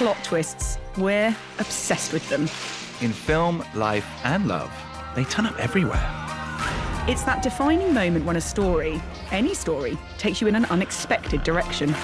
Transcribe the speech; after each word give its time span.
plot 0.00 0.16
twists, 0.24 0.78
we're 0.96 1.36
obsessed 1.58 2.14
with 2.14 2.26
them. 2.30 2.44
In 3.02 3.12
film, 3.12 3.62
life, 3.74 4.06
and 4.24 4.48
love, 4.48 4.72
they 5.14 5.24
turn 5.24 5.44
up 5.44 5.58
everywhere. 5.58 6.02
It's 7.06 7.22
that 7.24 7.42
defining 7.42 7.92
moment 7.92 8.24
when 8.24 8.36
a 8.36 8.40
story, 8.40 9.02
any 9.30 9.52
story, 9.52 9.98
takes 10.16 10.40
you 10.40 10.46
in 10.46 10.56
an 10.56 10.64
unexpected 10.64 11.42
direction. 11.42 11.94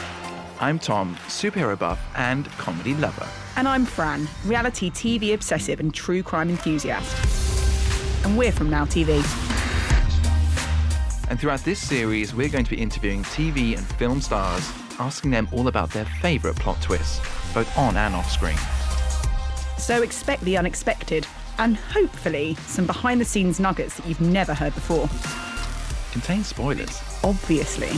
I'm 0.60 0.78
Tom, 0.78 1.16
superhero 1.26 1.78
buff 1.78 1.98
and 2.16 2.50
comedy 2.58 2.92
lover. 2.96 3.26
And 3.56 3.66
I'm 3.66 3.86
Fran, 3.86 4.28
reality 4.44 4.90
TV 4.90 5.32
obsessive 5.32 5.80
and 5.80 5.94
true 5.94 6.22
crime 6.22 6.50
enthusiast. 6.50 7.16
And 8.26 8.36
we're 8.36 8.52
from 8.52 8.68
Now 8.68 8.84
TV. 8.84 9.22
And 11.30 11.40
throughout 11.40 11.60
this 11.60 11.80
series, 11.80 12.34
we're 12.34 12.50
going 12.50 12.64
to 12.64 12.70
be 12.70 12.78
interviewing 12.78 13.22
TV 13.22 13.78
and 13.78 13.86
film 13.86 14.20
stars, 14.20 14.70
asking 14.98 15.30
them 15.30 15.48
all 15.52 15.68
about 15.68 15.90
their 15.90 16.04
favourite 16.04 16.56
plot 16.56 16.80
twists, 16.80 17.20
both 17.52 17.76
on 17.76 17.96
and 17.96 18.14
off 18.14 18.30
screen. 18.30 18.56
So 19.78 20.02
expect 20.02 20.42
the 20.42 20.56
unexpected 20.56 21.26
and 21.58 21.76
hopefully 21.76 22.54
some 22.66 22.86
behind 22.86 23.20
the 23.20 23.24
scenes 23.24 23.60
nuggets 23.60 23.96
that 23.96 24.06
you've 24.06 24.20
never 24.20 24.54
heard 24.54 24.74
before. 24.74 25.08
Contains 26.12 26.46
spoilers. 26.46 27.02
Obviously. 27.22 27.90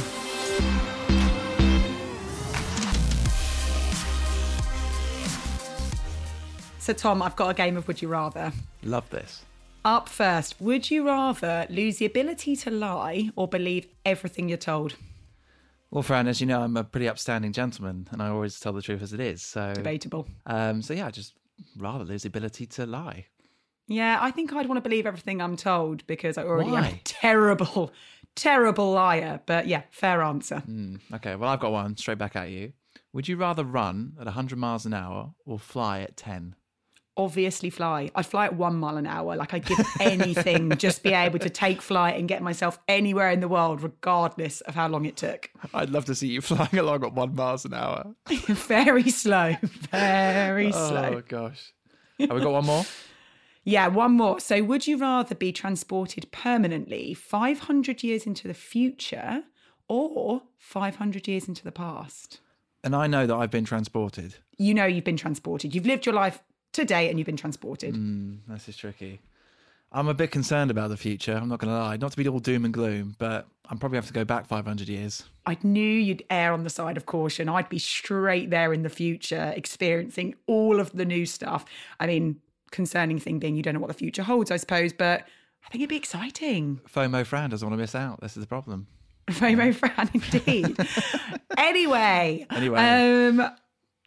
So, 6.79 6.95
Tom, 6.95 7.21
I've 7.21 7.37
got 7.37 7.51
a 7.51 7.55
game 7.55 7.77
of 7.77 7.87
Would 7.87 8.01
You 8.01 8.09
Rather. 8.09 8.51
Love 8.83 9.11
this. 9.11 9.45
Up 9.85 10.09
first, 10.09 10.61
would 10.61 10.91
you 10.91 11.07
rather 11.07 11.67
lose 11.69 11.99
the 11.99 12.07
ability 12.07 12.57
to 12.57 12.71
lie 12.71 13.31
or 13.37 13.47
believe 13.47 13.87
everything 14.07 14.49
you're 14.49 14.59
told? 14.59 14.97
Well, 15.91 16.03
Fran, 16.03 16.29
as 16.29 16.41
you 16.41 16.47
know, 16.47 16.61
I'm 16.61 16.77
a 16.77 16.85
pretty 16.85 17.09
upstanding 17.09 17.53
gentleman, 17.53 18.09
and 18.11 18.23
I 18.23 18.29
always 18.29 18.61
tell 18.61 18.73
the 18.75 18.83
truth 18.83 19.03
as 19.03 19.13
it 19.13 19.21
is. 19.21 19.43
So 19.43 19.73
Debatable. 19.75 20.29
Um, 20.45 20.83
so 20.83 20.93
yeah, 20.93 21.07
I 21.07 21.11
just 21.11 21.35
rather 21.77 22.05
lose 22.05 22.23
the 22.23 22.29
ability 22.29 22.67
to 22.67 22.87
lie. 22.87 23.27
Yeah, 23.87 24.19
I 24.21 24.31
think 24.31 24.53
I'd 24.53 24.67
want 24.69 24.77
to 24.77 24.89
believe 24.89 25.07
everything 25.07 25.41
I'm 25.41 25.57
told 25.57 26.07
because 26.07 26.37
I 26.37 26.45
already 26.45 26.77
am 26.77 26.85
a 26.85 27.01
terrible, 27.05 27.91
terrible 28.37 28.93
liar. 28.93 29.41
But 29.47 29.67
yeah, 29.67 29.83
fair 29.91 30.23
answer. 30.23 30.63
Mm, 30.69 31.01
okay, 31.15 31.37
well, 31.37 31.49
I've 31.49 31.61
got 31.61 31.73
one 31.73 31.97
straight 31.97 32.19
back 32.19 32.37
at 32.37 32.51
you. 32.51 32.75
Would 33.15 33.27
you 33.27 33.39
rather 33.39 33.65
run 33.65 34.13
at 34.19 34.27
100 34.27 34.59
miles 34.59 34.85
an 34.85 34.93
hour 34.93 35.33
or 35.47 35.59
fly 35.59 36.01
at 36.01 36.19
10? 36.19 36.55
Obviously, 37.19 37.69
fly. 37.69 38.13
I'd 38.15 38.27
fly 38.27 38.45
at 38.45 38.55
one 38.55 38.77
mile 38.77 38.97
an 38.97 39.07
hour. 39.07 39.35
Like 39.35 39.53
I'd 39.53 39.67
give 39.67 39.85
anything 40.01 40.71
just 40.79 41.03
be 41.03 41.13
able 41.13 41.41
to 41.41 41.51
take 41.51 41.83
flight 41.83 42.17
and 42.17 42.29
get 42.29 42.43
myself 42.43 42.79
anywhere 42.87 43.31
in 43.31 43.41
the 43.41 43.49
world, 43.49 43.83
regardless 43.83 44.61
of 44.63 44.77
how 44.77 44.87
long 44.87 45.05
it 45.05 45.17
took. 45.17 45.51
I'd 45.75 45.91
love 45.91 46.05
to 46.05 46.15
see 46.15 46.29
you 46.29 46.41
flying 46.43 46.79
along 46.79 47.05
at 47.05 47.13
one 47.15 47.35
miles 47.35 47.65
an 47.65 47.75
hour. 47.75 48.15
very 48.29 49.11
slow, 49.11 49.57
very 49.91 50.69
oh, 50.69 50.89
slow. 50.89 51.15
Oh 51.17 51.23
gosh. 51.27 51.73
Have 52.21 52.31
we 52.31 52.41
got 52.41 52.53
one 52.53 52.67
more? 52.67 52.85
Yeah, 53.65 53.89
one 53.89 54.13
more. 54.13 54.41
So, 54.41 54.63
would 54.63 54.87
you 54.87 54.97
rather 54.97 55.35
be 55.35 55.53
transported 55.53 56.31
permanently 56.31 57.15
500 57.15 58.03
years 58.03 58.27
into 58.27 58.49
the 58.49 58.55
future 58.55 59.43
or 59.89 60.43
500 60.57 61.29
years 61.29 61.49
into 61.49 61.65
the 61.65 61.73
past? 61.73 62.41
And 62.83 62.95
I 62.95 63.07
know 63.09 63.27
that 63.27 63.35
I've 63.35 63.51
been 63.51 63.65
transported. 63.65 64.37
You 64.57 64.73
know 64.73 64.87
you've 64.87 65.05
been 65.05 65.17
transported. 65.17 65.75
You've 65.75 65.87
lived 65.87 66.07
your 66.07 66.15
life 66.15 66.41
today 66.73 67.09
and 67.09 67.19
you've 67.19 67.27
been 67.27 67.37
transported. 67.37 67.95
Mm, 67.95 68.39
this 68.49 68.69
is 68.69 68.77
tricky. 68.77 69.21
I'm 69.91 70.07
a 70.09 70.15
bit 70.15 70.31
concerned 70.31 70.71
about 70.71 70.91
the 70.91 70.99
future. 70.99 71.33
I'm 71.35 71.49
not 71.49 71.61
going 71.61 71.73
to 71.73 71.79
lie. 71.79 71.97
Not 71.97 72.11
to 72.11 72.17
be 72.19 72.29
all 72.29 72.41
doom 72.41 72.67
and 72.67 72.75
gloom, 72.75 73.17
but 73.19 73.47
I'm 73.71 73.79
probably 73.79 73.97
have 73.97 74.07
to 74.09 74.13
go 74.13 74.23
back 74.25 74.47
500 74.47 74.87
years. 74.87 75.25
I 75.47 75.57
knew 75.63 75.81
you'd 75.83 76.23
err 76.29 76.53
on 76.53 76.65
the 76.65 76.69
side 76.71 76.99
of 76.99 77.07
caution. 77.07 77.49
I'd 77.49 77.71
be 77.71 77.79
straight 77.79 78.51
there 78.51 78.75
in 78.75 78.83
the 78.83 78.91
future, 78.91 79.53
experiencing 79.57 80.35
all 80.47 80.79
of 80.79 80.93
the 80.93 81.07
new 81.07 81.25
stuff. 81.25 81.65
I 81.99 82.07
mean, 82.07 82.41
concerning 82.71 83.19
thing 83.19 83.39
being 83.39 83.57
you 83.57 83.63
don't 83.63 83.73
know 83.73 83.81
what 83.81 83.89
the 83.89 83.95
future 83.95 84.23
holds, 84.23 84.51
I 84.51 84.59
suppose, 84.59 84.93
but 84.93 85.23
I 85.65 85.71
think 85.71 85.81
it'd 85.81 85.89
be 85.89 85.97
exciting. 85.97 86.83
FOMO 86.87 87.25
Fran 87.25 87.49
doesn't 87.49 87.67
want 87.67 87.79
to 87.79 87.83
miss 87.83 87.95
out. 87.95 88.21
This 88.21 88.37
is 88.37 88.43
the 88.43 88.47
problem. 88.47 88.89
FOMO 89.29 89.75
Fran, 89.75 90.11
indeed. 90.13 90.79
anyway, 91.57 92.47
Anyway. 92.51 92.79
um, 92.79 93.51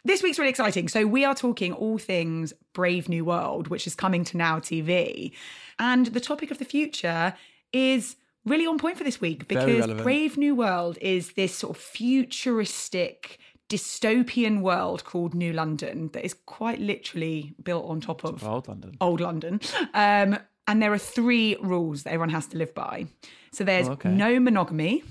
this 0.04 0.22
week's 0.22 0.38
really 0.38 0.50
exciting. 0.50 0.88
So 0.88 1.06
we 1.06 1.24
are 1.24 1.34
talking 1.34 1.72
all 1.72 1.98
things 1.98 2.52
Brave 2.72 3.08
New 3.08 3.24
World, 3.24 3.68
which 3.68 3.86
is 3.86 3.94
coming 3.94 4.24
to 4.24 4.36
Now 4.36 4.58
TV, 4.58 5.32
and 5.78 6.06
the 6.06 6.20
topic 6.20 6.50
of 6.50 6.58
the 6.58 6.64
future 6.64 7.34
is 7.72 8.16
really 8.44 8.66
on 8.66 8.78
point 8.78 8.98
for 8.98 9.04
this 9.04 9.20
week 9.20 9.46
because. 9.48 9.86
Brave 10.02 10.36
New 10.36 10.54
World 10.54 10.98
is 11.00 11.32
this 11.32 11.54
sort 11.54 11.76
of 11.76 11.82
futuristic 11.82 13.38
dystopian 13.68 14.60
world 14.60 15.04
called 15.04 15.34
New 15.34 15.52
London 15.52 16.10
that 16.12 16.24
is 16.24 16.34
quite 16.46 16.78
literally 16.78 17.54
built 17.62 17.86
on 17.88 18.00
top 18.00 18.22
of 18.24 18.44
Old 18.46 18.68
London. 18.68 18.96
old 19.00 19.20
London. 19.20 19.60
Um, 19.94 20.38
and 20.66 20.82
there 20.82 20.92
are 20.92 20.98
three 20.98 21.56
rules 21.62 22.02
that 22.02 22.10
everyone 22.10 22.28
has 22.30 22.46
to 22.48 22.58
live 22.58 22.74
by. 22.74 23.06
So 23.52 23.64
there's 23.64 23.88
Oh, 23.88 23.92
okay. 23.92 24.10
no 24.10 24.38
monogamy, 24.40 25.04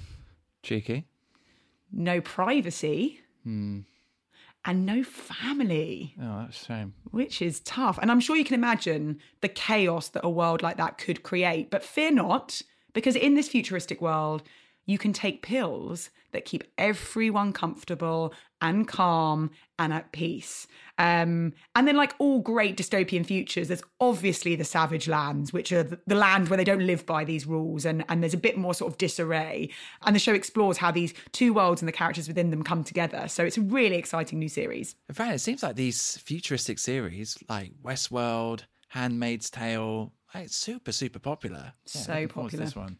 Cheeky. 0.63 1.05
no 1.91 2.21
privacy, 2.21 3.19
Hmm. 3.43 3.79
And 4.65 4.85
no 4.85 5.03
family, 5.03 6.15
Oh, 6.21 6.39
that's 6.41 6.61
a 6.61 6.65
shame. 6.65 6.93
which 7.11 7.41
is 7.41 7.59
tough. 7.61 7.97
And 8.01 8.11
I'm 8.11 8.19
sure 8.19 8.35
you 8.35 8.45
can 8.45 8.55
imagine 8.55 9.19
the 9.41 9.47
chaos 9.49 10.09
that 10.09 10.23
a 10.25 10.29
world 10.29 10.61
like 10.61 10.77
that 10.77 10.97
could 10.97 11.23
create. 11.23 11.69
But 11.71 11.83
fear 11.83 12.11
not, 12.11 12.61
because 12.93 13.15
in 13.15 13.33
this 13.35 13.47
futuristic 13.49 14.01
world, 14.01 14.43
you 14.85 14.97
can 14.97 15.13
take 15.13 15.41
pills 15.41 16.09
that 16.31 16.45
keep 16.45 16.63
everyone 16.77 17.53
comfortable 17.53 18.33
and 18.61 18.87
calm 18.87 19.51
and 19.79 19.91
at 19.91 20.11
peace. 20.11 20.67
Um, 20.97 21.53
and 21.75 21.87
then, 21.87 21.97
like 21.97 22.13
all 22.19 22.39
great 22.39 22.77
dystopian 22.77 23.25
futures, 23.25 23.67
there's 23.67 23.83
obviously 23.99 24.55
the 24.55 24.63
savage 24.63 25.07
lands, 25.07 25.51
which 25.51 25.71
are 25.71 25.83
the, 25.83 26.15
land 26.15 26.49
where 26.49 26.57
they 26.57 26.63
don't 26.63 26.85
live 26.85 27.05
by 27.05 27.23
these 27.23 27.47
rules, 27.47 27.85
and, 27.85 28.05
and 28.07 28.21
there's 28.21 28.35
a 28.35 28.37
bit 28.37 28.57
more 28.57 28.73
sort 28.73 28.91
of 28.91 28.97
disarray. 28.99 29.69
And 30.05 30.15
the 30.15 30.19
show 30.19 30.33
explores 30.33 30.77
how 30.77 30.91
these 30.91 31.13
two 31.31 31.53
worlds 31.53 31.81
and 31.81 31.87
the 31.87 31.93
characters 31.93 32.27
within 32.27 32.51
them 32.51 32.61
come 32.61 32.83
together. 32.83 33.27
So 33.27 33.43
it's 33.43 33.57
a 33.57 33.61
really 33.61 33.95
exciting 33.95 34.37
new 34.37 34.49
series. 34.49 34.95
In 35.09 35.15
fact, 35.15 35.33
it 35.33 35.39
seems 35.39 35.63
like 35.63 35.75
these 35.75 36.17
futuristic 36.17 36.77
series 36.77 37.37
like 37.49 37.71
Westworld, 37.83 38.65
Handmaid's 38.89 39.49
Tale, 39.49 40.13
like, 40.33 40.45
it's 40.45 40.55
super, 40.55 40.91
super 40.91 41.19
popular. 41.19 41.73
Yeah, 41.93 42.01
So 42.01 42.27
popular. 42.27 42.65
This 42.65 42.75
one. 42.75 42.99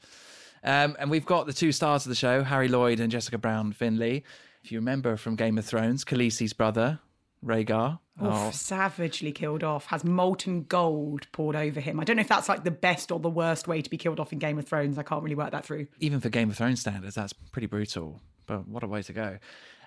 Um, 0.64 0.96
and 1.00 1.10
we've 1.10 1.26
got 1.26 1.48
the 1.48 1.54
two 1.54 1.72
stars 1.72 2.06
of 2.06 2.10
the 2.10 2.16
show, 2.16 2.44
Harry 2.44 2.68
Lloyd 2.68 3.00
and 3.00 3.12
Jessica 3.12 3.38
Brown 3.38 3.74
Findlay. 3.74 4.24
If 4.64 4.72
you 4.72 4.78
remember 4.80 5.18
from 5.18 5.36
Game 5.36 5.58
of 5.58 5.66
Thrones, 5.66 6.06
Khaleesi's 6.06 6.54
brother, 6.54 7.00
Rhaegar. 7.44 7.94
Oof, 8.22 8.28
Oh, 8.28 8.52
savagely 8.52 9.32
killed 9.32 9.64
off, 9.64 9.88
has 9.88 10.04
molten 10.04 10.64
gold 10.66 11.26
poured 11.32 11.56
over 11.56 11.80
him. 11.80 12.00
I 12.00 12.04
don't 12.04 12.18
know 12.18 12.22
if 12.22 12.28
that's 12.28 12.48
like 12.48 12.64
the 12.64 12.70
best 12.70 13.12
or 13.12 13.20
the 13.20 13.30
worst 13.30 13.68
way 13.68 13.82
to 13.82 13.90
be 13.90 13.98
killed 13.98 14.20
off 14.20 14.32
in 14.32 14.38
Game 14.38 14.60
of 14.60 14.68
Thrones. 14.68 15.00
I 15.00 15.04
can't 15.04 15.24
really 15.24 15.36
work 15.36 15.52
that 15.52 15.66
through. 15.66 15.88
even 16.00 16.20
for 16.20 16.30
Game 16.30 16.52
of 16.52 16.58
Thrones 16.58 16.82
standards, 16.82 17.16
that's 17.16 17.34
pretty 17.34 17.66
brutal. 17.66 18.22
But 18.46 18.68
what 18.68 18.84
a 18.84 18.88
way 18.88 19.02
to 19.04 19.14
go. 19.14 19.38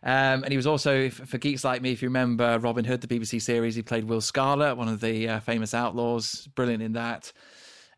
Um, 0.03 0.43
and 0.43 0.49
he 0.49 0.57
was 0.57 0.67
also, 0.67 1.09
for 1.11 1.39
geeks 1.39 1.63
like 1.65 1.81
me, 1.83 1.93
if 1.93 2.03
you 2.03 2.09
remember 2.09 2.59
Robin 2.59 2.85
Hood, 2.85 3.01
the 3.01 3.07
BBC 3.07 3.41
series, 3.41 3.75
he 3.77 3.83
played 3.83 4.05
Will 4.05 4.21
Scarlet, 4.21 4.75
one 4.75 4.89
of 4.89 5.01
the 5.01 5.29
uh, 5.29 5.41
famous 5.41 5.73
outlaws, 5.73 6.49
brilliant 6.55 6.83
in 6.83 6.93
that. 6.95 7.33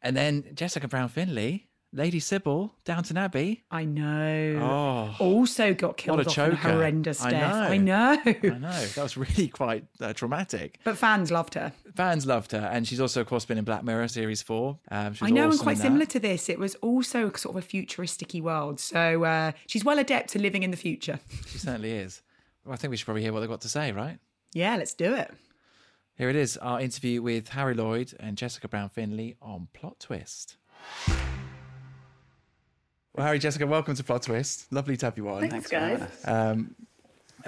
And 0.03 0.17
then 0.17 0.45
Jessica 0.55 0.87
Brown 0.89 1.09
Findlay, 1.09 1.67
Lady 1.97 2.21
Sybil, 2.21 2.75
Downton 2.85 3.17
Abbey. 3.17 3.65
I 3.71 3.85
know. 3.85 4.59
Oh, 4.61 5.17
Also 5.25 5.73
got 5.75 5.97
killed 5.97 6.19
What 6.19 6.27
a 6.27 6.29
off 6.29 6.35
choker. 6.35 6.57
horrendous 6.57 7.23
I 7.23 7.31
death. 7.31 7.53
know. 7.55 7.61
I 7.63 7.77
know. 7.79 8.23
I 8.25 8.59
know. 8.59 8.87
That 8.87 9.03
was 9.03 9.17
really 9.17 9.49
quite 9.63 9.87
uh, 10.01 10.13
traumatic. 10.13 10.79
But 10.85 10.99
fans 10.99 11.31
loved 11.31 11.55
her. 11.55 11.73
Fans 11.97 12.27
loved 12.27 12.53
her. 12.53 12.69
And 12.73 12.87
she's 12.87 13.01
also, 13.01 13.23
of 13.23 13.27
course, 13.27 13.45
been 13.47 13.57
in 13.59 13.65
Black 13.65 13.83
Mirror 13.83 14.09
Series 14.09 14.43
4. 14.43 14.79
Um, 14.91 15.15
she 15.15 15.25
was 15.25 15.31
I 15.31 15.35
know, 15.35 15.51
and 15.51 15.59
quite 15.59 15.79
similar 15.79 16.05
to 16.07 16.21
this, 16.21 16.49
it 16.49 16.59
was 16.59 16.75
also 16.77 17.33
sort 17.33 17.57
of 17.57 17.63
a 17.65 17.67
futuristic 17.67 18.35
world. 18.35 18.79
So 18.79 19.25
uh, 19.25 19.53
she's 19.67 19.85
well 19.85 19.99
adept 19.99 20.31
to 20.31 20.39
living 20.39 20.63
in 20.63 20.71
the 20.71 20.77
future. 20.77 21.19
She 21.47 21.59
certainly 21.59 21.93
is. 21.93 22.21
Well, 22.65 22.75
I 22.75 22.77
think 22.77 22.91
we 22.91 22.97
should 22.99 23.07
probably 23.07 23.23
hear 23.23 23.33
what 23.33 23.41
they've 23.41 23.49
got 23.49 23.63
to 23.63 23.69
say, 23.69 23.93
right? 23.93 24.19
Yeah, 24.53 24.77
let's 24.77 24.93
do 24.95 25.15
it. 25.15 25.33
Here 26.19 26.29
it 26.29 26.37
is, 26.37 26.57
our 26.59 26.81
interview 26.81 27.23
with 27.23 27.49
Harry 27.51 27.75
Lloyd 27.75 28.13
and 28.19 28.37
Jessica 28.37 28.69
Brown 28.69 28.89
Findlay 28.89 29.37
on 29.41 29.69
Plot 29.73 30.01
Twist. 30.01 30.57
Well, 33.17 33.25
Harry, 33.25 33.39
Jessica, 33.39 33.67
welcome 33.67 33.95
to 33.95 34.05
Plot 34.05 34.25
Twist. 34.25 34.71
Lovely 34.71 34.95
to 34.99 35.07
have 35.07 35.17
you 35.17 35.31
on. 35.31 35.49
Thanks, 35.49 35.71
guys. 35.71 36.07
Um, 36.27 36.75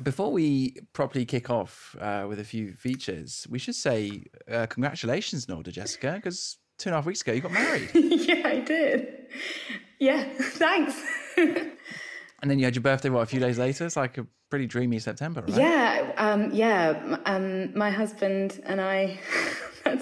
before 0.02 0.32
we 0.32 0.76
properly 0.94 1.26
kick 1.26 1.50
off 1.50 1.94
uh, 2.00 2.24
with 2.26 2.40
a 2.40 2.44
few 2.44 2.72
features, 2.72 3.46
we 3.50 3.58
should 3.58 3.74
say 3.74 4.24
uh, 4.50 4.64
congratulations, 4.64 5.44
Norda, 5.44 5.70
Jessica, 5.70 6.12
because 6.14 6.56
two 6.78 6.88
and 6.88 6.94
a 6.94 6.96
half 6.96 7.04
weeks 7.04 7.20
ago 7.20 7.32
you 7.32 7.42
got 7.42 7.52
married. 7.52 7.90
yeah, 7.94 8.48
I 8.48 8.60
did. 8.60 9.26
Yeah, 9.98 10.24
thanks. 10.40 10.98
and 11.36 11.70
then 12.50 12.58
you 12.58 12.64
had 12.64 12.74
your 12.74 12.82
birthday, 12.82 13.10
what, 13.10 13.20
a 13.20 13.26
few 13.26 13.40
days 13.40 13.58
later? 13.58 13.84
It's 13.84 13.96
like 13.96 14.16
a 14.16 14.26
pretty 14.48 14.66
dreamy 14.66 14.98
September, 15.00 15.42
right? 15.42 15.54
Yeah, 15.54 16.12
um, 16.16 16.50
yeah. 16.50 17.18
Um, 17.26 17.76
my 17.76 17.90
husband 17.90 18.62
and 18.64 18.80
I. 18.80 19.20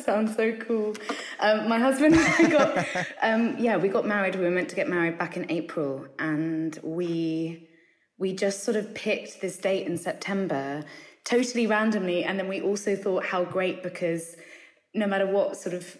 that 0.07 0.13
sounds 0.15 0.37
so 0.37 0.53
cool. 0.53 0.95
Um, 1.41 1.69
my 1.69 1.79
husband 1.79 2.15
and 2.15 2.47
I 2.47 2.51
got. 2.51 3.07
Um, 3.23 3.57
yeah, 3.59 3.77
we 3.77 3.89
got 3.89 4.07
married. 4.07 4.37
We 4.37 4.43
were 4.45 4.51
meant 4.51 4.69
to 4.71 4.77
get 4.77 4.89
married 4.89 5.19
back 5.19 5.37
in 5.37 5.51
April, 5.51 6.07
and 6.19 6.79
we 6.83 7.69
we 8.19 8.33
just 8.33 8.65
sort 8.65 8.77
of 8.77 8.95
picked 8.95 9.41
this 9.41 9.59
date 9.59 9.87
in 9.87 9.99
September 9.99 10.85
totally 11.25 11.67
randomly. 11.67 12.25
And 12.25 12.39
then 12.39 12.49
we 12.49 12.61
also 12.63 12.97
thought 12.97 13.25
how 13.27 13.45
great 13.45 13.83
because 13.83 14.37
no 14.95 15.07
matter 15.07 15.27
what 15.27 15.57
sort 15.57 15.75
of, 15.75 15.99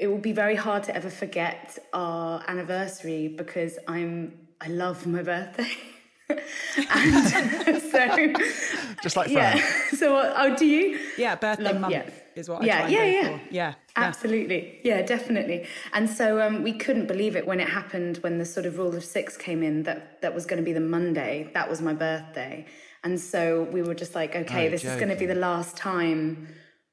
it 0.00 0.08
will 0.08 0.18
be 0.18 0.32
very 0.32 0.56
hard 0.56 0.82
to 0.84 0.96
ever 0.96 1.10
forget 1.10 1.78
our 1.92 2.42
anniversary 2.48 3.28
because 3.28 3.78
I'm, 3.86 4.48
I 4.60 4.68
love 4.68 5.06
my 5.06 5.22
birthday. 5.22 5.70
and 6.28 7.82
so, 7.82 8.32
Just 9.02 9.16
like 9.16 9.30
Fran. 9.30 9.58
yeah. 9.58 9.64
So, 9.90 10.16
uh, 10.16 10.34
oh, 10.36 10.56
do 10.56 10.66
you? 10.66 10.98
Yeah, 11.18 11.36
birthday 11.36 11.64
Love- 11.64 11.80
month 11.82 11.92
yeah. 11.92 12.10
Is 12.36 12.48
what 12.48 12.62
I 12.62 12.66
Yeah, 12.66 12.80
try 12.80 12.88
yeah, 12.88 13.04
yeah. 13.04 13.22
for. 13.22 13.28
Yeah. 13.30 13.38
yeah. 13.50 13.74
Absolutely. 13.96 14.80
Yeah, 14.84 15.02
definitely. 15.02 15.66
And 15.92 16.08
so 16.08 16.40
um, 16.40 16.62
we 16.62 16.72
couldn't 16.72 17.06
believe 17.06 17.36
it 17.36 17.46
when 17.46 17.60
it 17.60 17.68
happened, 17.68 18.18
when 18.18 18.38
the 18.38 18.44
sort 18.44 18.66
of 18.66 18.78
rule 18.78 18.94
of 18.94 19.04
six 19.04 19.36
came 19.36 19.62
in, 19.62 19.84
that 19.84 20.20
that 20.22 20.34
was 20.34 20.46
going 20.46 20.58
to 20.58 20.64
be 20.64 20.72
the 20.72 20.80
Monday. 20.80 21.50
That 21.54 21.68
was 21.70 21.80
my 21.80 21.94
birthday. 21.94 22.66
And 23.02 23.20
so 23.20 23.64
we 23.70 23.82
were 23.82 23.94
just 23.94 24.14
like, 24.14 24.34
okay, 24.34 24.66
Oh, 24.66 24.70
this 24.70 24.84
is 24.84 24.96
going 24.96 25.10
to 25.10 25.16
be 25.16 25.26
the 25.26 25.34
last 25.34 25.76
time 25.76 26.48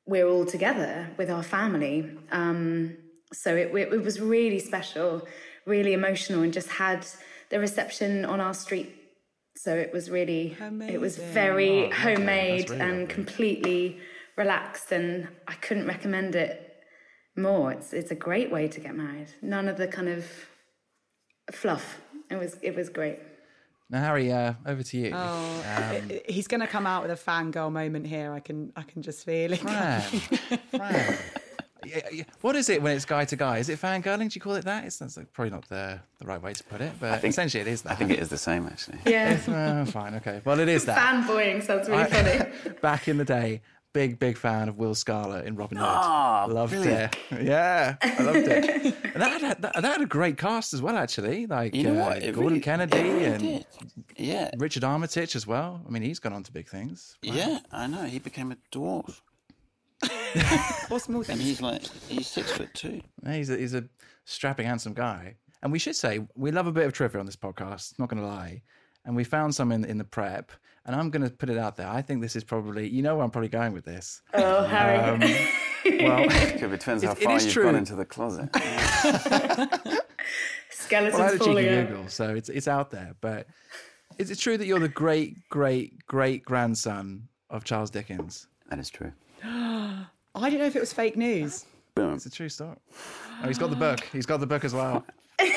we're 0.06 0.28
all 0.28 0.46
together 0.46 1.10
with 1.18 1.30
our 1.30 1.44
family. 1.44 2.10
Um, 2.32 2.98
so 3.34 3.56
it, 3.56 3.74
it, 3.74 3.94
it 3.94 4.04
was 4.04 4.20
really 4.20 4.60
special, 4.60 5.26
really 5.66 5.94
emotional, 5.94 6.42
and 6.44 6.52
just 6.52 6.70
had 6.70 7.08
the 7.50 7.60
reception 7.60 8.26
on 8.26 8.42
our 8.42 8.54
street. 8.54 8.94
So 9.56 9.76
it 9.76 9.94
was 9.94 10.10
really, 10.10 10.58
it 10.88 11.00
was 11.00 11.18
very 11.18 11.70
Oh, 11.70 11.82
lovely. 11.84 11.98
homemade 11.98 12.60
That's 12.62 12.72
really 12.72 12.82
and 12.82 13.00
lovely. 13.02 13.14
completely 13.16 14.00
relaxed, 14.38 14.92
and 14.92 15.28
I 15.48 15.54
couldn't 15.54 15.88
recommend 15.88 16.36
it 16.36 16.68
more. 17.38 17.72
It's 17.72 17.94
it's 17.94 18.12
a 18.12 18.16
great 18.16 18.52
way 18.52 18.68
to 18.68 18.80
get 18.80 18.96
married. 18.96 19.28
None 19.42 19.68
of 19.68 19.78
the 19.78 19.88
kind 19.88 20.10
of 20.10 20.26
fluff. 21.52 22.00
It 22.30 22.36
was 22.36 22.58
it 22.62 22.76
was 22.76 22.90
great. 22.90 23.20
Now, 23.90 24.00
Harry, 24.04 24.32
uh, 24.32 24.54
over 24.66 24.84
to 24.84 24.98
you. 24.98 25.12
Oh, 25.14 25.64
Um, 26.00 26.12
he's 26.30 26.48
going 26.48 26.62
to 26.62 26.68
come 26.68 26.88
out 26.88 27.02
with 27.06 27.12
a 27.12 27.16
fangirl 27.32 27.70
moment 27.74 28.08
here. 28.08 28.32
I 28.32 28.40
can, 28.40 28.72
I 28.74 28.84
can 28.84 29.02
just 29.02 29.26
feel 29.26 29.52
it. 29.52 29.60
Fran, 29.60 30.02
Fran. 30.70 31.18
Yeah, 31.86 32.00
yeah. 32.10 32.24
What 32.40 32.56
is 32.56 32.70
it 32.70 32.82
when 32.82 32.96
it's 32.96 33.04
guy 33.04 33.26
to 33.26 33.36
guy? 33.36 33.58
Is 33.58 33.68
it 33.68 33.82
fangirling? 33.82 34.30
Do 34.30 34.36
you 34.36 34.40
call 34.40 34.54
it 34.56 34.64
that? 34.64 34.86
It's 34.86 34.98
that's 34.98 35.18
like 35.18 35.34
probably 35.34 35.50
not 35.52 35.68
the, 35.68 36.00
the 36.20 36.26
right 36.26 36.42
way 36.42 36.54
to 36.54 36.64
put 36.64 36.80
it, 36.80 36.94
but 37.02 37.20
think- 37.20 37.32
essentially 37.34 37.60
it 37.60 37.68
is 37.68 37.82
that. 37.82 37.92
I 37.92 37.96
think 37.96 38.12
it 38.12 38.20
is 38.20 38.30
the 38.30 38.38
same 38.38 38.66
actually. 38.66 39.00
Yeah, 39.06 39.38
Oh, 39.82 39.92
fine, 39.92 40.16
okay. 40.16 40.42
Well, 40.46 40.62
it 40.62 40.70
is 40.70 40.86
that. 40.86 40.98
fanboying 40.98 41.62
sounds 41.62 41.90
really 41.90 42.04
I- 42.04 42.06
funny. 42.10 42.74
Back 42.82 43.10
in 43.10 43.18
the 43.18 43.26
day, 43.26 43.62
big, 43.94 44.20
big 44.20 44.38
fan 44.38 44.70
of 44.70 44.78
Will 44.78 44.96
Scarlett 44.96 45.46
in 45.46 45.56
Robin 45.56 45.78
Hood. 45.78 45.88
Ah, 45.90 46.46
loved 46.50 46.72
brilliant. 46.74 47.16
it. 47.32 47.44
Yeah, 47.44 47.96
I 48.02 48.24
loved 48.24 48.38
it. 48.48 48.96
and 49.14 49.22
that 49.22 49.42
had, 49.42 49.62
that, 49.62 49.74
that 49.76 49.84
had 49.84 50.02
a 50.02 50.06
great 50.06 50.38
cast 50.38 50.74
as 50.74 50.82
well, 50.82 50.98
actually. 50.98 51.46
Like 51.48 51.76
You 51.76 51.84
know 51.84 52.02
uh, 52.02 52.06
what? 52.10 52.18
It 52.24 52.34
Gordon 52.34 52.50
really- 52.50 52.60
Kennedy 52.62 52.98
it 52.98 53.04
really 53.04 53.26
and 53.26 53.40
did. 53.44 53.66
Yeah, 54.18 54.50
Richard 54.58 54.84
Armitage 54.84 55.36
as 55.36 55.46
well. 55.46 55.82
I 55.88 55.90
mean, 55.92 56.02
he's 56.04 56.20
gone 56.20 56.34
on 56.34 56.44
to 56.44 56.52
big 56.52 56.70
things. 56.70 57.18
yeah, 57.22 57.60
I 57.72 57.88
know. 57.88 58.04
He 58.04 58.20
became 58.20 58.52
a 58.52 58.58
dwarf, 58.72 59.22
What's 60.90 61.08
more 61.10 61.24
and 61.30 61.40
he's 61.40 61.62
like 61.62 61.84
he's 62.08 62.28
six 62.28 62.52
foot 62.52 62.70
two. 62.74 63.02
Yeah, 63.24 63.36
He's 63.36 63.50
a, 63.50 63.58
he's 63.58 63.74
a 63.76 63.84
strapping, 64.26 64.66
handsome 64.66 64.94
guy. 64.94 65.36
And 65.64 65.72
we 65.72 65.78
should 65.80 65.96
say 65.96 66.22
we 66.36 66.50
love 66.52 66.66
a 66.68 66.72
bit 66.72 66.86
of 66.88 66.94
trivia 66.94 67.20
on 67.20 67.26
this 67.28 67.36
podcast. 67.36 68.00
Not 68.00 68.10
going 68.10 68.22
to 68.22 68.28
lie. 68.28 68.64
And 69.06 69.16
we 69.16 69.24
found 69.24 69.56
some 69.56 69.72
in, 69.72 69.84
in 69.86 69.98
the 69.98 70.04
prep. 70.04 70.52
And 70.86 70.96
I'm 70.96 71.10
going 71.12 71.24
to 71.24 71.30
put 71.30 71.50
it 71.50 71.58
out 71.58 71.76
there. 71.78 71.88
I 71.88 72.02
think 72.02 72.22
this 72.22 72.36
is 72.36 72.44
probably, 72.44 72.88
you 72.90 73.02
know, 73.04 73.16
where 73.16 73.24
I'm 73.24 73.30
probably 73.32 73.50
going 73.50 73.74
with 73.74 73.86
this. 73.86 74.22
Oh, 74.34 74.64
Harry. 74.64 74.98
Um, 74.98 75.20
well, 75.20 75.30
It 76.30 76.60
depends 76.72 77.04
how 77.04 77.12
It- 77.12 77.20
it 77.20 77.24
far 77.24 77.36
is 77.38 77.46
you've 77.46 77.54
true. 77.54 77.64
gone 77.64 77.76
into 77.76 77.96
the 77.96 78.06
closet. 78.06 78.50
Skeletons 80.70 81.14
well, 81.14 81.22
I 81.22 81.26
had 81.26 81.34
a 81.36 81.38
cheeky 81.38 81.46
falling 81.46 81.68
out. 81.70 81.88
Google, 81.88 82.08
so 82.10 82.30
it's 82.36 82.50
it's 82.50 82.68
out 82.68 82.92
there. 82.92 83.16
But 83.22 83.48
is 84.18 84.32
it 84.32 84.38
true 84.40 84.58
that 84.58 84.66
you're 84.66 84.80
the 84.80 84.88
great, 84.90 85.38
great, 85.50 86.06
great 86.06 86.44
grandson 86.44 87.28
of 87.50 87.64
Charles 87.64 87.90
Dickens? 87.92 88.48
that 88.70 88.80
is 88.80 88.90
true. 88.90 89.12
I 89.44 90.06
don't 90.36 90.60
know 90.60 90.66
if 90.66 90.76
it 90.76 90.80
was 90.80 90.94
fake 90.94 91.18
news. 91.18 91.66
Boom, 91.96 92.14
It's 92.16 92.26
a 92.26 92.30
true 92.32 92.48
story. 92.50 92.78
Oh, 93.44 93.48
he's 93.48 93.58
got 93.58 93.70
the 93.70 93.76
book. 93.76 94.00
He's 94.14 94.26
got 94.26 94.40
the 94.40 94.48
book 94.48 94.64
as 94.64 94.74
well. 94.74 95.06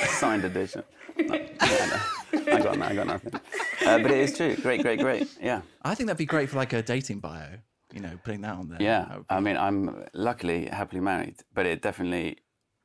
signed 0.08 0.44
edition. 0.44 0.82
No, 1.16 1.34
I, 1.34 1.48
I 1.60 2.23
got 2.64 2.80
I 2.82 2.94
got 2.94 3.06
nothing. 3.06 3.32
Uh, 3.86 3.98
but 3.98 4.10
it 4.10 4.18
is 4.18 4.34
true. 4.36 4.56
Great, 4.56 4.80
great, 4.82 4.98
great. 4.98 5.28
Yeah. 5.42 5.60
I 5.82 5.94
think 5.94 6.06
that'd 6.06 6.16
be 6.16 6.24
great 6.24 6.48
for 6.48 6.56
like 6.56 6.72
a 6.72 6.82
dating 6.82 7.20
bio. 7.20 7.48
You 7.92 8.00
know, 8.00 8.18
putting 8.24 8.40
that 8.40 8.54
on 8.54 8.68
there. 8.70 8.78
Yeah, 8.80 9.04
That 9.04 9.16
would 9.18 9.28
be- 9.28 9.34
I 9.34 9.40
mean, 9.40 9.56
I'm 9.58 10.04
luckily 10.14 10.66
happily 10.66 11.00
married, 11.02 11.36
but 11.52 11.66
it 11.66 11.82
definitely, 11.82 12.38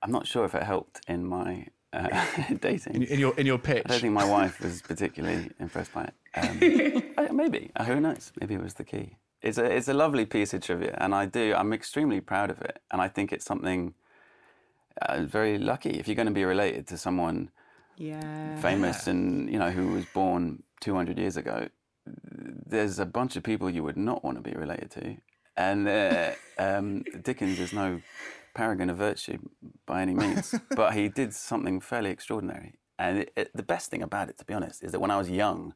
I'm 0.04 0.12
not 0.12 0.28
sure 0.28 0.44
if 0.46 0.54
it 0.56 0.64
helped 0.64 1.00
in 1.08 1.26
my 1.26 1.68
uh, 1.94 2.10
dating. 2.60 2.96
in, 2.96 3.04
in 3.04 3.20
your 3.20 3.34
in 3.40 3.46
your 3.46 3.58
pitch. 3.60 3.84
I 3.86 3.90
don't 3.90 4.02
think 4.02 4.14
my 4.14 4.26
wife 4.26 4.60
was 4.66 4.82
particularly 4.82 5.50
impressed 5.60 5.94
by 5.94 6.04
it. 6.10 6.14
Um, 6.36 7.36
maybe, 7.38 7.72
Uh, 7.78 7.86
who 7.86 8.00
knows? 8.02 8.32
Maybe 8.40 8.54
it 8.56 8.62
was 8.62 8.74
the 8.74 8.84
key. 8.84 9.16
It's 9.42 9.58
a 9.58 9.64
it's 9.66 9.88
a 9.88 9.94
lovely 9.94 10.26
piece 10.26 10.54
of 10.54 10.62
trivia, 10.62 10.96
and 11.00 11.16
I 11.16 11.26
do. 11.28 11.54
I'm 11.56 11.72
extremely 11.72 12.20
proud 12.20 12.50
of 12.52 12.60
it, 12.62 12.80
and 12.92 13.02
I 13.02 13.08
think 13.08 13.32
it's 13.32 13.46
something 13.46 13.94
uh, 15.02 15.22
very 15.24 15.58
lucky. 15.58 15.92
If 15.92 16.08
you're 16.08 16.16
going 16.22 16.28
to 16.28 16.40
be 16.42 16.46
related 16.46 16.88
to 16.88 16.98
someone 16.98 17.50
Yeah. 18.00 18.62
famous 18.62 19.08
and 19.08 19.52
you 19.52 19.60
know 19.60 19.72
who 19.72 19.90
was 19.90 20.06
born 20.06 20.64
200 20.80 21.20
years 21.20 21.36
ago, 21.36 21.68
there's 22.06 22.98
a 22.98 23.06
bunch 23.06 23.36
of 23.36 23.44
people 23.44 23.70
you 23.70 23.84
would 23.84 23.98
not 23.98 24.24
want 24.24 24.38
to 24.38 24.42
be 24.42 24.58
related 24.58 24.90
to, 24.92 25.18
and 25.58 25.88
uh, 25.88 26.32
um, 26.58 27.04
Dickens 27.22 27.60
is 27.60 27.74
no 27.74 28.02
paragon 28.56 28.90
of 28.90 28.98
virtue 28.98 29.38
by 29.86 30.02
any 30.02 30.14
means, 30.14 30.56
but 30.76 30.94
he 30.94 31.10
did 31.10 31.34
something 31.34 31.82
fairly 31.82 32.10
extraordinary. 32.10 32.76
And 32.98 33.20
it, 33.20 33.34
it, 33.36 33.52
the 33.54 33.64
best 33.64 33.90
thing 33.90 34.02
about 34.02 34.30
it, 34.30 34.38
to 34.40 34.46
be 34.46 34.54
honest, 34.54 34.84
is 34.84 34.92
that 34.92 35.00
when 35.00 35.12
I 35.12 35.18
was 35.18 35.30
young, 35.30 35.74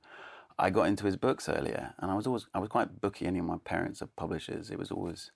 I 0.59 0.69
got 0.69 0.87
into 0.87 1.05
his 1.05 1.15
books 1.15 1.47
earlier, 1.47 1.93
and 1.99 2.11
I 2.11 2.15
was 2.15 2.27
always 2.27 2.47
I 2.53 2.59
was 2.59 2.69
quite 2.69 3.01
booky. 3.01 3.25
Any 3.25 3.39
of 3.39 3.45
my 3.45 3.57
parents 3.63 4.01
are 4.01 4.09
publishers. 4.15 4.69
It 4.69 4.77
was 4.79 4.91
always 4.91 5.31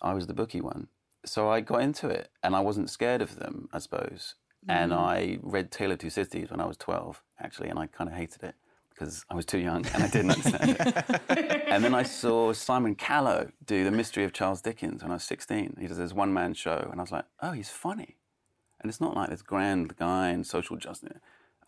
I 0.00 0.14
was 0.14 0.26
the 0.26 0.34
booky 0.34 0.60
one. 0.60 0.88
So 1.26 1.50
I 1.50 1.60
got 1.60 1.82
into 1.82 2.08
it, 2.08 2.30
and 2.42 2.54
I 2.54 2.60
wasn't 2.60 2.90
scared 2.90 3.22
of 3.22 3.36
them, 3.36 3.68
I 3.72 3.78
suppose. 3.78 4.34
And 4.66 4.92
mm. 4.92 4.98
I 4.98 5.38
read 5.42 5.70
Tale 5.70 5.92
of 5.92 5.98
Two 5.98 6.10
Cities 6.10 6.50
when 6.50 6.60
I 6.60 6.66
was 6.66 6.76
twelve, 6.76 7.22
actually, 7.38 7.68
and 7.68 7.78
I 7.78 7.86
kind 7.86 8.10
of 8.10 8.16
hated 8.16 8.42
it 8.42 8.54
because 8.90 9.24
I 9.30 9.34
was 9.34 9.46
too 9.46 9.58
young 9.58 9.86
and 9.94 10.02
I 10.02 10.08
didn't 10.08 10.30
understand 10.32 10.76
it. 11.30 11.64
and 11.68 11.84
then 11.84 11.94
I 11.94 12.02
saw 12.02 12.52
Simon 12.52 12.96
Callow 12.96 13.50
do 13.64 13.84
The 13.84 13.92
Mystery 13.92 14.24
of 14.24 14.32
Charles 14.32 14.60
Dickens 14.60 15.02
when 15.02 15.12
I 15.12 15.14
was 15.14 15.24
sixteen. 15.24 15.76
He 15.80 15.86
does 15.86 15.98
this 15.98 16.12
one 16.12 16.32
man 16.32 16.54
show, 16.54 16.88
and 16.90 17.00
I 17.00 17.02
was 17.02 17.12
like, 17.12 17.24
oh, 17.42 17.52
he's 17.52 17.70
funny. 17.70 18.16
And 18.80 18.88
it's 18.88 19.00
not 19.00 19.16
like 19.16 19.30
this 19.30 19.42
grand 19.42 19.96
guy 19.96 20.30
in 20.30 20.44
social 20.44 20.76
justice. 20.76 21.18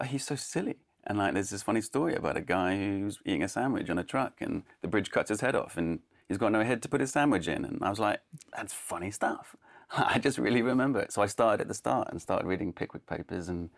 Oh, 0.01 0.05
he's 0.05 0.25
so 0.25 0.37
silly. 0.37 0.77
And 1.05 1.19
like, 1.19 1.35
there's 1.35 1.51
this 1.51 1.63
funny 1.63 1.81
story 1.81 2.15
about 2.15 2.37
a 2.37 2.41
guy 2.41 2.77
who's 2.77 3.19
eating 3.25 3.43
a 3.43 3.49
sandwich 3.49 3.91
on 3.91 3.99
a 3.99 4.05
truck, 4.05 4.41
and 4.41 4.63
the 4.83 4.89
bridge 4.89 5.11
cuts 5.11 5.31
his 5.31 5.41
head 5.41 5.57
off, 5.57 5.77
and 5.77 6.01
he's 6.29 6.39
got 6.39 6.53
no 6.53 6.63
head 6.63 6.83
to 6.83 6.89
put 6.89 7.01
his 7.01 7.13
sandwich 7.13 7.49
in. 7.49 7.65
And 7.65 7.83
I 7.83 7.91
was 7.91 7.99
like, 7.99 8.21
that's 8.57 8.73
funny 8.73 9.11
stuff. 9.11 9.57
I 9.97 10.19
just 10.19 10.39
really 10.39 10.63
remember 10.63 11.01
it. 11.01 11.13
So 11.13 11.23
I 11.23 11.27
started 11.27 11.61
at 11.61 11.69
the 11.69 11.75
start 11.75 12.09
and 12.11 12.21
started 12.21 12.47
reading 12.47 12.73
Pickwick 12.73 13.07
papers 13.07 13.49
and 13.49 13.71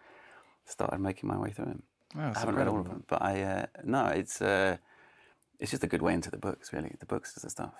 started 0.64 0.98
making 0.98 1.28
my 1.28 1.38
way 1.38 1.50
through 1.50 1.66
them. 1.66 1.82
Wow, 2.14 2.32
I 2.34 2.38
haven't 2.38 2.56
read 2.56 2.68
all 2.68 2.80
of 2.80 2.88
them, 2.88 3.04
but 3.08 3.22
I 3.22 3.42
uh, 3.42 3.66
no, 3.84 4.06
it's 4.06 4.42
uh, 4.42 4.76
it's 5.58 5.70
just 5.70 5.84
a 5.84 5.86
good 5.86 6.02
way 6.02 6.12
into 6.12 6.30
the 6.30 6.36
books. 6.36 6.72
Really, 6.72 6.94
the 7.00 7.06
books 7.06 7.36
is 7.36 7.42
the 7.42 7.50
stuff. 7.50 7.72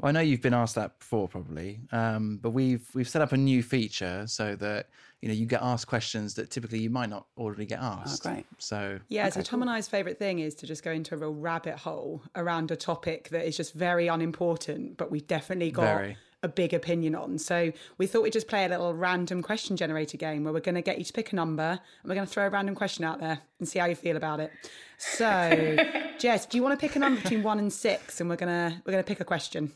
Well, 0.00 0.08
I 0.08 0.12
know 0.12 0.20
you've 0.20 0.40
been 0.40 0.54
asked 0.54 0.74
that 0.74 0.98
before, 0.98 1.28
probably, 1.28 1.78
um, 1.92 2.40
but 2.42 2.50
we've 2.50 2.84
we've 2.92 3.08
set 3.08 3.22
up 3.22 3.30
a 3.30 3.36
new 3.36 3.62
feature 3.62 4.24
so 4.26 4.56
that 4.56 4.88
you 5.20 5.28
know 5.28 5.34
you 5.34 5.46
get 5.46 5.62
asked 5.62 5.86
questions 5.86 6.34
that 6.34 6.50
typically 6.50 6.80
you 6.80 6.90
might 6.90 7.08
not 7.08 7.26
already 7.36 7.66
get 7.66 7.78
asked. 7.78 8.24
great. 8.24 8.46
So 8.58 8.98
Yeah, 9.08 9.28
so 9.28 9.42
Tom 9.42 9.62
and 9.62 9.70
I's 9.70 9.86
favourite 9.86 10.18
thing 10.18 10.40
is 10.40 10.56
to 10.56 10.66
just 10.66 10.82
go 10.82 10.90
into 10.90 11.14
a 11.14 11.18
real 11.18 11.34
rabbit 11.34 11.76
hole 11.76 12.24
around 12.34 12.72
a 12.72 12.76
topic 12.76 13.28
that 13.28 13.46
is 13.46 13.56
just 13.56 13.74
very 13.74 14.08
unimportant, 14.08 14.96
but 14.96 15.12
we've 15.12 15.28
definitely 15.28 15.70
got 15.70 15.98
Very. 15.98 16.16
A 16.42 16.48
big 16.48 16.74
opinion 16.74 17.14
on. 17.14 17.38
So 17.38 17.72
we 17.98 18.06
thought 18.06 18.22
we'd 18.22 18.32
just 18.32 18.48
play 18.48 18.64
a 18.64 18.68
little 18.68 18.94
random 18.94 19.42
question 19.42 19.76
generator 19.76 20.16
game 20.16 20.44
where 20.44 20.52
we're 20.52 20.60
going 20.60 20.74
to 20.74 20.82
get 20.82 20.98
you 20.98 21.04
to 21.04 21.12
pick 21.12 21.32
a 21.32 21.36
number 21.36 21.62
and 21.62 21.80
we're 22.04 22.14
going 22.14 22.26
to 22.26 22.32
throw 22.32 22.46
a 22.46 22.50
random 22.50 22.74
question 22.74 23.04
out 23.04 23.20
there 23.20 23.38
and 23.58 23.68
see 23.68 23.78
how 23.78 23.86
you 23.86 23.94
feel 23.94 24.16
about 24.16 24.40
it. 24.40 24.50
So, 24.98 25.76
Jess, 26.18 26.46
do 26.46 26.56
you 26.56 26.62
want 26.62 26.78
to 26.78 26.84
pick 26.86 26.96
a 26.96 26.98
number 26.98 27.20
between 27.20 27.42
one 27.42 27.58
and 27.58 27.72
six? 27.72 28.20
And 28.20 28.28
we're 28.28 28.36
gonna 28.36 28.82
we're 28.84 28.92
gonna 28.92 29.02
pick 29.02 29.20
a 29.20 29.24
question. 29.24 29.72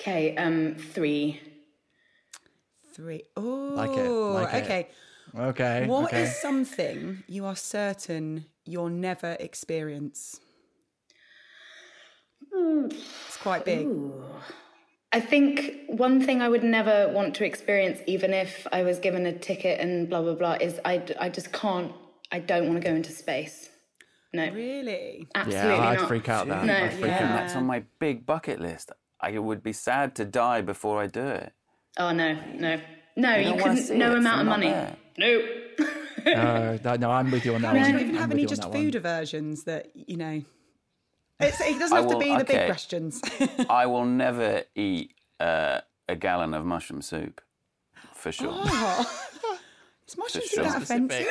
Okay, 0.00 0.36
um, 0.36 0.74
three. 0.76 1.40
Three. 2.94 3.22
Oh, 3.36 3.72
Like 3.74 3.90
it, 3.90 4.08
like 4.10 4.54
it. 4.54 4.64
okay. 4.64 4.88
okay, 5.36 5.86
What 5.86 6.12
is 6.12 6.36
something 6.40 7.22
you 7.26 7.44
are 7.46 7.56
certain 7.56 8.46
you'll 8.64 8.88
never 8.88 9.36
experience? 9.40 10.40
It's 12.54 13.36
quite 13.38 13.64
big. 13.64 13.88
I 15.12 15.20
think 15.20 15.72
one 15.88 16.22
thing 16.24 16.40
I 16.40 16.48
would 16.48 16.64
never 16.64 17.08
want 17.12 17.34
to 17.36 17.44
experience, 17.44 18.00
even 18.06 18.32
if 18.32 18.66
I 18.72 18.82
was 18.82 18.98
given 18.98 19.26
a 19.26 19.32
ticket 19.38 19.78
and 19.80 20.08
blah 20.08 20.22
blah 20.22 20.34
blah, 20.34 20.54
is 20.60 20.80
I, 20.84 21.02
I 21.20 21.28
just 21.28 21.52
can't. 21.52 21.92
I 22.30 22.38
don't 22.38 22.66
want 22.68 22.82
to 22.82 22.88
go 22.88 22.94
into 22.94 23.12
space. 23.12 23.68
No, 24.34 24.48
Really? 24.50 25.26
absolutely 25.34 25.70
yeah, 25.72 25.88
I'd 25.88 25.98
not. 25.98 26.08
freak 26.08 26.28
out 26.30 26.48
that. 26.48 26.64
No, 26.64 26.74
I'd 26.74 26.92
freak 26.94 27.04
yeah. 27.06 27.24
out. 27.24 27.36
That's 27.36 27.54
on 27.54 27.66
my 27.66 27.84
big 27.98 28.24
bucket 28.24 28.58
list. 28.60 28.90
I 29.20 29.38
would 29.38 29.62
be 29.62 29.74
sad 29.74 30.14
to 30.16 30.24
die 30.24 30.62
before 30.62 31.02
I 31.02 31.06
do 31.08 31.20
it. 31.26 31.52
Oh 31.98 32.12
no, 32.12 32.32
no, 32.54 32.80
no! 33.16 33.36
You, 33.36 33.44
don't 33.44 33.60
wanna 33.60 33.76
see 33.76 33.82
couldn't. 33.82 33.98
No 33.98 34.12
it, 34.12 34.18
amount 34.18 34.36
so 34.38 34.40
of 34.40 34.46
money. 34.46 34.68
there. 34.70 34.96
Nope. 35.18 35.44
No, 36.24 36.96
no, 36.96 37.10
I'm 37.10 37.30
with 37.30 37.44
you 37.44 37.54
on 37.54 37.62
that 37.62 37.72
Do 37.74 37.80
one. 37.80 37.86
you 37.88 37.92
not 37.92 38.02
even 38.02 38.14
have 38.14 38.30
any 38.30 38.46
just 38.46 38.62
that 38.62 38.70
one. 38.70 38.78
food 38.84 38.94
aversions 38.94 39.64
that, 39.64 39.88
you 39.94 40.16
know, 40.16 40.42
It's, 41.42 41.60
it 41.60 41.78
doesn't 41.78 41.96
have 41.96 42.08
to 42.08 42.18
be 42.18 42.36
the 42.36 42.44
big 42.44 42.66
questions. 42.66 43.20
I 43.70 43.86
will 43.92 44.04
never 44.04 44.62
eat 44.74 45.14
uh, 45.40 45.80
a 46.08 46.16
gallon 46.16 46.54
of 46.54 46.64
mushroom 46.64 47.02
soup, 47.02 47.40
for 48.14 48.32
sure. 48.32 48.52
oh. 48.52 49.18
Is 50.06 50.16
mushrooms 50.16 50.48
sure. 50.48 50.64
that 50.64 50.82
offensive? 50.82 51.28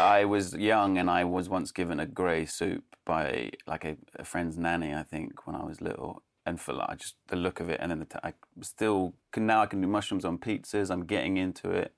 I 0.00 0.24
was 0.24 0.54
young 0.54 0.98
and 0.98 1.10
I 1.10 1.24
was 1.24 1.48
once 1.48 1.72
given 1.72 1.98
a 1.98 2.06
grey 2.06 2.44
soup 2.46 2.84
by 3.04 3.50
like 3.66 3.84
a, 3.84 3.96
a 4.16 4.24
friend's 4.24 4.56
nanny, 4.56 4.94
I 4.94 5.02
think, 5.02 5.46
when 5.46 5.56
I 5.56 5.64
was 5.64 5.80
little. 5.80 6.22
And 6.46 6.60
for 6.60 6.72
like 6.72 6.98
just 6.98 7.16
the 7.26 7.36
look 7.36 7.60
of 7.60 7.68
it, 7.68 7.78
and 7.80 7.90
then 7.90 7.98
the 7.98 8.06
t- 8.06 8.18
I 8.24 8.32
still 8.62 9.12
can 9.32 9.46
now 9.46 9.60
I 9.60 9.66
can 9.66 9.82
do 9.82 9.86
mushrooms 9.86 10.24
on 10.24 10.38
pizzas. 10.38 10.90
I'm 10.90 11.04
getting 11.04 11.36
into 11.36 11.70
it, 11.70 11.92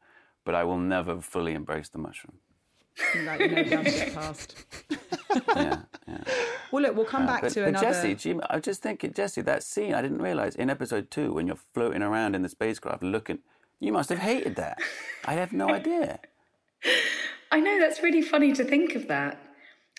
but 0.45 0.57
I 0.57 0.65
will 0.65 0.79
never 0.79 1.21
fully 1.21 1.55
embrace 1.55 1.89
the 1.89 1.99
mushroom. 1.99 2.39
No, 3.17 3.35
you 3.35 3.49
know, 3.49 3.83
get 3.83 4.15
past. 4.15 4.55
Yeah, 4.91 5.83
yeah. 6.09 6.25
Well, 6.73 6.83
look, 6.83 6.97
we'll 6.97 7.05
come 7.05 7.23
uh, 7.23 7.27
back 7.27 7.43
But, 7.43 7.53
to 7.53 7.61
but 7.61 7.69
another. 7.69 7.87
Jesse, 7.87 8.15
Jim, 8.15 8.41
I 8.49 8.57
was 8.57 8.65
just 8.65 8.83
thinking, 8.83 9.13
Jesse, 9.13 9.43
that 9.43 9.63
scene 9.63 9.95
I 9.95 10.03
didn't 10.03 10.23
realize 10.23 10.55
in 10.55 10.71
episode 10.71 11.11
two 11.11 11.33
when 11.33 11.47
you're 11.47 11.59
floating 11.75 12.03
around 12.03 12.35
in 12.35 12.43
the 12.43 12.49
spacecraft 12.49 13.03
looking, 13.03 13.39
you 13.79 13.93
must 13.93 14.09
have 14.11 14.19
hated 14.19 14.57
that. 14.57 14.79
I 15.25 15.35
have 15.35 15.53
no 15.53 15.71
idea. 15.71 16.21
I 17.53 17.61
know 17.61 17.79
that's 17.79 18.03
really 18.03 18.23
funny 18.23 18.53
to 18.53 18.65
think 18.65 18.95
of 18.95 19.09
that. 19.09 19.41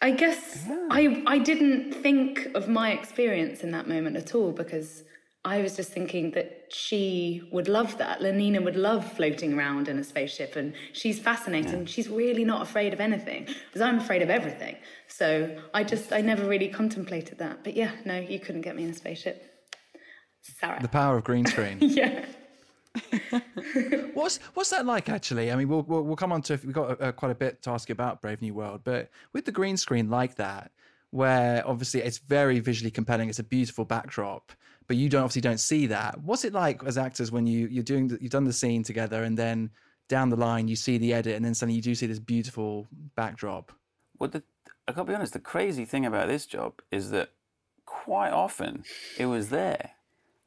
I 0.02 0.12
guess 0.12 0.68
I 0.90 1.24
I 1.28 1.38
didn't 1.38 1.94
think 1.94 2.48
of 2.56 2.68
my 2.68 2.92
experience 2.92 3.62
in 3.62 3.72
that 3.72 3.88
moment 3.88 4.16
at 4.18 4.34
all 4.34 4.52
because 4.52 5.04
I 5.44 5.62
was 5.62 5.76
just 5.76 5.92
thinking 5.92 6.32
that 6.32 6.68
she 6.70 7.42
would 7.52 7.68
love 7.68 7.98
that. 7.98 8.20
Lenina 8.20 8.64
would 8.64 8.76
love 8.76 9.12
floating 9.14 9.54
around 9.58 9.88
in 9.88 9.98
a 9.98 10.04
spaceship 10.04 10.56
and 10.56 10.74
she's 10.94 11.20
fascinating. 11.20 11.88
She's 11.88 12.08
really 12.08 12.46
not 12.46 12.62
afraid 12.62 12.94
of 12.94 13.00
anything 13.00 13.46
because 13.46 13.82
I'm 13.82 13.98
afraid 13.98 14.22
of 14.22 14.30
everything. 14.30 14.76
So 15.08 15.58
I 15.74 15.84
just 15.84 16.14
I 16.14 16.22
never 16.22 16.48
really 16.48 16.68
contemplated 16.68 17.40
that. 17.40 17.64
But 17.64 17.76
yeah, 17.76 17.92
no, 18.06 18.20
you 18.20 18.40
couldn't 18.40 18.62
get 18.62 18.76
me 18.76 18.84
in 18.84 18.92
a 18.92 18.94
spaceship. 18.94 19.52
Sorry. 20.42 20.80
The 20.80 20.88
power 20.88 21.18
of 21.18 21.24
green 21.24 21.48
screen. 21.48 21.78
yeah. 21.82 22.26
What's 24.14 24.38
what's 24.54 24.70
that 24.72 24.86
like 24.86 25.08
actually? 25.08 25.50
I 25.50 25.56
mean, 25.56 25.70
we'll 25.70 25.84
we'll, 25.84 26.04
we'll 26.04 26.18
come 26.18 26.34
on 26.34 26.42
to 26.44 26.60
we've 26.66 26.74
got 26.74 27.02
uh, 27.02 27.14
quite 27.14 27.32
a 27.32 27.36
bit 27.36 27.62
to 27.64 27.70
ask 27.70 27.88
you 27.88 27.94
about 27.94 28.22
Brave 28.22 28.42
New 28.42 28.54
World, 28.54 28.82
but 28.84 29.10
with 29.32 29.46
the 29.46 29.52
green 29.52 29.78
screen 29.78 30.10
like 30.10 30.36
that, 30.36 30.72
where 31.12 31.66
obviously 31.66 32.02
it's 32.02 32.18
very 32.18 32.60
visually 32.60 32.92
compelling, 32.92 33.30
it's 33.30 33.40
a 33.40 33.46
beautiful 33.46 33.86
backdrop, 33.86 34.52
but 34.92 34.98
you 34.98 35.08
don't 35.08 35.24
obviously 35.24 35.40
don't 35.42 35.62
see 35.62 35.88
that. 35.88 36.20
What's 36.22 36.44
it 36.44 36.52
like 36.52 36.84
as 36.84 36.98
actors 36.98 37.32
when 37.32 37.48
you 37.48 37.66
you're 37.68 37.82
doing 37.82 38.10
the, 38.10 38.18
you've 38.20 38.34
done 38.34 38.44
the 38.44 38.52
scene 38.52 38.84
together 38.84 39.24
and 39.24 39.38
then 39.38 39.70
down 40.10 40.28
the 40.28 40.36
line 40.36 40.68
you 40.68 40.76
see 40.76 40.98
the 40.98 41.14
edit 41.14 41.38
and 41.38 41.46
then 41.46 41.54
suddenly 41.54 41.78
you 41.78 41.82
do 41.82 41.96
see 41.96 42.08
this 42.08 42.20
beautiful 42.20 42.90
backdrop? 43.16 43.72
Well, 44.20 44.30
the, 44.30 44.44
I 44.90 44.92
gotta 44.92 45.08
be 45.08 45.16
honest. 45.16 45.32
The 45.32 45.40
crazy 45.40 45.86
thing 45.86 46.06
about 46.06 46.28
this 46.28 46.46
job 46.46 46.82
is 46.92 47.10
that 47.12 47.30
quite 47.86 48.32
often 48.32 48.84
it 49.18 49.28
was 49.28 49.48
there. 49.48 49.92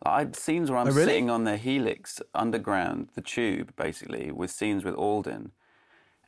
Like, 0.04 0.14
I 0.14 0.18
had 0.18 0.36
scenes 0.36 0.70
where 0.70 0.78
I'm 0.78 0.88
Oh, 0.88 0.90
really? 0.90 1.06
sitting 1.06 1.30
on 1.30 1.44
the 1.44 1.56
helix 1.56 2.20
underground, 2.34 3.08
the 3.14 3.22
tube, 3.22 3.74
basically, 3.76 4.30
with 4.30 4.50
scenes 4.50 4.84
with 4.84 4.94
Alden, 4.94 5.52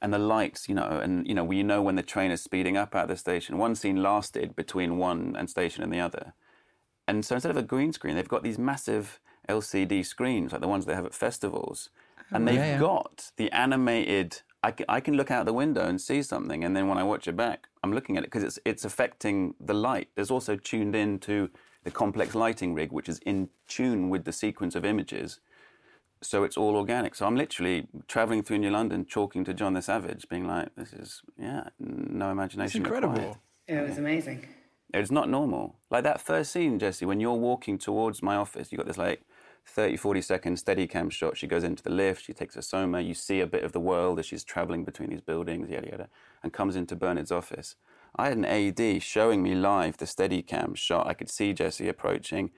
and 0.00 0.10
the 0.10 0.18
lights, 0.18 0.70
you 0.70 0.74
know, 0.74 1.00
and 1.02 1.28
you 1.28 1.34
know, 1.34 1.50
you 1.50 1.62
know 1.62 1.82
when 1.82 1.96
the 1.96 2.02
train 2.02 2.30
is 2.30 2.42
speeding 2.42 2.78
up 2.78 2.94
out 2.94 3.08
the 3.08 3.16
station. 3.18 3.58
One 3.58 3.74
scene 3.74 4.02
lasted 4.02 4.56
between 4.56 4.96
one 4.96 5.36
and 5.38 5.50
station 5.50 5.82
and 5.82 5.92
the 5.92 6.00
other, 6.00 6.32
and 7.08 7.24
so 7.24 7.34
instead 7.36 7.50
of 7.50 7.56
a 7.56 7.62
green 7.62 7.92
screen, 7.92 8.16
they've 8.16 8.28
got 8.28 8.42
these 8.42 8.58
massive 8.58 9.20
LCD 9.48 10.04
screens 10.04 10.52
like 10.52 10.60
the 10.60 10.68
ones 10.68 10.86
they 10.86 10.94
have 10.94 11.06
at 11.06 11.14
festivals, 11.14 11.90
and 12.30 12.42
oh, 12.42 12.46
they've 12.50 12.60
Yeah, 12.60 12.72
yeah. 12.74 12.80
got 12.80 13.30
the 13.36 13.50
animated. 13.52 14.42
I 14.62 14.72
can, 14.72 14.86
I 14.88 15.00
can 15.00 15.14
look 15.14 15.30
out 15.30 15.46
the 15.46 15.52
window 15.52 15.86
and 15.86 16.00
see 16.00 16.22
something, 16.22 16.64
and 16.64 16.74
then 16.76 16.88
when 16.88 16.98
I 16.98 17.04
watch 17.04 17.28
it 17.28 17.36
back, 17.36 17.68
I'm 17.84 17.92
looking 17.92 18.16
at 18.16 18.24
it 18.24 18.26
because 18.32 18.42
it's 18.42 18.58
it's 18.64 18.84
affecting 18.84 19.54
the 19.60 19.74
light. 19.74 20.08
There's 20.14 20.30
also 20.30 20.56
tuned 20.56 20.96
in 20.96 21.18
to 21.20 21.50
the 21.84 21.90
complex 21.92 22.34
lighting 22.34 22.74
rig, 22.74 22.90
which 22.90 23.08
is 23.08 23.20
in 23.20 23.48
tune 23.68 24.08
with 24.10 24.24
the 24.24 24.32
sequence 24.32 24.74
of 24.74 24.84
images. 24.84 25.38
So 26.22 26.42
it's 26.42 26.56
all 26.56 26.74
organic. 26.74 27.14
So 27.14 27.26
I'm 27.26 27.36
literally 27.36 27.86
traveling 28.08 28.42
through 28.42 28.58
New 28.58 28.70
London, 28.70 29.04
talking 29.04 29.44
to 29.44 29.54
John 29.54 29.74
the 29.74 29.82
Savage, 29.82 30.28
being 30.28 30.46
like, 30.48 30.74
"This 30.74 30.92
is 30.92 31.22
yeah, 31.38 31.68
no 31.78 32.30
imagination. 32.30 32.32
It's 32.32 32.74
imagination 32.74 32.84
incredible. 32.84 33.14
required." 33.14 33.36
It 33.68 33.88
was 33.88 33.98
amazing. 33.98 34.46
It's 34.94 35.10
not 35.10 35.28
normal. 35.28 35.76
Like 35.90 36.04
that 36.04 36.20
first 36.20 36.52
scene, 36.52 36.78
Jesse, 36.78 37.04
when 37.04 37.20
you're 37.20 37.34
walking 37.34 37.78
towards 37.78 38.22
my 38.22 38.36
office, 38.36 38.70
you 38.70 38.78
got 38.78 38.86
this 38.86 38.98
like 38.98 39.22
30, 39.66 39.96
40 39.96 40.20
second 40.20 40.56
steady 40.58 40.86
cam 40.86 41.10
shot. 41.10 41.36
She 41.36 41.46
goes 41.46 41.64
into 41.64 41.82
the 41.82 41.90
lift, 41.90 42.24
she 42.24 42.32
takes 42.32 42.56
a 42.56 42.62
soma, 42.62 43.00
you 43.00 43.14
see 43.14 43.40
a 43.40 43.46
bit 43.46 43.64
of 43.64 43.72
the 43.72 43.80
world 43.80 44.18
as 44.18 44.26
she's 44.26 44.44
traveling 44.44 44.84
between 44.84 45.10
these 45.10 45.20
buildings, 45.20 45.68
yada, 45.68 45.88
yada, 45.90 46.08
and 46.42 46.52
comes 46.52 46.76
into 46.76 46.94
Bernard's 46.96 47.32
office. 47.32 47.74
I 48.14 48.28
had 48.28 48.38
an 48.38 48.44
AD 48.44 49.02
showing 49.02 49.42
me 49.42 49.54
live 49.54 49.98
the 49.98 50.06
steady 50.06 50.40
cam 50.42 50.74
shot. 50.74 51.06
I 51.06 51.14
could 51.14 51.28
see 51.28 51.52
Jesse 51.52 51.88
approaching. 51.88 52.50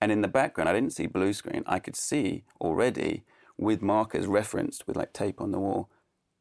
And 0.00 0.12
in 0.12 0.20
the 0.20 0.28
background, 0.28 0.68
I 0.68 0.74
didn't 0.74 0.92
see 0.92 1.06
blue 1.06 1.32
screen. 1.32 1.62
I 1.66 1.78
could 1.78 1.96
see 1.96 2.44
already 2.60 3.24
with 3.56 3.80
markers 3.80 4.26
referenced 4.26 4.86
with 4.86 4.96
like 4.96 5.14
tape 5.14 5.40
on 5.40 5.52
the 5.52 5.58
wall, 5.58 5.88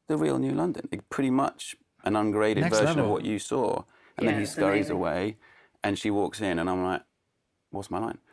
the 0.07 0.17
real 0.17 0.37
New 0.37 0.51
London. 0.51 0.89
It, 0.91 1.09
pretty 1.09 1.29
much 1.29 1.77
an 2.03 2.17
ungraded 2.17 2.63
Next 2.63 2.79
version 2.79 2.97
level. 2.97 3.05
of 3.05 3.11
what 3.11 3.25
you 3.25 3.39
saw. 3.39 3.83
And 4.17 4.27
then 4.27 4.39
he 4.39 4.45
scurries 4.45 4.89
amazing. 4.89 4.95
away 4.95 5.37
and 5.83 5.97
she 5.99 6.09
walks 6.11 6.41
in 6.41 6.57
and 6.59 6.69
I'm 6.69 6.83
like, 6.83 7.01
what's 7.71 7.89
my 7.91 7.99
line? 7.99 8.17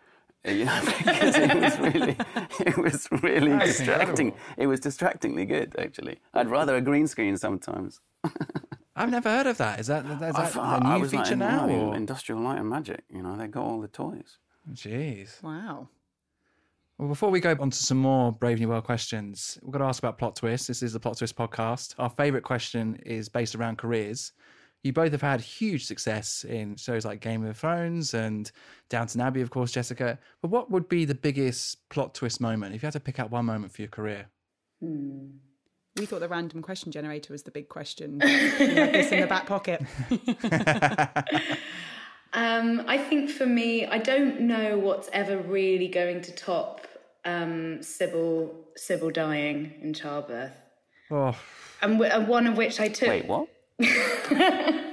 You 0.44 0.64
know, 0.64 0.80
because 0.84 1.36
it 1.36 1.54
was 1.54 1.78
really, 1.78 2.16
it 2.66 2.76
was 2.76 3.08
really 3.22 3.50
That's 3.52 3.76
distracting. 3.78 4.26
incredible. 4.28 4.54
It 4.58 4.66
was 4.66 4.80
distractingly 4.80 5.44
good, 5.44 5.76
actually. 5.78 6.18
I'd 6.34 6.48
rather 6.48 6.74
a 6.74 6.80
green 6.80 7.06
screen 7.06 7.36
sometimes. 7.36 8.00
I've 8.96 9.10
never 9.10 9.30
heard 9.30 9.46
of 9.46 9.58
that. 9.58 9.78
Is 9.78 9.86
that, 9.86 10.04
is 10.04 10.18
that 10.18 10.34
I 10.36 10.44
a 10.44 10.46
thought- 10.48 10.82
new 10.82 10.88
I 10.88 10.96
was 10.96 11.14
like, 11.14 11.26
feature 11.26 11.36
now? 11.36 11.66
no, 11.66 11.74
Or? 11.90 11.94
Industrial 11.94 12.40
Light 12.40 12.58
and 12.58 12.68
Magic. 12.68 13.04
You 13.08 13.22
know, 13.22 13.36
they 13.36 13.46
got 13.46 13.62
all 13.62 13.80
the 13.80 13.86
toys. 13.86 14.38
Jeez. 14.72 15.40
Wow. 15.44 15.88
Well, 16.98 17.08
before 17.08 17.30
we 17.30 17.38
go 17.38 17.56
on 17.60 17.70
to 17.70 17.78
some 17.78 17.98
more 17.98 18.32
Brave 18.32 18.58
New 18.58 18.68
World 18.68 18.82
questions, 18.84 19.58
we've 19.62 19.70
got 19.72 19.78
to 19.78 19.84
ask 19.84 20.02
about 20.02 20.18
plot 20.18 20.34
twists. 20.36 20.66
This 20.66 20.82
is 20.82 20.92
the 20.92 21.00
plot 21.00 21.18
twist 21.18 21.36
podcast. 21.36 21.94
Our 21.98 22.10
favourite 22.10 22.42
question 22.44 22.96
is 23.06 23.28
based 23.28 23.54
around 23.54 23.78
careers. 23.78 24.32
You 24.82 24.92
both 24.92 25.12
have 25.12 25.22
had 25.22 25.40
huge 25.40 25.84
success 25.86 26.44
in 26.44 26.76
shows 26.76 27.04
like 27.04 27.20
Game 27.20 27.44
of 27.46 27.56
Thrones 27.56 28.14
and 28.14 28.50
Downton 28.88 29.20
Abbey, 29.20 29.40
of 29.40 29.50
course, 29.50 29.70
Jessica. 29.70 30.18
But 30.40 30.50
what 30.50 30.70
would 30.72 30.88
be 30.88 31.04
the 31.04 31.14
biggest 31.14 31.88
plot 31.88 32.14
twist 32.14 32.40
moment 32.40 32.74
if 32.74 32.82
you 32.82 32.86
had 32.86 32.92
to 32.94 33.00
pick 33.00 33.20
out 33.20 33.30
one 33.30 33.44
moment 33.44 33.72
for 33.72 33.82
your 33.82 33.88
career? 33.90 34.26
We 34.80 36.06
thought 36.06 36.20
the 36.20 36.28
random 36.28 36.62
question 36.62 36.90
generator 36.90 37.32
was 37.32 37.44
the 37.44 37.52
big 37.52 37.68
question. 37.68 38.18
we 38.24 38.28
had 38.28 38.92
this 38.92 39.12
in 39.12 39.20
the 39.20 39.26
back 39.28 39.46
pocket. 39.46 39.82
Um, 42.34 42.84
I 42.86 42.96
think 42.96 43.28
for 43.28 43.44
me, 43.44 43.84
I 43.84 43.98
don't 43.98 44.40
know 44.40 44.78
what's 44.78 45.10
ever 45.12 45.36
really 45.36 45.88
going 45.88 46.22
to 46.22 46.32
top 46.32 46.86
um, 47.26 47.82
Sybil 47.82 48.54
Sybil 48.74 49.10
dying 49.10 49.74
in 49.82 49.92
childbirth, 49.92 50.56
Oh, 51.10 51.36
and, 51.82 51.98
w- 51.98 52.10
and 52.10 52.26
one 52.26 52.46
of 52.46 52.56
which 52.56 52.80
I 52.80 52.88
took. 52.88 53.08
Wait, 53.10 53.26
what? 53.26 53.48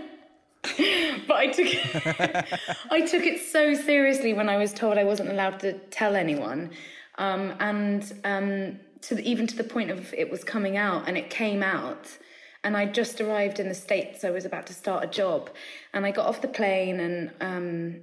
but 1.27 1.35
I 1.35 1.47
took 1.47 1.67
I 2.91 3.01
took 3.01 3.23
it 3.23 3.39
so 3.39 3.73
seriously 3.73 4.33
when 4.33 4.49
I 4.49 4.57
was 4.57 4.73
told 4.73 4.97
I 4.97 5.03
wasn't 5.03 5.29
allowed 5.29 5.59
to 5.59 5.73
tell 5.89 6.15
anyone, 6.15 6.71
um, 7.17 7.53
and 7.59 8.11
um, 8.23 8.79
to 9.01 9.15
the, 9.15 9.29
even 9.29 9.45
to 9.47 9.55
the 9.55 9.63
point 9.63 9.91
of 9.91 10.13
it 10.13 10.29
was 10.31 10.43
coming 10.43 10.75
out, 10.75 11.07
and 11.07 11.17
it 11.17 11.29
came 11.29 11.61
out, 11.61 12.17
and 12.63 12.75
I 12.75 12.85
just 12.85 13.21
arrived 13.21 13.59
in 13.59 13.67
the 13.67 13.75
states. 13.75 14.23
I 14.23 14.31
was 14.31 14.45
about 14.45 14.65
to 14.67 14.73
start 14.73 15.03
a 15.03 15.07
job, 15.07 15.51
and 15.93 16.05
I 16.05 16.11
got 16.11 16.25
off 16.25 16.41
the 16.41 16.47
plane, 16.47 16.99
and 16.99 17.31
um, 17.41 18.01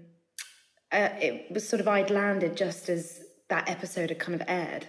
uh, 0.93 1.09
it 1.21 1.51
was 1.51 1.69
sort 1.69 1.81
of 1.81 1.89
I'd 1.89 2.11
landed 2.11 2.57
just 2.57 2.89
as 2.89 3.23
that 3.49 3.69
episode 3.69 4.11
had 4.11 4.19
kind 4.19 4.41
of 4.41 4.47
aired. 4.49 4.87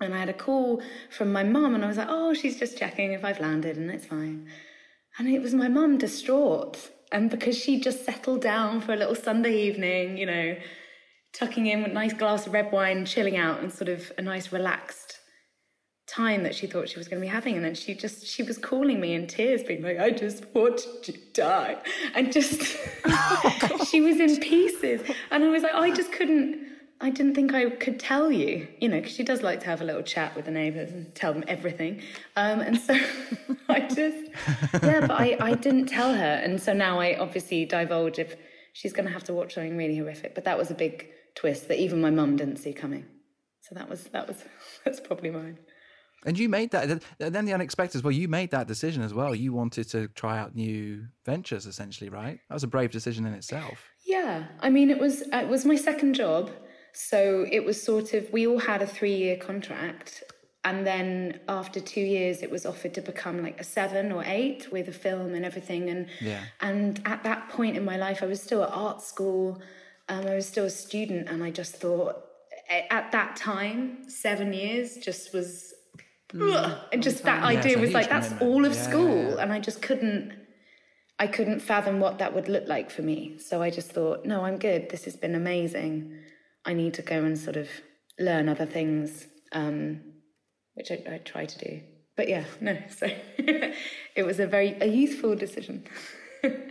And 0.00 0.14
I 0.14 0.18
had 0.18 0.28
a 0.28 0.34
call 0.34 0.82
from 1.10 1.32
my 1.32 1.44
mum, 1.44 1.74
and 1.74 1.84
I 1.84 1.88
was 1.88 1.98
like, 1.98 2.08
"Oh, 2.10 2.32
she's 2.32 2.58
just 2.58 2.78
checking 2.78 3.12
if 3.12 3.24
I've 3.24 3.40
landed, 3.40 3.76
and 3.76 3.90
it's 3.90 4.06
fine." 4.06 4.48
And 5.18 5.28
it 5.28 5.40
was 5.40 5.54
my 5.54 5.68
mum 5.68 5.98
distraught. 5.98 6.90
And 7.12 7.30
because 7.30 7.56
she 7.56 7.80
just 7.80 8.04
settled 8.04 8.42
down 8.42 8.80
for 8.80 8.92
a 8.92 8.96
little 8.96 9.14
Sunday 9.14 9.68
evening, 9.68 10.16
you 10.16 10.26
know, 10.26 10.56
tucking 11.32 11.66
in 11.66 11.82
with 11.82 11.92
a 11.92 11.94
nice 11.94 12.12
glass 12.12 12.46
of 12.46 12.52
red 12.52 12.72
wine, 12.72 13.04
chilling 13.04 13.36
out, 13.36 13.60
and 13.60 13.72
sort 13.72 13.88
of 13.88 14.10
a 14.18 14.22
nice 14.22 14.52
relaxed 14.52 15.20
time 16.06 16.42
that 16.42 16.54
she 16.54 16.66
thought 16.66 16.88
she 16.88 16.98
was 16.98 17.08
going 17.08 17.20
to 17.20 17.26
be 17.26 17.30
having. 17.30 17.56
And 17.56 17.64
then 17.64 17.74
she 17.74 17.94
just, 17.94 18.26
she 18.26 18.42
was 18.42 18.58
calling 18.58 19.00
me 19.00 19.14
in 19.14 19.26
tears, 19.26 19.62
being 19.62 19.82
like, 19.82 19.98
I 19.98 20.10
just 20.10 20.44
watched 20.54 21.04
to 21.04 21.12
die. 21.32 21.76
And 22.14 22.32
just, 22.32 22.76
oh, 23.04 23.84
she 23.90 24.00
was 24.00 24.18
in 24.20 24.40
pieces. 24.40 25.02
And 25.30 25.44
I 25.44 25.48
was 25.48 25.62
like, 25.62 25.74
I 25.74 25.90
just 25.90 26.12
couldn't, 26.12 26.63
I 27.04 27.10
didn't 27.10 27.34
think 27.34 27.52
I 27.52 27.68
could 27.68 28.00
tell 28.00 28.32
you, 28.32 28.66
you 28.80 28.88
know, 28.88 28.98
because 28.98 29.14
she 29.14 29.24
does 29.24 29.42
like 29.42 29.60
to 29.60 29.66
have 29.66 29.82
a 29.82 29.84
little 29.84 30.00
chat 30.02 30.34
with 30.34 30.46
the 30.46 30.50
neighbours 30.50 30.90
and 30.90 31.14
tell 31.14 31.34
them 31.34 31.44
everything. 31.46 32.00
Um, 32.34 32.60
and 32.60 32.78
so 32.78 32.94
I 33.68 33.80
just, 33.80 34.24
yeah, 34.82 35.00
but 35.00 35.10
I, 35.10 35.36
I 35.38 35.52
didn't 35.52 35.84
tell 35.84 36.14
her. 36.14 36.40
And 36.42 36.58
so 36.58 36.72
now 36.72 36.98
I 36.98 37.18
obviously 37.18 37.66
divulge 37.66 38.18
if 38.18 38.36
she's 38.72 38.94
going 38.94 39.04
to 39.04 39.12
have 39.12 39.22
to 39.24 39.34
watch 39.34 39.52
something 39.52 39.76
really 39.76 39.98
horrific. 39.98 40.34
But 40.34 40.44
that 40.44 40.56
was 40.56 40.70
a 40.70 40.74
big 40.74 41.10
twist 41.34 41.68
that 41.68 41.78
even 41.78 42.00
my 42.00 42.08
mum 42.08 42.36
didn't 42.36 42.56
see 42.56 42.72
coming. 42.72 43.04
So 43.60 43.74
that 43.74 43.90
was, 43.90 44.04
that 44.04 44.26
was, 44.26 44.42
that's 44.86 45.00
probably 45.00 45.28
mine. 45.28 45.58
And 46.24 46.38
you 46.38 46.48
made 46.48 46.70
that. 46.70 47.02
Then 47.18 47.44
the 47.44 47.52
unexpected 47.52 47.98
as 47.98 48.02
well. 48.02 48.12
You 48.12 48.28
made 48.28 48.50
that 48.52 48.66
decision 48.66 49.02
as 49.02 49.12
well. 49.12 49.34
You 49.34 49.52
wanted 49.52 49.90
to 49.90 50.08
try 50.08 50.38
out 50.38 50.54
new 50.54 51.04
ventures, 51.26 51.66
essentially, 51.66 52.08
right? 52.08 52.40
That 52.48 52.54
was 52.54 52.62
a 52.62 52.66
brave 52.66 52.92
decision 52.92 53.26
in 53.26 53.34
itself. 53.34 53.90
Yeah, 54.06 54.44
I 54.60 54.70
mean, 54.70 54.88
it 54.88 54.98
was 54.98 55.20
it 55.20 55.48
was 55.48 55.66
my 55.66 55.76
second 55.76 56.14
job, 56.14 56.50
so 56.94 57.46
it 57.50 57.64
was 57.64 57.82
sort 57.82 58.14
of 58.14 58.32
we 58.32 58.46
all 58.46 58.58
had 58.58 58.80
a 58.80 58.86
three 58.86 59.16
year 59.16 59.36
contract, 59.36 60.22
and 60.64 60.86
then 60.86 61.40
after 61.48 61.80
two 61.80 62.00
years, 62.00 62.42
it 62.42 62.50
was 62.50 62.64
offered 62.64 62.94
to 62.94 63.02
become 63.02 63.42
like 63.42 63.60
a 63.60 63.64
seven 63.64 64.12
or 64.12 64.22
eight 64.24 64.72
with 64.72 64.88
a 64.88 64.92
film 64.92 65.34
and 65.34 65.44
everything. 65.44 65.90
And 65.90 66.06
yeah. 66.20 66.44
and 66.60 67.00
at 67.04 67.22
that 67.24 67.48
point 67.50 67.76
in 67.76 67.84
my 67.84 67.96
life, 67.96 68.22
I 68.22 68.26
was 68.26 68.40
still 68.40 68.62
at 68.62 68.70
art 68.70 69.02
school. 69.02 69.60
Um, 70.08 70.26
I 70.26 70.34
was 70.34 70.46
still 70.46 70.66
a 70.66 70.70
student, 70.70 71.28
and 71.28 71.42
I 71.42 71.50
just 71.50 71.76
thought 71.76 72.24
at 72.68 73.12
that 73.12 73.36
time, 73.36 74.08
seven 74.08 74.52
years 74.52 74.96
just 74.96 75.34
was 75.34 75.74
mm, 76.32 76.78
and 76.92 77.02
just 77.02 77.24
that 77.24 77.40
yeah, 77.40 77.58
idea 77.58 77.78
was 77.78 77.92
like 77.92 78.08
that's 78.08 78.32
all 78.40 78.64
of 78.64 78.74
yeah, 78.74 78.82
school 78.82 79.38
and 79.38 79.52
i 79.52 79.60
just 79.60 79.82
couldn't 79.82 80.32
i 81.18 81.26
couldn't 81.26 81.60
fathom 81.60 82.00
what 82.00 82.18
that 82.18 82.34
would 82.34 82.48
look 82.48 82.66
like 82.66 82.90
for 82.90 83.02
me 83.02 83.38
so 83.38 83.62
i 83.62 83.70
just 83.70 83.90
thought 83.92 84.24
no 84.24 84.44
i'm 84.44 84.58
good 84.58 84.88
this 84.90 85.04
has 85.04 85.16
been 85.16 85.34
amazing 85.34 86.12
i 86.64 86.72
need 86.72 86.94
to 86.94 87.02
go 87.02 87.24
and 87.24 87.38
sort 87.38 87.56
of 87.56 87.68
learn 88.18 88.48
other 88.48 88.66
things 88.66 89.26
um, 89.52 90.00
which 90.74 90.90
I, 90.90 90.94
I 91.08 91.18
try 91.18 91.46
to 91.46 91.58
do. 91.58 91.80
But 92.16 92.28
yeah 92.28 92.44
no 92.60 92.76
so 92.90 93.08
it 94.16 94.24
was 94.24 94.40
a 94.40 94.46
very 94.46 94.76
a 94.80 94.86
youthful 94.86 95.34
decision. 95.36 95.84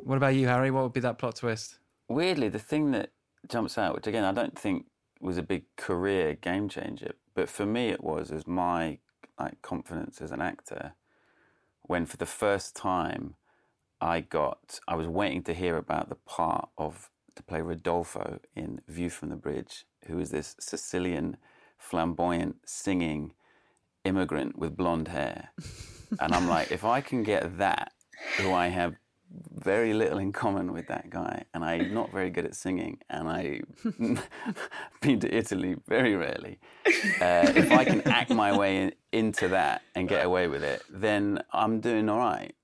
What 0.00 0.16
about 0.16 0.36
you 0.36 0.46
harry? 0.46 0.70
What 0.70 0.84
would 0.84 0.92
be 0.92 1.00
that 1.00 1.18
plot 1.18 1.36
twist? 1.36 1.78
Weirdly 2.08 2.48
the 2.48 2.58
thing 2.58 2.92
that 2.92 3.10
jumps 3.48 3.78
out 3.78 3.94
which 3.94 4.06
again 4.06 4.24
i 4.24 4.32
don't 4.32 4.58
think 4.58 4.86
was 5.20 5.38
a 5.38 5.42
big 5.42 5.64
career 5.76 6.34
game 6.34 6.68
changer 6.68 7.12
but 7.38 7.48
for 7.48 7.64
me, 7.64 7.90
it 7.90 8.02
was 8.02 8.32
as 8.32 8.48
my 8.48 8.98
like 9.38 9.62
confidence 9.62 10.20
as 10.20 10.32
an 10.32 10.40
actor. 10.40 10.94
When, 11.82 12.04
for 12.04 12.16
the 12.16 12.26
first 12.26 12.74
time, 12.74 13.36
I 14.00 14.22
got 14.22 14.80
I 14.88 14.96
was 14.96 15.06
waiting 15.06 15.44
to 15.44 15.54
hear 15.54 15.76
about 15.76 16.08
the 16.08 16.16
part 16.16 16.68
of 16.76 17.10
to 17.38 17.42
play 17.44 17.62
Rodolfo 17.62 18.40
in 18.54 18.80
View 18.88 19.08
from 19.10 19.30
the 19.30 19.36
Bridge, 19.36 19.86
who 20.06 20.18
is 20.18 20.30
this 20.30 20.56
Sicilian, 20.58 21.36
flamboyant, 21.78 22.56
singing 22.66 23.32
immigrant 24.04 24.58
with 24.58 24.76
blonde 24.76 25.08
hair, 25.08 25.50
and 26.20 26.34
I'm 26.34 26.48
like, 26.48 26.72
if 26.72 26.84
I 26.84 27.00
can 27.00 27.22
get 27.22 27.58
that, 27.58 27.92
who 28.38 28.52
I 28.52 28.68
have 28.68 28.96
very 29.54 29.94
little 29.94 30.18
in 30.18 30.32
common 30.32 30.72
with 30.72 30.88
that 30.88 31.10
guy, 31.10 31.44
and 31.54 31.64
I'm 31.64 31.94
not 31.94 32.10
very 32.10 32.30
good 32.30 32.44
at 32.44 32.56
singing, 32.56 32.98
and 33.08 33.28
I've 33.28 34.20
been 35.00 35.20
to 35.20 35.32
Italy 35.32 35.76
very 35.86 36.16
rarely. 36.16 36.58
Uh, 36.86 37.52
if 37.54 37.70
I 37.70 37.84
can 37.84 38.00
act 38.08 38.30
my 38.30 38.56
way 38.56 38.82
in, 38.82 38.92
into 39.12 39.48
that 39.48 39.82
and 39.94 40.08
get 40.08 40.26
away 40.26 40.48
with 40.48 40.64
it, 40.64 40.82
then 40.90 41.40
I'm 41.52 41.80
doing 41.80 42.08
all 42.08 42.18
right. 42.18 42.54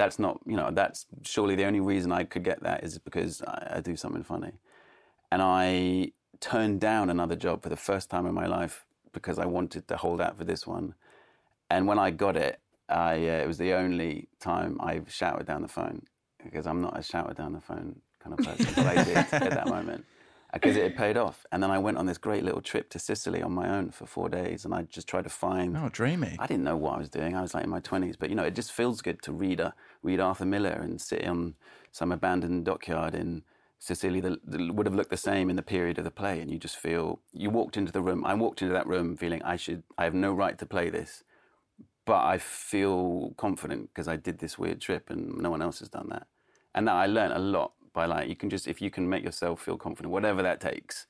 That's 0.00 0.18
not, 0.18 0.40
you 0.46 0.56
know, 0.56 0.70
that's 0.72 1.04
surely 1.24 1.54
the 1.56 1.66
only 1.66 1.80
reason 1.80 2.10
I 2.10 2.24
could 2.24 2.42
get 2.42 2.62
that 2.62 2.82
is 2.82 2.98
because 2.98 3.42
I, 3.42 3.74
I 3.76 3.80
do 3.80 3.96
something 3.96 4.22
funny. 4.22 4.52
And 5.30 5.42
I 5.42 6.12
turned 6.40 6.80
down 6.80 7.10
another 7.10 7.36
job 7.36 7.62
for 7.62 7.68
the 7.68 7.76
first 7.76 8.08
time 8.08 8.24
in 8.24 8.32
my 8.32 8.46
life 8.46 8.86
because 9.12 9.38
I 9.38 9.44
wanted 9.44 9.88
to 9.88 9.98
hold 9.98 10.22
out 10.22 10.38
for 10.38 10.44
this 10.44 10.66
one. 10.66 10.94
And 11.68 11.86
when 11.86 11.98
I 11.98 12.12
got 12.12 12.34
it, 12.38 12.60
I, 12.88 13.12
uh, 13.12 13.42
it 13.44 13.46
was 13.46 13.58
the 13.58 13.74
only 13.74 14.28
time 14.40 14.78
I've 14.80 15.12
shouted 15.12 15.46
down 15.46 15.60
the 15.60 15.68
phone 15.68 16.06
because 16.42 16.66
I'm 16.66 16.80
not 16.80 16.98
a 16.98 17.02
shouted 17.02 17.36
down 17.36 17.52
the 17.52 17.60
phone 17.60 18.00
kind 18.20 18.38
of 18.38 18.46
person, 18.46 18.72
but 18.74 18.86
I 18.86 19.04
did 19.04 19.16
at 19.18 19.50
that 19.50 19.68
moment 19.76 20.06
because 20.52 20.76
it 20.76 20.82
had 20.82 20.96
paid 20.96 21.16
off. 21.16 21.46
And 21.52 21.62
then 21.62 21.70
I 21.70 21.78
went 21.78 21.98
on 21.98 22.06
this 22.06 22.18
great 22.18 22.44
little 22.44 22.60
trip 22.60 22.90
to 22.90 22.98
Sicily 22.98 23.42
on 23.42 23.52
my 23.52 23.68
own 23.68 23.90
for 23.90 24.06
four 24.06 24.28
days, 24.28 24.64
and 24.64 24.74
I 24.74 24.82
just 24.82 25.08
tried 25.08 25.24
to 25.24 25.30
find. 25.30 25.76
Oh, 25.76 25.88
dreamy! 25.90 26.36
I 26.38 26.46
didn't 26.46 26.64
know 26.64 26.76
what 26.76 26.94
I 26.94 26.98
was 26.98 27.08
doing. 27.08 27.36
I 27.36 27.42
was 27.42 27.54
like 27.54 27.64
in 27.64 27.70
my 27.70 27.80
twenties, 27.80 28.16
but 28.16 28.30
you 28.30 28.34
know, 28.34 28.44
it 28.44 28.54
just 28.54 28.72
feels 28.72 29.02
good 29.02 29.22
to 29.22 29.32
read 29.32 29.60
a, 29.60 29.74
read 30.02 30.20
Arthur 30.20 30.46
Miller 30.46 30.78
and 30.82 31.00
sit 31.00 31.26
on 31.26 31.54
some 31.92 32.12
abandoned 32.12 32.64
dockyard 32.64 33.14
in 33.14 33.42
Sicily 33.78 34.20
that, 34.20 34.38
that 34.44 34.74
would 34.74 34.86
have 34.86 34.94
looked 34.94 35.10
the 35.10 35.16
same 35.16 35.50
in 35.50 35.56
the 35.56 35.62
period 35.62 35.98
of 35.98 36.04
the 36.04 36.10
play, 36.10 36.40
and 36.40 36.50
you 36.50 36.58
just 36.58 36.76
feel 36.76 37.20
you 37.32 37.50
walked 37.50 37.76
into 37.76 37.92
the 37.92 38.02
room. 38.02 38.24
I 38.24 38.34
walked 38.34 38.62
into 38.62 38.74
that 38.74 38.86
room 38.86 39.16
feeling 39.16 39.42
I 39.42 39.56
should, 39.56 39.82
I 39.96 40.04
have 40.04 40.14
no 40.14 40.32
right 40.32 40.58
to 40.58 40.66
play 40.66 40.90
this 40.90 41.24
but 42.10 42.24
I 42.24 42.38
feel 42.38 43.34
confident 43.36 43.90
because 43.94 44.08
I 44.08 44.16
did 44.16 44.40
this 44.40 44.58
weird 44.58 44.80
trip 44.80 45.10
and 45.10 45.38
no 45.38 45.48
one 45.48 45.62
else 45.62 45.78
has 45.78 45.88
done 45.88 46.08
that. 46.10 46.26
And 46.74 46.88
that 46.88 46.94
I 46.94 47.06
learned 47.06 47.34
a 47.34 47.38
lot 47.38 47.72
by 47.92 48.06
like, 48.06 48.28
you 48.28 48.36
can 48.36 48.50
just, 48.50 48.68
if 48.68 48.80
you 48.80 48.90
can 48.90 49.08
make 49.08 49.24
yourself 49.24 49.62
feel 49.62 49.76
confident, 49.76 50.12
whatever 50.12 50.42
that 50.42 50.60
takes, 50.60 51.06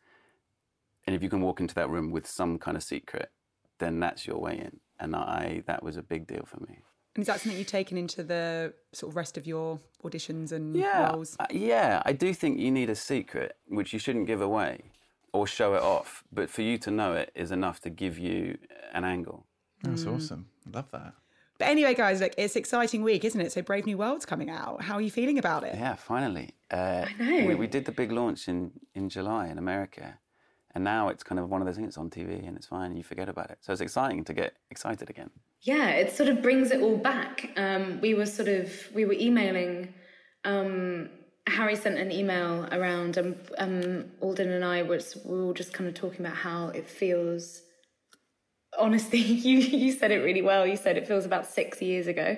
and 1.06 1.16
if 1.16 1.22
you 1.22 1.28
can 1.28 1.40
walk 1.40 1.60
into 1.60 1.74
that 1.74 1.90
room 1.90 2.10
with 2.10 2.26
some 2.26 2.58
kind 2.58 2.76
of 2.76 2.82
secret, 2.82 3.30
then 3.78 4.00
that's 4.00 4.26
your 4.26 4.38
way 4.38 4.58
in. 4.58 4.80
And 4.98 5.16
I, 5.16 5.62
that 5.66 5.82
was 5.82 5.96
a 5.96 6.02
big 6.02 6.26
deal 6.26 6.44
for 6.46 6.60
me. 6.60 6.80
And 7.16 7.22
is 7.22 7.26
that 7.26 7.40
something 7.40 7.58
you've 7.58 7.66
taken 7.66 7.98
into 7.98 8.22
the 8.22 8.72
sort 8.92 9.10
of 9.10 9.16
rest 9.16 9.36
of 9.36 9.46
your 9.46 9.80
auditions 10.04 10.52
and 10.52 10.76
yeah, 10.76 11.10
roles? 11.10 11.36
Uh, 11.40 11.46
yeah, 11.50 12.02
I 12.04 12.12
do 12.12 12.32
think 12.32 12.58
you 12.60 12.70
need 12.70 12.88
a 12.88 12.94
secret, 12.94 13.56
which 13.66 13.92
you 13.92 13.98
shouldn't 13.98 14.26
give 14.26 14.40
away 14.40 14.92
or 15.32 15.46
show 15.46 15.74
it 15.74 15.82
off. 15.82 16.22
But 16.32 16.50
for 16.50 16.62
you 16.62 16.78
to 16.78 16.90
know 16.90 17.14
it 17.14 17.32
is 17.34 17.50
enough 17.50 17.80
to 17.80 17.90
give 17.90 18.18
you 18.18 18.58
an 18.92 19.04
angle. 19.04 19.46
That's 19.82 20.04
mm. 20.04 20.14
awesome. 20.14 20.46
I 20.66 20.76
love 20.76 20.90
that. 20.92 21.14
But 21.60 21.68
anyway, 21.68 21.92
guys, 21.92 22.22
look, 22.22 22.32
it's 22.38 22.56
exciting 22.56 23.02
week, 23.02 23.22
isn't 23.22 23.38
it? 23.38 23.52
So 23.52 23.60
Brave 23.60 23.84
New 23.84 23.98
World's 23.98 24.24
coming 24.24 24.48
out. 24.48 24.82
How 24.82 24.94
are 24.94 25.00
you 25.02 25.10
feeling 25.10 25.38
about 25.38 25.62
it? 25.62 25.74
Yeah, 25.74 25.94
finally. 25.94 26.54
Uh, 26.70 27.04
I 27.06 27.22
know. 27.22 27.46
We, 27.48 27.54
we, 27.54 27.66
did 27.66 27.84
the 27.84 27.92
big 27.92 28.10
launch 28.10 28.48
in, 28.48 28.72
in 28.94 29.10
July 29.10 29.48
in 29.48 29.58
America. 29.58 30.18
And 30.74 30.82
now 30.82 31.08
it's 31.08 31.22
kind 31.22 31.38
of 31.38 31.50
one 31.50 31.60
of 31.60 31.66
those 31.66 31.76
things 31.76 31.88
it's 31.88 31.98
on 31.98 32.08
TV 32.08 32.48
and 32.48 32.56
it's 32.56 32.66
fine. 32.66 32.96
You 32.96 33.02
forget 33.02 33.28
about 33.28 33.50
it. 33.50 33.58
So 33.60 33.72
it's 33.74 33.82
exciting 33.82 34.24
to 34.24 34.32
get 34.32 34.54
excited 34.70 35.10
again. 35.10 35.28
Yeah, 35.60 35.90
it 35.90 36.16
sort 36.16 36.30
of 36.30 36.40
brings 36.40 36.70
it 36.70 36.80
all 36.80 36.96
back. 36.96 37.50
Um, 37.58 38.00
we 38.00 38.14
were 38.14 38.24
sort 38.24 38.48
of, 38.48 38.72
we 38.94 39.04
were 39.04 39.12
emailing. 39.12 39.92
Um, 40.46 41.10
Harry 41.46 41.76
sent 41.76 41.98
an 41.98 42.10
email 42.10 42.68
around 42.72 43.18
and 43.18 43.36
um, 43.58 44.06
Alden 44.22 44.50
and 44.50 44.64
I 44.64 44.80
was, 44.80 45.14
we 45.26 45.36
were 45.36 45.44
all 45.44 45.52
just 45.52 45.74
kind 45.74 45.88
of 45.88 45.94
talking 45.94 46.24
about 46.24 46.38
how 46.38 46.68
it 46.68 46.88
feels 46.88 47.60
honestly, 48.78 49.18
you 49.46 49.58
you 49.58 49.92
said 49.92 50.10
it 50.10 50.18
really 50.18 50.42
well. 50.42 50.66
You 50.66 50.76
said 50.76 50.96
it 50.96 51.06
feels 51.06 51.24
about 51.24 51.46
six 51.46 51.82
years 51.82 52.06
ago 52.06 52.36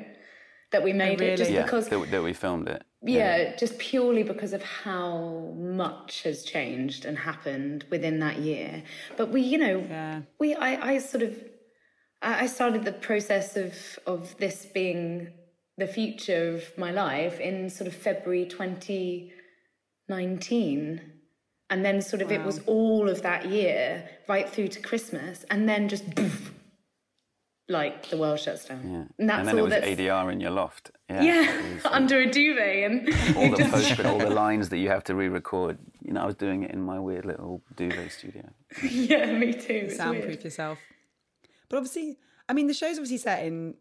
that 0.71 0.83
we 0.83 0.93
oh, 0.93 0.97
made 0.97 1.21
really? 1.21 1.33
it, 1.33 1.37
just 1.37 1.51
yeah, 1.51 1.63
because 1.63 1.89
that, 1.89 2.11
that, 2.11 2.23
we 2.23 2.33
filmed 2.33 2.69
it. 2.69 2.83
Yeah, 3.03 3.37
yeah, 3.37 3.57
just 3.57 3.79
purely 3.79 4.23
because 4.23 4.53
of 4.53 4.63
how 4.63 5.55
much 5.57 6.23
has 6.23 6.45
changed 6.45 7.05
and 7.05 7.19
happened 7.19 7.85
within 7.91 8.21
that 8.21 8.39
year. 8.39 8.83
But 9.17 9.31
we, 9.31 9.43
you 9.43 9.59
know, 9.59 9.85
yeah. 9.89 10.23
we 10.39 10.55
I, 10.55 10.93
I 10.93 10.99
sort 10.99 11.23
of 11.23 11.37
I 12.23 12.47
started 12.47 12.85
the 12.85 12.93
process 12.93 13.57
of 13.57 13.75
of 14.07 14.37
this 14.39 14.67
being 14.67 15.33
the 15.79 15.87
future 15.87 16.55
of 16.55 16.77
my 16.77 16.91
life 16.91 17.41
in 17.41 17.71
sort 17.71 17.89
of 17.89 17.95
February 17.95 18.45
2019 18.47 21.01
and 21.73 21.83
then 21.83 22.03
sort 22.03 22.21
of 22.21 22.29
wow. 22.29 22.35
it 22.35 22.45
was 22.45 22.61
all 22.67 23.09
of 23.09 23.23
that 23.23 23.49
year 23.49 24.07
right 24.29 24.47
through 24.49 24.69
to 24.69 24.81
Christmas, 24.81 25.47
and 25.51 25.67
then 25.67 25.89
just 25.89 26.15
poof, 26.15 26.53
like 27.69 28.11
the 28.11 28.19
world 28.19 28.39
shuts 28.39 28.67
down. 28.67 28.83
Yeah. 28.85 29.05
And, 29.19 29.31
that's 29.31 29.39
and 29.39 29.49
then 29.49 29.59
all 29.59 29.73
it 29.73 29.81
was 29.81 29.99
ADR 29.99 30.31
in 30.31 30.39
your 30.39 30.51
loft. 30.51 30.91
Yeah, 31.09 31.23
yeah 31.23 31.75
was, 31.75 31.85
uh, 31.87 31.89
under 31.93 32.19
a 32.19 32.31
duvet 32.31 32.91
and 32.91 33.09
all 33.37 33.57
the 33.57 33.65
post 33.71 34.05
all 34.05 34.19
the 34.19 34.31
lines 34.45 34.69
that 34.69 34.79
you 34.79 34.91
have 34.91 35.03
to 35.05 35.15
re-record. 35.15 35.79
You 36.03 36.13
know, 36.13 36.21
I 36.21 36.27
was 36.27 36.35
doing 36.35 36.63
it 36.63 36.73
in 36.73 36.83
my 36.83 37.01
weird 37.01 37.25
little 37.25 37.63
duvet 37.75 38.13
studio. 38.13 38.51
yeah, 38.83 39.33
me 39.33 39.55
too. 39.55 39.89
Soundproof 39.91 40.45
yourself. 40.45 40.79
But 41.71 41.79
obviously, 41.79 42.19
I 42.51 42.53
mean, 42.53 42.67
the 42.67 42.75
show's 42.75 42.99
obviously 42.99 43.17
set 43.17 43.47
in 43.47 43.77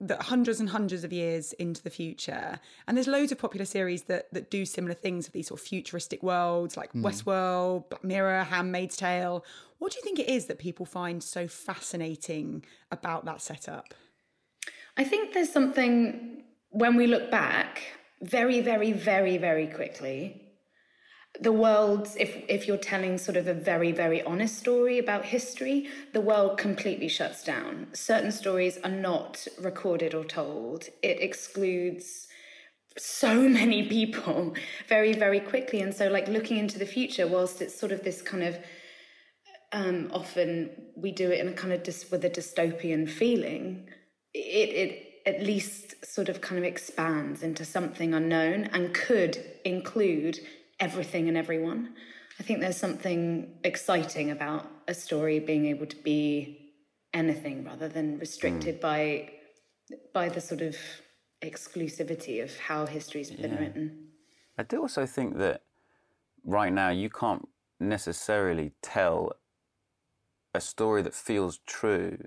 that 0.00 0.22
hundreds 0.22 0.60
and 0.60 0.68
hundreds 0.68 1.04
of 1.04 1.12
years 1.12 1.52
into 1.54 1.82
the 1.82 1.90
future. 1.90 2.58
And 2.86 2.96
there's 2.96 3.06
loads 3.06 3.32
of 3.32 3.38
popular 3.38 3.64
series 3.66 4.02
that 4.04 4.32
that 4.32 4.50
do 4.50 4.64
similar 4.64 4.94
things 4.94 5.26
of 5.26 5.32
these 5.32 5.48
sort 5.48 5.60
of 5.60 5.66
futuristic 5.66 6.22
worlds, 6.22 6.76
like 6.76 6.92
mm. 6.92 7.02
Westworld, 7.02 7.88
Black 7.88 8.04
Mirror, 8.04 8.44
Handmaid's 8.44 8.96
Tale. 8.96 9.44
What 9.78 9.92
do 9.92 9.98
you 9.98 10.02
think 10.02 10.18
it 10.18 10.28
is 10.28 10.46
that 10.46 10.58
people 10.58 10.86
find 10.86 11.22
so 11.22 11.48
fascinating 11.48 12.64
about 12.90 13.24
that 13.24 13.42
setup? 13.42 13.94
I 14.96 15.04
think 15.04 15.34
there's 15.34 15.52
something 15.52 16.42
when 16.70 16.96
we 16.96 17.06
look 17.06 17.30
back 17.30 17.82
very, 18.22 18.60
very, 18.60 18.92
very, 18.92 19.36
very 19.38 19.66
quickly 19.66 20.43
the 21.40 21.52
world 21.52 22.08
if 22.18 22.44
if 22.48 22.68
you're 22.68 22.76
telling 22.76 23.18
sort 23.18 23.36
of 23.36 23.48
a 23.48 23.54
very 23.54 23.90
very 23.90 24.22
honest 24.22 24.56
story 24.56 24.98
about 24.98 25.24
history 25.24 25.88
the 26.12 26.20
world 26.20 26.58
completely 26.58 27.08
shuts 27.08 27.42
down. 27.42 27.88
Certain 27.92 28.30
stories 28.30 28.78
are 28.84 28.90
not 28.90 29.46
recorded 29.60 30.14
or 30.14 30.24
told. 30.24 30.88
It 31.02 31.20
excludes 31.20 32.28
so 32.96 33.48
many 33.48 33.88
people 33.88 34.54
very 34.88 35.12
very 35.12 35.40
quickly. 35.40 35.80
And 35.80 35.92
so 35.92 36.08
like 36.08 36.28
looking 36.28 36.58
into 36.58 36.78
the 36.78 36.86
future 36.86 37.26
whilst 37.26 37.60
it's 37.60 37.78
sort 37.78 37.92
of 37.92 38.04
this 38.04 38.22
kind 38.22 38.44
of 38.44 38.58
um, 39.72 40.10
often 40.12 40.70
we 40.96 41.10
do 41.10 41.32
it 41.32 41.40
in 41.40 41.48
a 41.48 41.52
kind 41.52 41.72
of 41.72 41.82
dis- 41.82 42.10
with 42.12 42.24
a 42.24 42.30
dystopian 42.30 43.10
feeling 43.10 43.88
it 44.32 44.38
it 44.38 45.10
at 45.26 45.42
least 45.42 46.04
sort 46.04 46.28
of 46.28 46.40
kind 46.40 46.58
of 46.58 46.64
expands 46.64 47.42
into 47.42 47.64
something 47.64 48.12
unknown 48.12 48.64
and 48.72 48.94
could 48.94 49.42
include 49.64 50.38
everything 50.80 51.28
and 51.28 51.36
everyone. 51.36 51.94
I 52.38 52.42
think 52.42 52.60
there's 52.60 52.76
something 52.76 53.58
exciting 53.62 54.30
about 54.30 54.66
a 54.88 54.94
story 54.94 55.38
being 55.38 55.66
able 55.66 55.86
to 55.86 55.96
be 55.96 56.72
anything 57.12 57.64
rather 57.64 57.88
than 57.88 58.18
restricted 58.18 58.78
mm. 58.78 58.80
by 58.80 59.30
by 60.12 60.28
the 60.28 60.40
sort 60.40 60.62
of 60.62 60.76
exclusivity 61.42 62.42
of 62.42 62.56
how 62.58 62.86
history's 62.86 63.30
been 63.30 63.52
Yeah. 63.52 63.60
written. 63.60 64.08
I 64.58 64.62
do 64.62 64.80
also 64.80 65.06
think 65.06 65.36
that 65.38 65.62
right 66.44 66.72
now 66.72 66.88
you 66.88 67.10
can't 67.10 67.48
necessarily 67.78 68.72
tell 68.82 69.32
a 70.54 70.60
story 70.60 71.02
that 71.02 71.14
feels 71.14 71.58
true 71.66 72.18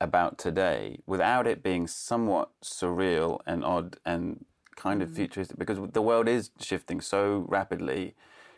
about 0.00 0.36
today 0.36 0.98
without 1.06 1.46
it 1.46 1.62
being 1.62 1.86
somewhat 1.86 2.50
surreal 2.62 3.40
and 3.46 3.64
odd 3.64 3.96
and 4.04 4.44
kind 4.76 5.02
of 5.02 5.10
mm. 5.10 5.16
futuristic 5.16 5.58
because 5.58 5.78
the 5.92 6.02
world 6.02 6.28
is 6.28 6.50
shifting 6.60 7.00
so 7.00 7.44
rapidly 7.48 8.14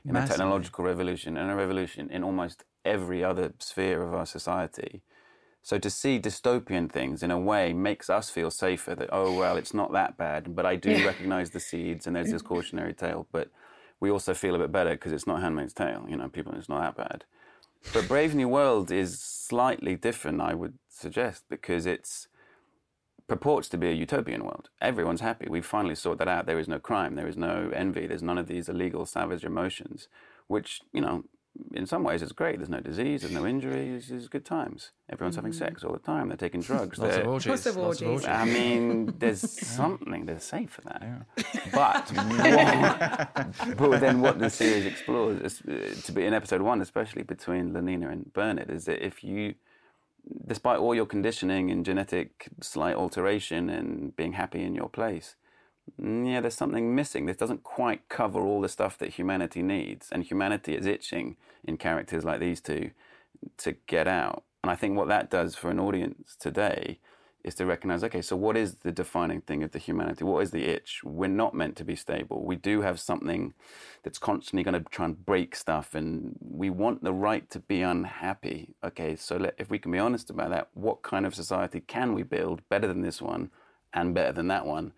in 0.06 0.16
a 0.16 0.26
technological 0.26 0.84
revolution 0.84 1.36
and 1.36 1.50
a 1.50 1.54
revolution 1.54 2.10
in 2.10 2.22
almost 2.22 2.64
every 2.84 3.24
other 3.24 3.54
sphere 3.58 4.02
of 4.02 4.12
our 4.12 4.26
society. 4.26 5.02
So 5.62 5.78
to 5.78 5.88
see 5.88 6.20
dystopian 6.20 6.92
things 6.92 7.22
in 7.22 7.30
a 7.30 7.38
way 7.38 7.72
makes 7.72 8.10
us 8.10 8.28
feel 8.28 8.50
safer 8.50 8.94
that 8.96 9.08
oh 9.12 9.34
well 9.34 9.56
it's 9.56 9.72
not 9.72 9.92
that 9.92 10.18
bad 10.18 10.54
but 10.54 10.66
I 10.66 10.76
do 10.76 11.06
recognize 11.06 11.50
the 11.50 11.60
seeds 11.60 12.06
and 12.06 12.14
there's 12.14 12.30
this 12.30 12.42
cautionary 12.52 12.92
tale 12.92 13.26
but 13.32 13.48
we 13.98 14.10
also 14.10 14.34
feel 14.34 14.54
a 14.54 14.58
bit 14.58 14.70
better 14.70 14.90
because 14.90 15.12
it's 15.12 15.26
not 15.26 15.40
Handmaid's 15.40 15.72
Tale 15.72 16.04
you 16.06 16.18
know 16.18 16.28
people 16.28 16.52
it's 16.54 16.68
not 16.68 16.80
that 16.80 16.96
bad. 16.96 17.24
But 17.94 18.08
Brave 18.08 18.34
New 18.34 18.48
World 18.48 18.90
is 18.90 19.18
slightly 19.18 19.96
different 19.96 20.42
I 20.42 20.52
would 20.52 20.74
suggest 20.90 21.44
because 21.48 21.86
it's 21.86 22.28
purports 23.28 23.68
to 23.68 23.78
be 23.78 23.88
a 23.88 23.92
utopian 23.92 24.44
world 24.44 24.68
everyone's 24.80 25.20
happy 25.20 25.46
We've 25.48 25.64
finally 25.64 25.94
sorted 25.94 26.20
that 26.20 26.28
out 26.28 26.46
there 26.46 26.58
is 26.58 26.68
no 26.68 26.78
crime 26.78 27.14
there 27.14 27.28
is 27.28 27.36
no 27.36 27.70
envy 27.74 28.06
there's 28.06 28.22
none 28.22 28.38
of 28.38 28.48
these 28.48 28.68
illegal 28.68 29.06
savage 29.06 29.44
emotions 29.44 30.08
which 30.46 30.82
you 30.92 31.00
know 31.00 31.24
in 31.72 31.86
some 31.86 32.02
ways 32.02 32.22
it's 32.22 32.32
great. 32.32 32.58
There's 32.58 32.68
no 32.68 32.80
disease, 32.80 33.22
there's 33.22 33.32
no 33.32 33.46
injuries, 33.46 34.08
there's 34.08 34.28
good 34.28 34.44
times. 34.44 34.90
Everyone's 35.10 35.36
having 35.36 35.52
sex 35.52 35.84
all 35.84 35.92
the 35.92 35.98
time. 35.98 36.28
They're 36.28 36.36
taking 36.36 36.60
drugs. 36.60 36.98
Lots 36.98 37.16
of 37.16 37.22
they're- 37.22 37.30
orgies. 37.30 37.48
Lots 37.48 37.66
of 37.66 37.78
orgies. 37.78 38.26
I 38.26 38.44
mean, 38.44 39.14
there's 39.18 39.40
something 39.66 40.26
to 40.26 40.40
say 40.40 40.66
for 40.66 40.82
that. 40.82 41.26
But, 41.72 42.10
what, 43.66 43.76
but 43.76 44.00
then 44.00 44.20
what 44.20 44.38
the 44.38 44.50
series 44.50 44.86
explores, 44.86 45.40
is, 45.40 45.62
uh, 45.62 45.94
to 46.06 46.12
be 46.12 46.24
in 46.24 46.34
episode 46.34 46.62
one, 46.62 46.80
especially 46.80 47.22
between 47.22 47.72
Lenina 47.72 48.10
and 48.10 48.32
Bernard, 48.32 48.70
is 48.70 48.86
that 48.86 49.04
if 49.04 49.22
you, 49.22 49.54
despite 50.46 50.78
all 50.78 50.94
your 50.94 51.06
conditioning 51.06 51.70
and 51.70 51.84
genetic 51.84 52.48
slight 52.60 52.96
alteration 52.96 53.68
and 53.68 54.16
being 54.16 54.34
happy 54.34 54.62
in 54.62 54.74
your 54.74 54.88
place, 54.88 55.36
mm, 56.00 56.32
yeah, 56.32 56.40
there's 56.40 56.54
something 56.54 56.94
missing. 56.94 57.26
This 57.26 57.36
doesn't 57.36 57.62
quite 57.62 58.08
cover 58.08 58.40
all 58.40 58.60
the 58.60 58.68
stuff 58.68 58.98
that 58.98 59.10
humanity 59.10 59.62
needs, 59.62 60.08
and 60.10 60.24
humanity 60.24 60.74
is 60.74 60.86
itching 60.86 61.36
in 61.64 61.76
characters 61.76 62.24
like 62.24 62.40
these 62.40 62.60
two 62.60 62.90
to 63.58 63.72
get 63.86 64.08
out. 64.08 64.44
And 64.62 64.70
I 64.70 64.76
think 64.76 64.96
what 64.96 65.08
that 65.08 65.30
does 65.30 65.54
for 65.54 65.70
an 65.70 65.78
audience 65.78 66.36
today 66.38 67.00
is 67.44 67.54
to 67.56 67.66
recognize 67.66 68.02
okay, 68.02 68.22
so 68.22 68.34
what 68.34 68.56
is 68.56 68.76
the 68.76 68.90
defining 68.90 69.42
thing 69.42 69.62
of 69.62 69.72
the 69.72 69.78
humanity? 69.78 70.24
What 70.24 70.42
is 70.42 70.50
the 70.50 70.64
itch? 70.64 71.02
We're 71.04 71.28
not 71.28 71.54
meant 71.54 71.76
to 71.76 71.84
be 71.84 71.94
stable. 71.94 72.42
We 72.42 72.56
do 72.56 72.80
have 72.80 72.98
something 72.98 73.52
that's 74.02 74.18
constantly 74.18 74.62
going 74.62 74.82
to 74.82 74.90
try 74.90 75.04
and 75.04 75.24
break 75.24 75.54
stuff, 75.54 75.94
and 75.94 76.36
we 76.40 76.70
want 76.70 77.04
the 77.04 77.12
right 77.12 77.48
to 77.50 77.60
be 77.60 77.82
unhappy. 77.82 78.74
Okay, 78.82 79.14
so 79.14 79.36
let, 79.36 79.54
if 79.58 79.70
we 79.70 79.78
can 79.78 79.92
be 79.92 79.98
honest 79.98 80.30
about 80.30 80.50
that, 80.50 80.68
what 80.72 81.02
kind 81.02 81.26
of 81.26 81.34
society 81.34 81.80
can 81.80 82.14
we 82.14 82.22
build 82.22 82.66
better 82.70 82.88
than 82.88 83.02
this 83.02 83.20
one 83.20 83.50
and 83.92 84.14
better 84.14 84.32
than 84.32 84.48
that 84.48 84.64
one 84.64 84.92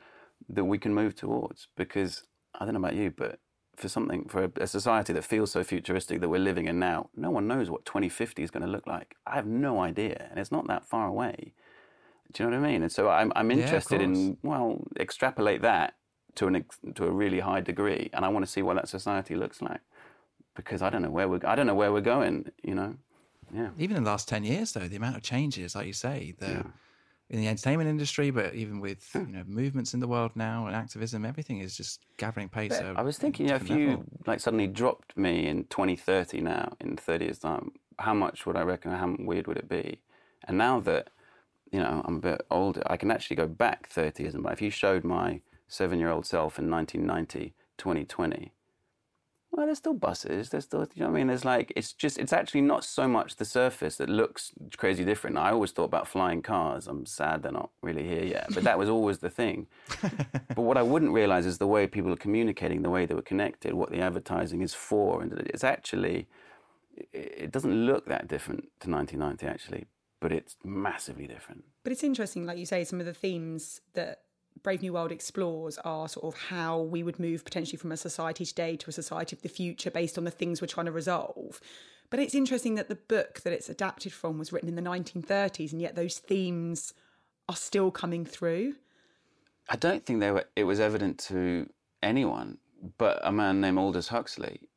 that 0.49 0.65
we 0.65 0.79
can 0.79 0.95
move 0.95 1.17
towards? 1.17 1.67
Because 1.77 2.23
I 2.55 2.65
don't 2.65 2.75
know 2.75 2.81
about 2.81 2.95
you, 2.95 3.11
but 3.11 3.41
for 3.77 3.89
something 3.89 4.27
for 4.29 4.51
a, 4.57 4.67
society 4.67 5.13
that 5.13 5.25
feels 5.25 5.51
so 5.51 5.63
futuristic 5.63 6.21
that 6.21 6.29
we're 6.29 6.39
living 6.39 6.67
in 6.67 6.79
now, 6.79 7.11
no 7.15 7.31
one 7.31 7.47
knows 7.47 7.71
what 7.71 7.85
2050 7.85 8.43
is 8.43 8.51
going 8.51 8.65
to 8.65 8.71
look 8.71 8.87
like. 8.87 9.17
I 9.27 9.35
have 9.35 9.47
no 9.47 9.81
idea, 9.81 10.29
and 10.31 10.39
it's 10.39 10.53
not 10.53 10.67
that 10.69 10.85
far 10.85 11.07
away. 11.09 11.53
Do 12.33 12.43
you 12.43 12.51
know 12.51 12.61
what 12.61 12.67
I 12.67 12.73
mean? 12.73 12.83
And 12.83 12.93
so 12.93 13.09
I'm 13.09 13.33
I'm 13.37 13.51
interested 13.51 14.01
in 14.01 14.37
well, 14.43 14.83
extrapolate 14.99 15.63
that 15.63 15.95
to 16.37 16.47
an 16.47 16.57
ex- 16.57 16.79
to 16.95 17.05
a 17.05 17.11
really 17.11 17.41
high 17.41 17.61
degree, 17.61 18.11
and 18.13 18.25
I 18.25 18.29
want 18.29 18.45
to 18.45 18.51
see 18.51 18.63
what 18.63 18.77
that 18.77 18.89
society 18.89 19.35
looks 19.35 19.63
like 19.63 19.81
because 20.55 20.83
I 20.83 20.91
don't 20.91 21.03
know 21.03 21.11
where 21.11 21.29
we're 21.29 21.41
I 21.47 21.55
don't 21.55 21.67
know 21.67 21.75
where 21.75 21.93
we're 21.93 22.01
going. 22.01 22.51
You 22.63 22.75
know, 22.75 22.95
yeah. 23.55 23.71
Even 23.79 23.97
in 23.97 24.05
the 24.05 24.11
last 24.11 24.29
10 24.29 24.45
years, 24.45 24.73
though, 24.73 24.89
the 24.89 24.97
amount 24.97 25.17
of 25.17 25.23
changes, 25.23 25.75
like 25.75 25.87
you 25.87 25.93
say, 25.93 26.35
the, 26.39 26.65
in 27.31 27.41
the 27.41 27.49
entertainment 27.49 27.89
industry, 27.89 28.31
but 28.31 28.55
even 28.55 28.81
with 28.81 29.09
hmm. 29.13 29.21
you 29.21 29.27
know 29.27 29.45
movements 29.47 29.95
in 29.95 30.01
the 30.01 30.09
world 30.09 30.33
now 30.35 30.67
and 30.67 30.77
activism, 30.77 31.25
everything 31.25 31.61
is 31.61 31.77
just 31.77 32.01
gathering 32.17 32.49
pace. 32.49 32.73
I 32.73 33.03
was 33.03 33.19
thinking, 33.19 33.47
you 33.47 33.51
know, 33.51 33.57
if 33.57 33.63
different 33.63 33.83
you 33.83 33.89
level. 33.89 34.05
like 34.27 34.41
suddenly 34.41 34.67
dropped 34.67 35.17
me 35.17 35.47
in 35.47 35.65
2030 35.65 36.41
now, 36.41 36.77
in 36.81 36.97
30 36.97 37.25
years' 37.25 37.39
time, 37.39 37.73
how 37.99 38.15
much 38.15 38.47
would 38.47 38.57
I 38.57 38.63
reckon? 38.63 38.93
How 38.93 39.15
weird 39.19 39.47
would 39.47 39.57
it 39.57 39.69
be? 39.69 40.01
And 40.45 40.57
now 40.57 40.81
that 40.81 41.11
you 41.71 41.81
know 41.81 42.03
I'm 42.05 42.17
a 42.17 42.21
bit 42.21 42.47
older, 42.51 42.83
I 42.87 42.97
can 42.97 43.11
actually 43.11 43.37
go 43.37 43.47
back 43.47 43.89
30 43.89 44.23
years. 44.23 44.35
If 44.35 44.63
you 44.63 44.71
showed 44.71 45.05
my 45.05 45.41
seven-year-old 45.69 46.27
self 46.27 46.59
in 46.59 46.71
1990, 46.71 47.55
2020, 47.79 48.53
well, 49.57 49.65
there's 49.65 49.79
still 49.79 49.95
buses. 49.95 50.51
There's 50.51 50.65
still, 50.65 50.87
you 50.95 51.03
know 51.03 51.07
what 51.07 51.15
I 51.15 51.19
mean? 51.19 51.29
There's 51.29 51.45
like, 51.45 51.73
it's 51.75 51.95
just, 51.95 52.19
it's 52.19 52.35
actually 52.35 52.61
not 52.61 52.85
so 52.85 53.09
much 53.09 53.37
the 53.37 53.47
surface 53.47 53.97
that 53.97 54.11
looks 54.11 54.53
crazy 54.77 55.03
different. 55.03 55.39
I 55.39 55.51
always 55.51 55.71
thought 55.71 55.85
about 55.85 56.07
flying 56.07 56.43
cars. 56.43 56.87
I'm 56.87 57.07
sad 57.07 57.43
they're 57.43 57.53
not 57.53 57.71
really 57.81 58.07
here 58.07 58.23
yet, 58.23 58.49
but 58.53 58.65
that 58.65 58.79
was 58.79 58.91
always 58.91 59.19
the 59.19 59.31
thing. 59.31 59.67
but 60.03 60.59
what 60.59 60.77
I 60.77 60.83
wouldn't 60.83 61.13
realize 61.13 61.47
is 61.47 61.57
the 61.57 61.67
way 61.67 61.87
people 61.87 62.13
are 62.13 62.17
communicating, 62.17 62.83
the 62.83 62.91
way 62.91 63.07
they 63.07 63.15
were 63.15 63.23
connected, 63.23 63.73
what 63.73 63.91
the 63.91 64.01
advertising 64.01 64.61
is 64.61 64.75
for. 64.75 65.23
And 65.23 65.33
it's 65.33 65.65
actually, 65.65 66.29
it 67.15 67.51
doesn't 67.51 67.87
look 67.87 68.05
that 68.07 68.29
different 68.29 68.65
to 68.81 68.91
1990, 68.91 69.47
actually, 69.47 69.87
but 70.21 70.33
it's 70.33 70.57
massively 70.65 71.27
different. 71.27 71.65
But 71.83 71.93
it's 71.93 72.05
interesting, 72.05 72.47
like 72.47 72.59
you 72.59 72.67
say, 72.67 72.85
some 72.85 73.01
of 73.01 73.07
the 73.07 73.15
themes 73.15 73.81
that 73.95 74.23
Brave 74.63 74.83
New 74.83 74.93
World 74.93 75.13
explores 75.13 75.79
are 75.79 76.09
sort 76.09 76.35
of 76.35 76.41
how 76.49 76.81
we 76.81 77.03
would 77.03 77.19
move 77.19 77.45
potentially 77.45 77.79
from 77.79 77.93
a 77.93 77.97
society 77.97 78.45
today 78.45 78.77
to 78.77 78.91
a 78.91 78.93
society 78.93 79.37
of 79.37 79.43
the 79.43 79.49
future 79.49 79.91
based 79.91 80.17
on 80.17 80.25
the 80.25 80.31
things 80.31 80.61
we're 80.61 80.67
trying 80.67 80.87
to 80.87 80.93
resolve. 80.93 81.61
But 82.09 82.21
it's 82.21 82.35
interesting 82.35 82.77
that 82.77 82.89
the 82.89 82.95
book 82.95 83.41
that 83.41 83.53
it's 83.53 83.69
adapted 83.69 84.13
from 84.13 84.39
was 84.39 84.53
written 84.53 84.69
in 84.69 84.77
the 84.77 84.83
1930s, 84.83 85.73
and 85.73 85.83
yet 85.83 85.97
those 85.97 86.19
themes 86.19 86.95
are 87.49 87.57
still 87.57 87.91
coming 87.91 88.25
through. 88.25 88.77
I 89.69 89.77
don't 89.77 90.07
think 90.07 90.21
they 90.21 90.31
were, 90.31 90.45
it 90.55 90.65
was 90.65 90.81
evident 90.81 91.19
to 91.29 91.69
anyone 92.03 92.59
but 92.99 93.21
a 93.23 93.33
man 93.33 93.61
named 93.61 93.79
Aldous 93.79 94.09
Huxley. 94.09 94.69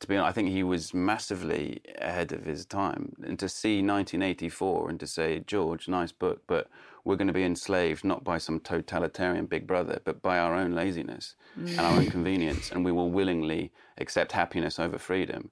To 0.00 0.06
be 0.06 0.16
honest, 0.16 0.30
I 0.30 0.32
think 0.32 0.50
he 0.50 0.62
was 0.62 0.94
massively 0.94 1.80
ahead 1.98 2.32
of 2.32 2.44
his 2.44 2.64
time. 2.64 3.14
And 3.24 3.38
to 3.38 3.48
see 3.48 3.82
1984 3.82 4.90
and 4.90 5.00
to 5.00 5.06
say, 5.06 5.42
George, 5.46 5.88
nice 5.88 6.12
book, 6.12 6.42
but 6.46 6.68
we're 7.04 7.16
going 7.16 7.28
to 7.28 7.32
be 7.32 7.42
enslaved 7.42 8.04
not 8.04 8.22
by 8.22 8.38
some 8.38 8.60
totalitarian 8.60 9.46
big 9.46 9.66
brother, 9.66 10.00
but 10.04 10.22
by 10.22 10.38
our 10.38 10.54
own 10.54 10.72
laziness 10.72 11.34
and 11.56 11.80
our 11.80 11.96
own 11.96 12.10
convenience, 12.10 12.70
and 12.70 12.84
we 12.84 12.92
will 12.92 13.10
willingly 13.10 13.72
accept 13.96 14.32
happiness 14.32 14.78
over 14.78 14.98
freedom. 14.98 15.50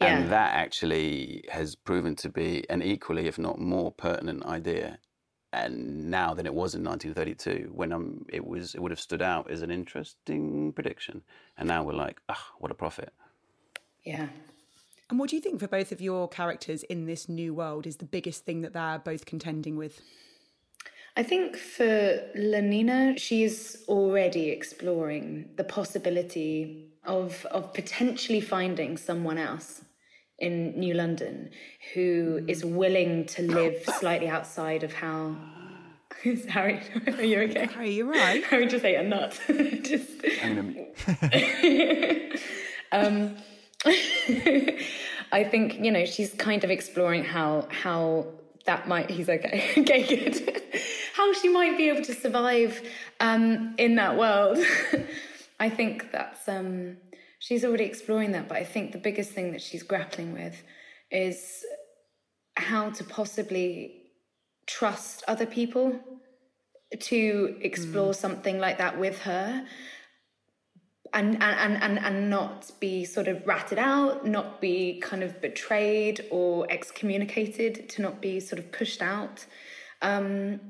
Yeah. 0.00 0.18
And 0.18 0.30
that 0.30 0.54
actually 0.54 1.44
has 1.50 1.74
proven 1.74 2.14
to 2.16 2.28
be 2.28 2.64
an 2.70 2.82
equally, 2.82 3.26
if 3.26 3.38
not 3.38 3.58
more, 3.58 3.90
pertinent 3.90 4.46
idea. 4.46 4.98
And 5.52 6.10
now 6.10 6.34
than 6.34 6.46
it 6.46 6.54
was 6.54 6.74
in 6.74 6.84
1932, 6.84 7.70
when 7.74 7.92
um, 7.92 8.26
it 8.28 8.46
was, 8.46 8.74
it 8.74 8.80
would 8.80 8.92
have 8.92 9.00
stood 9.00 9.22
out 9.22 9.50
as 9.50 9.62
an 9.62 9.70
interesting 9.70 10.72
prediction. 10.72 11.22
And 11.56 11.66
now 11.66 11.82
we're 11.82 11.94
like, 11.94 12.20
ah, 12.28 12.46
what 12.58 12.70
a 12.70 12.74
prophet. 12.74 13.12
Yeah. 14.08 14.28
And 15.10 15.18
what 15.18 15.28
do 15.28 15.36
you 15.36 15.42
think 15.42 15.60
for 15.60 15.68
both 15.68 15.92
of 15.92 16.00
your 16.00 16.28
characters 16.28 16.82
in 16.84 17.04
this 17.04 17.28
new 17.28 17.52
world 17.52 17.86
is 17.86 17.98
the 17.98 18.06
biggest 18.06 18.46
thing 18.46 18.62
that 18.62 18.72
they're 18.72 18.98
both 18.98 19.26
contending 19.26 19.76
with? 19.76 20.00
I 21.14 21.22
think 21.22 21.56
for 21.56 22.22
Lenina, 22.34 23.18
she's 23.18 23.84
already 23.86 24.48
exploring 24.48 25.50
the 25.56 25.64
possibility 25.64 26.88
of 27.04 27.44
of 27.50 27.74
potentially 27.74 28.40
finding 28.40 28.96
someone 28.96 29.36
else 29.36 29.82
in 30.38 30.78
New 30.78 30.94
London 30.94 31.50
who 31.92 32.44
is 32.48 32.64
willing 32.64 33.26
to 33.26 33.42
live 33.42 33.84
slightly 33.98 34.28
outside 34.28 34.84
of 34.84 34.94
how. 34.94 35.36
Harry, 36.48 36.80
are 37.06 37.22
you 37.22 37.40
okay? 37.42 37.66
Harry, 37.66 37.90
you're 37.90 38.06
right. 38.06 38.42
Harry 38.50 38.66
just 38.66 38.84
ate 38.84 38.96
a 38.96 39.02
nut. 39.02 39.38
just, 39.82 40.08
um, 42.92 43.36
I 45.32 45.44
think 45.44 45.80
you 45.84 45.90
know 45.90 46.04
she's 46.04 46.32
kind 46.34 46.64
of 46.64 46.70
exploring 46.70 47.24
how 47.24 47.68
how 47.70 48.26
that 48.66 48.86
might. 48.86 49.10
He's 49.10 49.28
okay. 49.28 49.70
okay, 49.78 50.06
good. 50.06 50.62
how 51.14 51.32
she 51.32 51.48
might 51.48 51.76
be 51.76 51.88
able 51.88 52.02
to 52.02 52.14
survive 52.14 52.82
um, 53.20 53.74
in 53.78 53.96
that 53.96 54.16
world. 54.16 54.58
I 55.60 55.68
think 55.68 56.12
that's 56.12 56.48
um, 56.48 56.98
she's 57.38 57.64
already 57.64 57.84
exploring 57.84 58.32
that, 58.32 58.48
but 58.48 58.58
I 58.58 58.64
think 58.64 58.92
the 58.92 58.98
biggest 58.98 59.32
thing 59.32 59.52
that 59.52 59.62
she's 59.62 59.82
grappling 59.82 60.32
with 60.32 60.62
is 61.10 61.64
how 62.56 62.90
to 62.90 63.04
possibly 63.04 64.02
trust 64.66 65.24
other 65.26 65.46
people 65.46 65.98
to 67.00 67.56
explore 67.60 68.14
something 68.14 68.58
like 68.58 68.78
that 68.78 68.98
with 68.98 69.18
her 69.22 69.66
and, 71.12 71.42
and, 71.42 71.82
and, 71.82 71.98
and 71.98 72.30
not 72.30 72.70
be 72.80 73.04
sort 73.04 73.28
of 73.28 73.46
ratted 73.46 73.78
out, 73.78 74.26
not 74.26 74.60
be 74.60 75.00
kind 75.00 75.22
of 75.22 75.40
betrayed 75.40 76.26
or 76.30 76.66
excommunicated, 76.70 77.88
to 77.90 78.02
not 78.02 78.20
be 78.20 78.40
sort 78.40 78.58
of 78.58 78.70
pushed 78.72 79.02
out. 79.02 79.46
Um, 80.02 80.60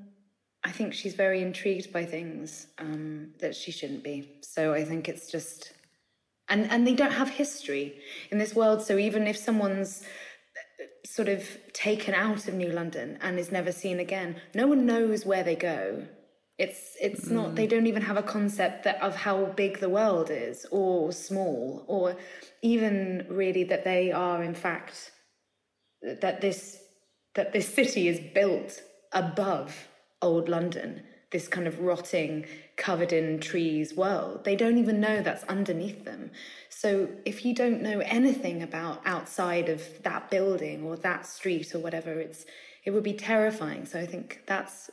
I 0.65 0.71
think 0.71 0.93
she's 0.93 1.15
very 1.15 1.41
intrigued 1.41 1.93
by 1.93 2.05
things 2.05 2.67
um, 2.79 3.29
that 3.39 3.55
she 3.55 3.71
shouldn't 3.71 4.03
be. 4.03 4.29
So 4.43 4.73
I 4.75 4.85
think 4.85 5.09
it's 5.09 5.31
just, 5.31 5.73
and 6.49 6.71
and 6.71 6.87
they 6.87 6.95
don't 6.95 7.13
have 7.13 7.31
history 7.31 8.01
in 8.31 8.39
this 8.39 8.55
world. 8.55 8.83
So 8.83 8.99
even 8.99 9.27
if 9.27 9.37
someone's 9.37 10.03
uh, 10.03 10.85
sort 11.07 11.29
of 11.29 11.47
taken 11.73 12.15
out 12.15 12.49
of 12.49 12.55
New 12.55 12.71
London 12.71 13.19
and 13.23 13.39
is 13.39 13.53
never 13.53 13.73
seen 13.73 14.01
again, 14.01 14.41
no 14.55 14.67
one 14.67 14.85
knows 14.85 15.25
where 15.25 15.45
they 15.45 15.57
go. 15.57 16.07
It's 16.59 16.97
it's 17.01 17.27
mm. 17.27 17.33
not. 17.33 17.55
They 17.55 17.67
don't 17.67 17.87
even 17.87 18.03
have 18.03 18.17
a 18.17 18.23
concept 18.23 18.85
that 18.85 19.01
of 19.01 19.15
how 19.15 19.47
big 19.47 19.79
the 19.79 19.89
world 19.89 20.29
is, 20.31 20.67
or 20.71 21.13
small, 21.13 21.85
or 21.87 22.17
even 22.63 23.27
really 23.29 23.65
that 23.65 23.85
they 23.85 24.11
are 24.11 24.43
in 24.43 24.55
fact 24.55 25.13
that 26.03 26.41
this 26.41 26.83
that 27.35 27.53
this 27.53 27.73
city 27.73 28.09
is 28.09 28.21
built 28.35 28.83
above 29.13 29.89
old 30.21 30.49
London, 30.49 31.03
this 31.31 31.47
kind 31.47 31.69
of 31.69 31.79
rotting, 31.79 32.45
covered 32.77 33.13
in 33.13 33.39
trees 33.39 33.95
world. 33.95 34.45
They 34.45 34.57
don't 34.57 34.79
even 34.79 35.01
know 35.01 35.23
that's 35.23 35.45
underneath 35.45 36.05
them. 36.05 36.33
So 36.69 37.09
if 37.25 37.45
you 37.45 37.55
don't 37.55 37.83
know 37.83 38.01
anything 38.01 38.63
about 38.63 39.03
outside 39.07 39.69
of 39.69 39.83
that 40.03 40.31
building 40.31 40.83
or 40.83 40.97
that 40.97 41.27
street 41.27 41.73
or 41.75 41.79
whatever, 41.79 42.19
it's 42.19 42.45
it 42.85 42.91
would 42.91 43.05
be 43.05 43.13
terrifying. 43.13 43.87
So 43.87 44.01
I 44.01 44.07
think 44.07 44.43
that's 44.47 44.91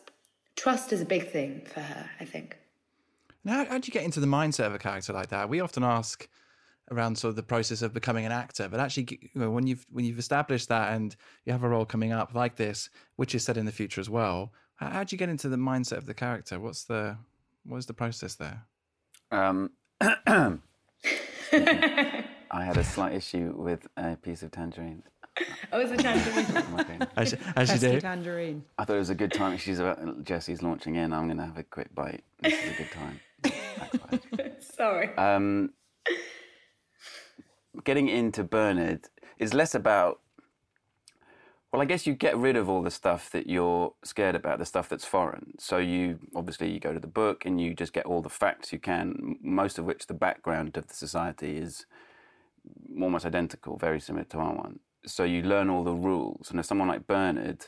trust 0.56 0.94
is 0.94 1.02
a 1.02 1.06
big 1.06 1.30
thing 1.30 1.68
for 1.72 1.82
her, 1.82 2.10
I 2.20 2.26
think. 2.26 2.58
Now, 3.44 3.65
how 3.65 3.78
do 3.78 3.88
you 3.88 3.94
get 3.94 4.04
into 4.04 4.20
the 4.20 4.28
mindset 4.28 4.65
of 4.65 4.74
a 4.74 4.80
character 4.80 5.13
like 5.13 5.30
that? 5.30 5.50
We 5.50 5.60
often 5.60 5.84
ask 5.84 6.28
around 6.91 7.18
sort 7.18 7.30
of 7.30 7.36
the 7.36 7.44
process 7.44 7.82
of 7.82 7.94
becoming 7.94 8.26
an 8.26 8.32
actor, 8.32 8.68
but 8.70 8.80
actually, 8.80 9.20
you 9.22 9.41
know, 9.41 9.52
when 9.52 9.68
you've 9.68 9.86
when 9.91 10.06
you've 10.06 10.20
established 10.20 10.70
that 10.70 10.94
and 10.94 11.15
you 11.46 11.52
have 11.52 11.63
a 11.63 11.70
role 11.70 11.86
coming 11.86 12.12
up 12.12 12.34
like 12.34 12.56
this, 12.56 12.89
which 13.15 13.36
is 13.36 13.44
set 13.44 13.58
in 13.58 13.65
the 13.65 13.72
future 13.72 14.02
as 14.02 14.10
well, 14.10 14.52
how, 14.76 14.89
how 14.89 15.04
do 15.04 15.13
you 15.13 15.18
get 15.18 15.30
into 15.30 15.50
the 15.50 15.58
mindset 15.58 15.98
of 15.98 16.06
the 16.06 16.13
character? 16.13 16.60
What's 16.60 16.84
the 16.84 17.18
what's 17.63 17.86
the 17.86 17.94
process 17.94 18.36
there? 18.36 18.63
Um, 19.32 19.72
I 22.52 22.63
had 22.63 22.78
a 22.78 22.84
slight 22.84 23.13
issue 23.13 23.54
with 23.56 23.88
a 23.98 24.15
piece 24.15 24.44
of 24.44 24.52
tangerine. 24.52 25.04
Oh, 25.71 25.80
it's 25.80 25.91
a 25.91 25.98
tangerine. 25.98 27.08
as, 27.17 27.36
as 27.56 27.74
you 27.74 27.89
do. 27.91 28.02
Tangerine. 28.02 28.63
I 28.78 28.86
thought 28.86 28.95
it 28.95 29.00
was 29.00 29.10
a 29.10 29.15
good 29.15 29.34
time. 29.34 29.58
She's 29.58 29.80
about, 29.80 30.24
Jesse's 30.24 30.62
launching 30.62 30.95
in. 30.95 31.13
I'm 31.13 31.26
going 31.26 31.38
to 31.38 31.45
have 31.45 31.58
a 31.58 31.63
quick 31.63 31.93
bite. 31.93 32.24
This 32.41 32.54
is 32.54 32.71
a 32.71 32.84
good 32.84 32.91
time. 32.91 34.52
Sorry. 34.60 35.15
Um, 35.17 35.71
getting 37.84 38.08
into 38.08 38.43
Bernard 38.43 39.08
is 39.38 39.54
less 39.54 39.76
about. 39.76 40.21
Well, 41.71 41.82
I 41.82 41.86
guess 41.86 42.08
you 42.08 42.13
get 42.13 42.38
rid 42.38 42.56
of 42.56 42.69
all 42.69 42.82
the 42.82 42.91
stuff 42.91 43.30
that 43.32 43.48
you're 43.48 43.93
scared 44.06 44.36
about, 44.36 44.60
the 44.60 44.65
stuff 44.65 44.88
that's 44.88 45.04
foreign. 45.04 45.56
So 45.60 45.78
you 45.78 46.19
obviously 46.34 46.71
you 46.71 46.80
go 46.80 46.93
to 46.93 47.00
the 47.00 47.08
book 47.08 47.45
and 47.45 47.60
you 47.60 47.74
just 47.74 47.91
get 47.91 48.06
all 48.06 48.21
the 48.21 48.30
facts 48.30 48.71
you 48.71 48.80
can, 48.80 49.36
most 49.41 49.78
of 49.78 49.84
which 49.84 50.08
the 50.08 50.13
background 50.13 50.78
of 50.78 50.88
the 50.88 50.93
society 50.93 51.58
is 51.58 51.86
almost 53.02 53.26
identical, 53.26 53.78
very 53.78 54.00
similar 54.00 54.24
to 54.24 54.38
our 54.38 54.56
one 54.56 54.80
so 55.06 55.24
you 55.24 55.41
learn 55.41 55.70
all 55.70 55.84
the 55.84 55.94
rules. 55.94 56.50
And 56.52 56.60
if 56.60 56.65
someone 56.65 56.88
like 56.88 57.08
Bernard, 57.08 57.65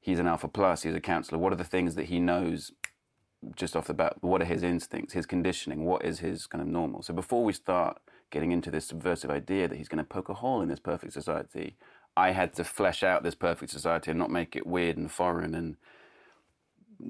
he's 0.00 0.18
an 0.18 0.26
Alpha 0.26 0.48
Plus, 0.48 0.82
he's 0.82 0.94
a 0.94 1.00
counselor, 1.00 1.38
what 1.38 1.52
are 1.52 1.56
the 1.56 1.64
things 1.64 1.94
that 1.94 2.06
he 2.06 2.20
knows 2.20 2.72
just 3.56 3.76
off 3.76 3.86
the 3.86 3.94
bat? 3.94 4.16
What 4.20 4.42
are 4.42 4.46
his 4.46 4.62
instincts, 4.62 5.14
his 5.14 5.26
conditioning? 5.26 5.84
What 5.84 6.04
is 6.04 6.20
his 6.20 6.46
kind 6.46 6.62
of 6.62 6.68
normal? 6.68 7.02
So 7.02 7.14
before 7.14 7.44
we 7.44 7.52
start 7.52 8.00
getting 8.30 8.52
into 8.52 8.70
this 8.70 8.86
subversive 8.86 9.30
idea 9.30 9.68
that 9.68 9.76
he's 9.76 9.88
going 9.88 10.02
to 10.02 10.04
poke 10.04 10.28
a 10.28 10.34
hole 10.34 10.62
in 10.62 10.68
this 10.68 10.80
perfect 10.80 11.12
society, 11.12 11.76
I 12.16 12.32
had 12.32 12.54
to 12.54 12.64
flesh 12.64 13.02
out 13.02 13.22
this 13.22 13.34
perfect 13.34 13.70
society 13.70 14.10
and 14.10 14.18
not 14.18 14.30
make 14.30 14.56
it 14.56 14.66
weird 14.66 14.96
and 14.96 15.10
foreign. 15.10 15.54
And 15.54 15.76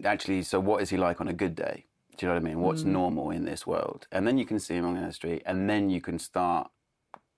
actually, 0.05 0.43
so 0.43 0.61
what 0.61 0.83
is 0.83 0.91
he 0.91 0.97
like 0.97 1.21
on 1.21 1.29
a 1.29 1.33
good 1.33 1.55
day? 1.55 1.87
Do 2.17 2.27
you 2.27 2.29
know 2.29 2.35
what 2.35 2.43
I 2.43 2.49
mean? 2.49 2.61
What's 2.61 2.83
mm. 2.83 2.87
normal 2.87 3.31
in 3.31 3.45
this 3.45 3.67
world? 3.67 4.07
And 4.13 4.27
then 4.27 4.37
you 4.37 4.45
can 4.45 4.59
see 4.59 4.75
him 4.75 4.85
on 4.85 5.01
the 5.01 5.13
street, 5.13 5.43
and 5.47 5.71
then 5.71 5.91
you 5.91 6.01
can 6.01 6.19
start 6.19 6.71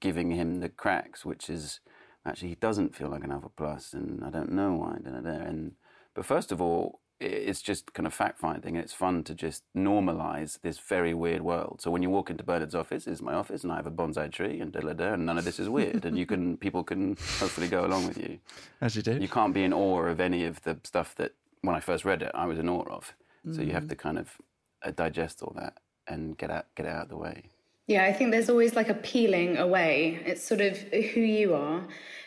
giving 0.00 0.32
him 0.32 0.60
the 0.60 0.68
cracks, 0.68 1.24
which 1.24 1.48
is 1.48 1.80
actually 2.26 2.48
he 2.48 2.54
doesn't 2.56 2.94
feel 2.94 3.08
like 3.08 3.24
an 3.24 3.32
alpha 3.32 3.50
plus, 3.56 3.92
and 3.92 4.24
I 4.24 4.30
don't 4.30 4.52
know 4.52 4.74
why. 4.74 4.98
Da, 5.02 5.10
da, 5.10 5.20
da. 5.20 5.44
And 5.44 5.72
but 6.14 6.24
first 6.24 6.52
of 6.52 6.60
all, 6.60 7.00
it's 7.20 7.62
just 7.62 7.92
kind 7.92 8.06
of 8.06 8.14
fact 8.14 8.38
finding. 8.38 8.76
And 8.76 8.84
it's 8.84 8.92
fun 8.92 9.22
to 9.24 9.34
just 9.34 9.62
normalize 9.76 10.60
this 10.60 10.78
very 10.78 11.14
weird 11.14 11.42
world. 11.42 11.80
So 11.80 11.90
when 11.90 12.02
you 12.02 12.10
walk 12.10 12.30
into 12.30 12.44
Bernard's 12.44 12.74
office, 12.74 13.06
is 13.06 13.22
my 13.22 13.34
office, 13.34 13.62
and 13.62 13.72
I 13.72 13.76
have 13.76 13.86
a 13.86 13.90
bonsai 13.90 14.30
tree, 14.32 14.60
and 14.60 14.72
da 14.72 14.80
da 14.80 14.92
da, 14.92 15.12
and 15.14 15.26
none 15.26 15.38
of 15.38 15.44
this 15.44 15.58
is 15.58 15.68
weird, 15.68 16.04
and 16.04 16.18
you 16.18 16.26
can 16.26 16.56
people 16.66 16.84
can 16.84 17.16
hopefully 17.38 17.68
go 17.68 17.84
along 17.84 18.08
with 18.08 18.18
you. 18.18 18.38
As 18.80 18.96
you 18.96 19.02
do. 19.02 19.16
You 19.18 19.28
can't 19.28 19.54
be 19.54 19.64
in 19.64 19.72
awe 19.72 20.06
of 20.06 20.20
any 20.20 20.44
of 20.44 20.62
the 20.62 20.78
stuff 20.84 21.14
that 21.16 21.32
when 21.62 21.76
I 21.76 21.80
first 21.80 22.04
read 22.04 22.22
it, 22.22 22.30
I 22.34 22.46
was 22.46 22.58
in 22.58 22.68
awe 22.68 22.84
of. 22.90 23.14
Mm. 23.46 23.56
So 23.56 23.62
you 23.62 23.72
have 23.72 23.84
mm. 23.84 23.90
to 23.90 23.96
kind 23.96 24.18
of 24.18 24.38
uh, 24.84 24.90
digest 24.90 25.42
all 25.42 25.54
that 25.56 25.78
and 26.06 26.36
get 26.36 26.50
out 26.50 26.66
get 26.74 26.86
it 26.86 26.90
out 26.90 27.04
of 27.04 27.08
the 27.08 27.16
way. 27.16 27.44
Yeah, 27.86 28.04
I 28.04 28.12
think 28.12 28.30
there's 28.30 28.48
always 28.48 28.76
like 28.76 28.88
a 28.88 28.94
peeling 28.94 29.56
away. 29.56 30.20
It's 30.24 30.44
sort 30.44 30.60
of 30.60 30.78
who 30.78 31.20
you 31.20 31.54
are, 31.54 31.84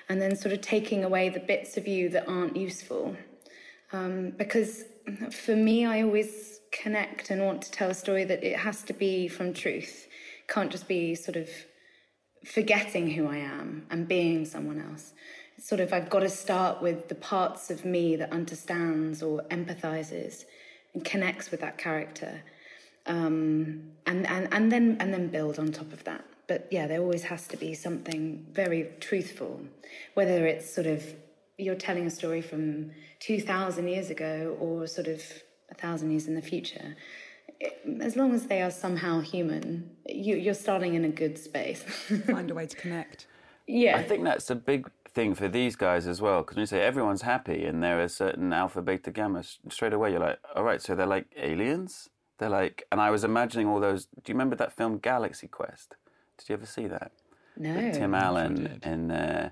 and 0.09 0.21
then 0.21 0.35
sort 0.35 0.53
of 0.53 0.61
taking 0.61 1.03
away 1.03 1.29
the 1.29 1.39
bits 1.39 1.77
of 1.77 1.87
you 1.87 2.09
that 2.09 2.27
aren't 2.27 2.57
useful. 2.57 3.15
Um, 3.93 4.31
because 4.31 4.83
for 5.31 5.55
me, 5.55 5.85
I 5.85 6.01
always 6.01 6.59
connect 6.71 7.29
and 7.29 7.45
want 7.45 7.61
to 7.61 7.71
tell 7.71 7.89
a 7.89 7.93
story 7.93 8.25
that 8.25 8.43
it 8.43 8.57
has 8.57 8.83
to 8.83 8.93
be 8.93 9.27
from 9.27 9.53
truth. 9.53 10.07
can't 10.47 10.71
just 10.71 10.87
be 10.87 11.15
sort 11.15 11.37
of 11.37 11.49
forgetting 12.45 13.09
who 13.09 13.27
I 13.27 13.37
am 13.37 13.87
and 13.89 14.07
being 14.07 14.45
someone 14.45 14.81
else. 14.81 15.13
It's 15.57 15.67
sort 15.67 15.81
of 15.81 15.93
I've 15.93 16.09
got 16.09 16.19
to 16.19 16.29
start 16.29 16.81
with 16.81 17.07
the 17.07 17.15
parts 17.15 17.71
of 17.71 17.85
me 17.85 18.17
that 18.17 18.31
understands 18.31 19.23
or 19.23 19.41
empathizes 19.49 20.43
and 20.93 21.03
connects 21.03 21.49
with 21.49 21.61
that 21.61 21.77
character 21.77 22.43
um, 23.05 23.83
and, 24.05 24.27
and, 24.27 24.47
and, 24.51 24.71
then, 24.71 24.97
and 24.99 25.13
then 25.13 25.27
build 25.27 25.59
on 25.59 25.71
top 25.71 25.91
of 25.93 26.03
that. 26.03 26.25
But 26.47 26.67
yeah, 26.71 26.87
there 26.87 27.01
always 27.01 27.23
has 27.23 27.47
to 27.47 27.57
be 27.57 27.73
something 27.73 28.45
very 28.51 28.89
truthful, 28.99 29.61
whether 30.13 30.45
it's 30.45 30.73
sort 30.73 30.87
of 30.87 31.03
you're 31.57 31.75
telling 31.75 32.05
a 32.05 32.09
story 32.09 32.41
from 32.41 32.91
2,000 33.19 33.87
years 33.87 34.09
ago 34.09 34.57
or 34.59 34.87
sort 34.87 35.07
of 35.07 35.21
a 35.71 35.73
thousand 35.75 36.11
years 36.11 36.27
in 36.27 36.35
the 36.35 36.41
future. 36.41 36.95
as 38.01 38.15
long 38.15 38.33
as 38.33 38.47
they 38.47 38.61
are 38.61 38.71
somehow 38.71 39.21
human, 39.21 39.89
you, 40.07 40.35
you're 40.35 40.53
starting 40.53 40.93
in 40.93 41.05
a 41.05 41.09
good 41.09 41.37
space. 41.37 41.81
Find 42.27 42.51
a 42.51 42.53
way 42.53 42.67
to 42.67 42.75
connect. 42.75 43.27
Yeah. 43.67 43.97
I 43.97 44.03
think 44.03 44.23
that's 44.23 44.49
a 44.49 44.55
big 44.55 44.89
thing 45.07 45.33
for 45.33 45.47
these 45.47 45.77
guys 45.77 46.07
as 46.07 46.21
well 46.21 46.41
because 46.41 46.57
when 46.57 46.63
you 46.63 46.67
say 46.67 46.81
everyone's 46.81 47.21
happy 47.21 47.65
and 47.65 47.81
there 47.81 48.01
are 48.01 48.07
certain 48.09 48.51
alpha, 48.51 48.81
beta, 48.81 49.11
gamma, 49.11 49.43
straight 49.69 49.93
away 49.93 50.11
you're 50.11 50.19
like, 50.19 50.39
all 50.55 50.63
right, 50.63 50.81
so 50.81 50.93
they're 50.93 51.05
like 51.05 51.27
aliens? 51.37 52.09
They're 52.37 52.49
like, 52.49 52.85
and 52.91 52.99
I 52.99 53.11
was 53.11 53.23
imagining 53.23 53.67
all 53.67 53.79
those. 53.79 54.05
Do 54.05 54.21
you 54.27 54.33
remember 54.33 54.55
that 54.57 54.73
film 54.73 54.97
Galaxy 54.97 55.47
Quest? 55.47 55.95
Did 56.37 56.49
you 56.49 56.53
ever 56.53 56.65
see 56.65 56.87
that? 56.87 57.11
No. 57.57 57.73
With 57.73 57.95
Tim 57.95 58.13
Allen 58.13 58.79
and. 58.83 59.11
Uh, 59.11 59.49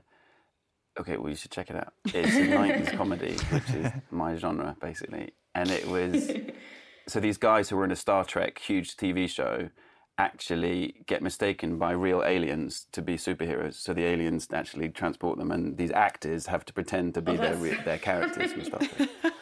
okay, 1.00 1.18
well 1.18 1.30
you 1.30 1.36
should 1.36 1.52
check 1.52 1.70
it 1.70 1.76
out. 1.76 1.94
It's 2.06 2.36
a 2.36 2.42
'90s 2.42 2.98
comedy, 2.98 3.36
which 3.52 3.70
is 3.70 3.92
my 4.12 4.36
genre 4.36 4.76
basically, 4.82 5.34
and 5.56 5.70
it 5.70 5.88
was. 5.88 6.32
so 7.08 7.20
these 7.20 7.38
guys 7.38 7.70
who 7.70 7.78
were 7.78 7.86
in 7.86 7.92
a 7.92 7.96
Star 7.96 8.26
Trek 8.26 8.60
huge 8.60 8.96
TV 8.98 9.30
show 9.30 9.70
actually 10.18 11.04
get 11.08 11.22
mistaken 11.22 11.78
by 11.78 11.92
real 11.92 12.24
aliens 12.24 12.86
to 12.92 13.02
be 13.02 13.16
superheroes. 13.16 13.76
So 13.76 13.94
the 13.94 14.06
aliens 14.06 14.48
actually 14.54 14.90
transport 14.90 15.40
them, 15.40 15.52
and 15.52 15.78
these 15.78 15.92
actors 15.92 16.48
have 16.48 16.66
to 16.66 16.74
pretend 16.74 17.14
to 17.16 17.22
be 17.22 17.34
oh, 17.34 17.38
their 17.38 17.84
their 17.84 17.98
characters 17.98 18.52
from 18.54 18.66
Star 18.66 18.80
Trek. 18.80 19.10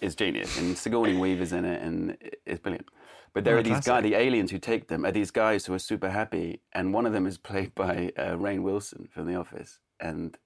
is 0.00 0.14
genius, 0.14 0.58
and 0.58 0.76
Sigourney 0.76 1.16
Weaver's 1.16 1.52
in 1.52 1.64
it, 1.64 1.82
and 1.82 2.16
it's 2.46 2.60
brilliant. 2.60 2.86
But 3.34 3.44
there 3.44 3.56
oh, 3.56 3.58
are 3.58 3.62
these 3.62 3.80
guys, 3.80 4.02
the 4.02 4.14
aliens 4.14 4.50
who 4.50 4.58
take 4.58 4.88
them 4.88 5.04
are 5.04 5.12
these 5.12 5.30
guys 5.30 5.66
who 5.66 5.74
are 5.74 5.78
super 5.78 6.10
happy, 6.10 6.60
and 6.72 6.94
one 6.94 7.06
of 7.06 7.12
them 7.12 7.26
is 7.26 7.38
played 7.38 7.74
by 7.74 8.12
uh, 8.16 8.36
Rainn 8.36 8.62
Wilson 8.62 9.08
from 9.12 9.26
The 9.26 9.34
Office, 9.34 9.78
and 10.00 10.36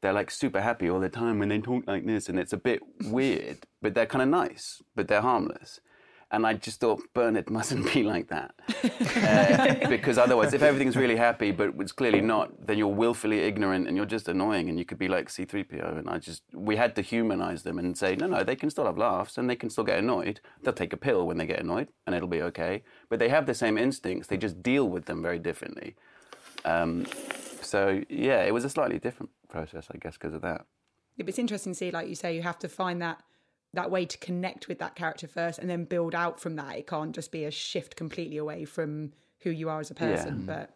they're 0.00 0.12
like 0.12 0.30
super 0.30 0.60
happy 0.60 0.90
all 0.90 1.00
the 1.00 1.08
time 1.08 1.38
when 1.38 1.48
they 1.48 1.60
talk 1.60 1.84
like 1.86 2.06
this, 2.06 2.28
and 2.28 2.38
it's 2.38 2.52
a 2.52 2.58
bit 2.58 2.80
weird, 3.04 3.66
but 3.80 3.94
they're 3.94 4.06
kind 4.06 4.22
of 4.22 4.28
nice, 4.28 4.82
but 4.96 5.08
they're 5.08 5.20
harmless. 5.20 5.80
And 6.32 6.46
I 6.46 6.54
just 6.54 6.80
thought 6.80 7.02
Bernard 7.12 7.50
mustn't 7.50 7.92
be 7.92 8.02
like 8.02 8.28
that. 8.28 8.54
Uh, 9.22 9.88
because 9.88 10.18
otherwise, 10.18 10.52
if 10.52 10.62
everything's 10.62 10.96
really 10.96 11.16
happy, 11.16 11.52
but 11.52 11.72
it's 11.78 11.92
clearly 11.92 12.20
not, 12.20 12.66
then 12.66 12.78
you're 12.78 12.88
willfully 12.88 13.40
ignorant 13.40 13.86
and 13.86 13.96
you're 13.96 14.06
just 14.06 14.26
annoying 14.26 14.68
and 14.68 14.78
you 14.78 14.84
could 14.84 14.98
be 14.98 15.06
like 15.06 15.28
C3PO. 15.28 15.98
And 15.98 16.08
I 16.08 16.18
just, 16.18 16.42
we 16.52 16.76
had 16.76 16.96
to 16.96 17.02
humanize 17.02 17.62
them 17.62 17.78
and 17.78 17.96
say, 17.96 18.16
no, 18.16 18.26
no, 18.26 18.42
they 18.42 18.56
can 18.56 18.70
still 18.70 18.86
have 18.86 18.98
laughs 18.98 19.38
and 19.38 19.48
they 19.48 19.54
can 19.54 19.70
still 19.70 19.84
get 19.84 19.98
annoyed. 19.98 20.40
They'll 20.62 20.72
take 20.72 20.92
a 20.92 20.96
pill 20.96 21.26
when 21.26 21.36
they 21.36 21.46
get 21.46 21.60
annoyed 21.60 21.88
and 22.06 22.16
it'll 22.16 22.28
be 22.28 22.42
okay. 22.42 22.82
But 23.08 23.18
they 23.18 23.28
have 23.28 23.46
the 23.46 23.54
same 23.54 23.78
instincts, 23.78 24.26
they 24.28 24.36
just 24.36 24.62
deal 24.62 24.88
with 24.88 25.04
them 25.04 25.22
very 25.22 25.38
differently. 25.38 25.94
Um, 26.64 27.06
so, 27.60 28.02
yeah, 28.08 28.42
it 28.42 28.52
was 28.52 28.64
a 28.64 28.70
slightly 28.70 28.98
different 28.98 29.30
process, 29.48 29.86
I 29.94 29.98
guess, 29.98 30.14
because 30.14 30.34
of 30.34 30.42
that. 30.42 30.66
Yeah, 31.16 31.24
but 31.24 31.28
it's 31.28 31.38
interesting 31.38 31.72
to 31.72 31.78
see, 31.78 31.90
like 31.90 32.08
you 32.08 32.14
say, 32.14 32.34
you 32.34 32.42
have 32.42 32.58
to 32.60 32.68
find 32.68 33.00
that 33.02 33.22
that 33.74 33.90
way 33.90 34.04
to 34.04 34.18
connect 34.18 34.68
with 34.68 34.78
that 34.78 34.94
character 34.94 35.26
first 35.26 35.58
and 35.58 35.68
then 35.68 35.84
build 35.84 36.14
out 36.14 36.40
from 36.40 36.56
that. 36.56 36.76
It 36.76 36.86
can't 36.86 37.14
just 37.14 37.32
be 37.32 37.44
a 37.44 37.50
shift 37.50 37.96
completely 37.96 38.36
away 38.36 38.64
from 38.64 39.12
who 39.40 39.50
you 39.50 39.68
are 39.68 39.80
as 39.80 39.90
a 39.90 39.94
person. 39.94 40.44
But 40.46 40.70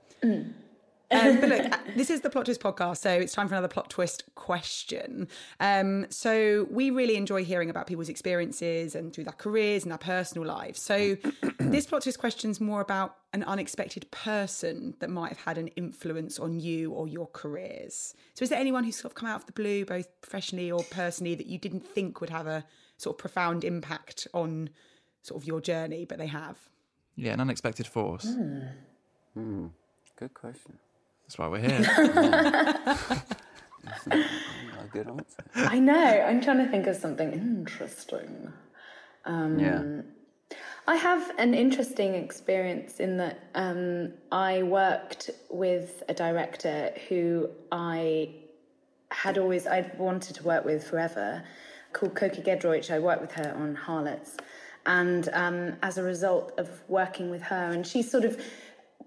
um, 1.11 1.41
but 1.41 1.49
look, 1.49 1.61
uh, 1.73 1.79
this 1.97 2.11
is 2.11 2.21
the 2.21 2.31
Plot 2.31 2.47
Twist 2.47 2.61
podcast, 2.61 2.99
so 2.99 3.11
it's 3.11 3.33
time 3.33 3.49
for 3.49 3.55
another 3.55 3.69
plot 3.69 3.91
twist 3.91 4.25
question. 4.35 5.29
Um, 5.61 6.07
so 6.11 6.67
we 6.71 6.91
really 6.91 7.17
enjoy 7.17 7.45
hearing 7.45 7.71
about 7.71 7.87
people's 7.87 8.09
experiences 8.09 8.95
and 8.95 9.13
through 9.13 9.25
their 9.25 9.33
careers 9.33 9.85
and 9.85 9.93
their 9.93 9.99
personal 9.99 10.47
lives. 10.47 10.81
So 10.81 11.17
this 11.59 11.87
plot 11.87 12.03
twist 12.03 12.19
question 12.19 12.51
is 12.51 12.61
more 12.61 12.81
about 12.81 13.17
an 13.33 13.45
unexpected 13.45 14.11
person 14.11 14.95
that 15.01 15.11
might 15.11 15.29
have 15.29 15.41
had 15.41 15.59
an 15.59 15.69
influence 15.69 16.39
on 16.39 16.59
you 16.59 16.91
or 16.93 17.07
your 17.07 17.29
careers. 17.29 18.15
So 18.35 18.43
is 18.43 18.49
there 18.49 18.59
anyone 18.59 18.85
who's 18.85 18.97
sort 18.97 19.13
of 19.13 19.15
come 19.15 19.29
out 19.29 19.41
of 19.41 19.47
the 19.47 19.53
blue, 19.53 19.85
both 19.85 20.09
professionally 20.21 20.71
or 20.71 20.83
personally, 20.91 21.35
that 21.35 21.47
you 21.47 21.59
didn't 21.59 21.87
think 21.87 22.21
would 22.21 22.31
have 22.31 22.47
a 22.47 22.65
sort 22.97 23.15
of 23.15 23.19
profound 23.19 23.65
impact 23.65 24.27
on 24.33 24.71
sort 25.23 25.43
of 25.43 25.47
your 25.47 25.61
journey, 25.61 26.05
but 26.05 26.19
they 26.19 26.27
have? 26.27 26.57
Yeah, 27.17 27.33
an 27.33 27.41
unexpected 27.41 27.87
force. 27.87 28.25
Hmm. 28.25 28.61
Hmm. 29.35 29.67
Good 30.17 30.35
question. 30.35 30.79
That's 31.25 31.39
why 31.39 31.49
we're 31.49 31.61
here. 31.61 31.85
Hmm. 31.85 33.19
A 34.81 34.89
good 34.91 35.09
answer. 35.09 35.45
I 35.55 35.79
know. 35.79 35.95
I'm 35.95 36.41
trying 36.41 36.59
to 36.59 36.71
think 36.71 36.87
of 36.87 36.97
something 36.97 37.33
interesting. 37.33 38.53
Um, 39.25 39.59
yeah. 39.59 40.03
I 40.89 40.97
have 40.97 41.33
an 41.39 41.55
interesting 41.55 42.15
experience 42.15 43.01
in 43.01 43.17
that 43.17 43.41
um, 43.55 44.13
I 44.31 44.63
worked 44.63 45.31
with 45.51 46.03
a 46.09 46.15
director 46.15 46.93
who 47.09 47.51
I 47.73 48.31
had 49.11 49.39
always 49.39 49.67
I'd 49.67 49.99
wanted 49.99 50.37
to 50.37 50.45
work 50.45 50.65
with 50.65 50.87
forever, 50.87 51.43
called 51.97 52.15
Coky 52.15 52.43
Giedroyc. 52.43 52.91
I 52.91 52.99
worked 52.99 53.23
with 53.23 53.33
her 53.33 53.55
on 53.57 53.75
Harlots, 53.75 54.37
and 54.85 55.29
um, 55.33 55.77
as 55.83 55.99
a 55.99 56.03
result 56.03 56.53
of 56.59 56.69
working 56.89 57.31
with 57.31 57.43
her, 57.43 57.71
and 57.73 57.87
she 57.87 58.03
sort 58.03 58.25
of 58.25 58.41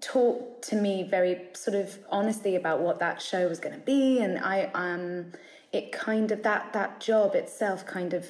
talked 0.00 0.62
to 0.64 0.76
me 0.76 1.06
very 1.08 1.42
sort 1.52 1.76
of 1.76 1.98
honestly 2.10 2.56
about 2.56 2.80
what 2.80 2.98
that 2.98 3.22
show 3.22 3.48
was 3.48 3.60
going 3.60 3.74
to 3.74 3.84
be, 3.84 4.18
and 4.18 4.38
I 4.38 4.70
um, 4.74 5.32
it 5.72 5.92
kind 5.92 6.32
of 6.32 6.42
that 6.42 6.72
that 6.72 7.00
job 7.00 7.34
itself 7.34 7.86
kind 7.86 8.12
of 8.12 8.26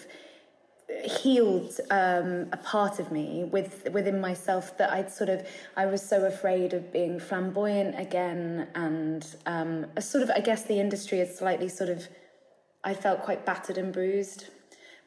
healed 1.05 1.73
um, 1.91 2.49
a 2.53 2.59
part 2.63 2.99
of 2.99 3.11
me 3.11 3.45
with 3.45 3.89
within 3.93 4.21
myself 4.21 4.77
that 4.77 4.93
I'd 4.93 5.11
sort 5.11 5.31
of 5.31 5.47
I 5.77 5.87
was 5.87 6.03
so 6.07 6.27
afraid 6.27 6.75
of 6.75 6.93
being 6.93 7.19
flamboyant 7.19 7.99
again. 7.99 8.69
And 8.75 9.25
um, 9.47 9.87
sort 10.01 10.23
of 10.23 10.31
I 10.31 10.41
guess 10.41 10.65
the 10.65 10.79
industry 10.79 11.21
is 11.21 11.37
slightly 11.39 11.69
sort 11.69 11.91
of 11.91 12.09
I 12.85 12.95
felt 12.95 13.23
quite 13.23 13.45
battered 13.45 13.79
and 13.79 13.93
bruised 13.93 14.47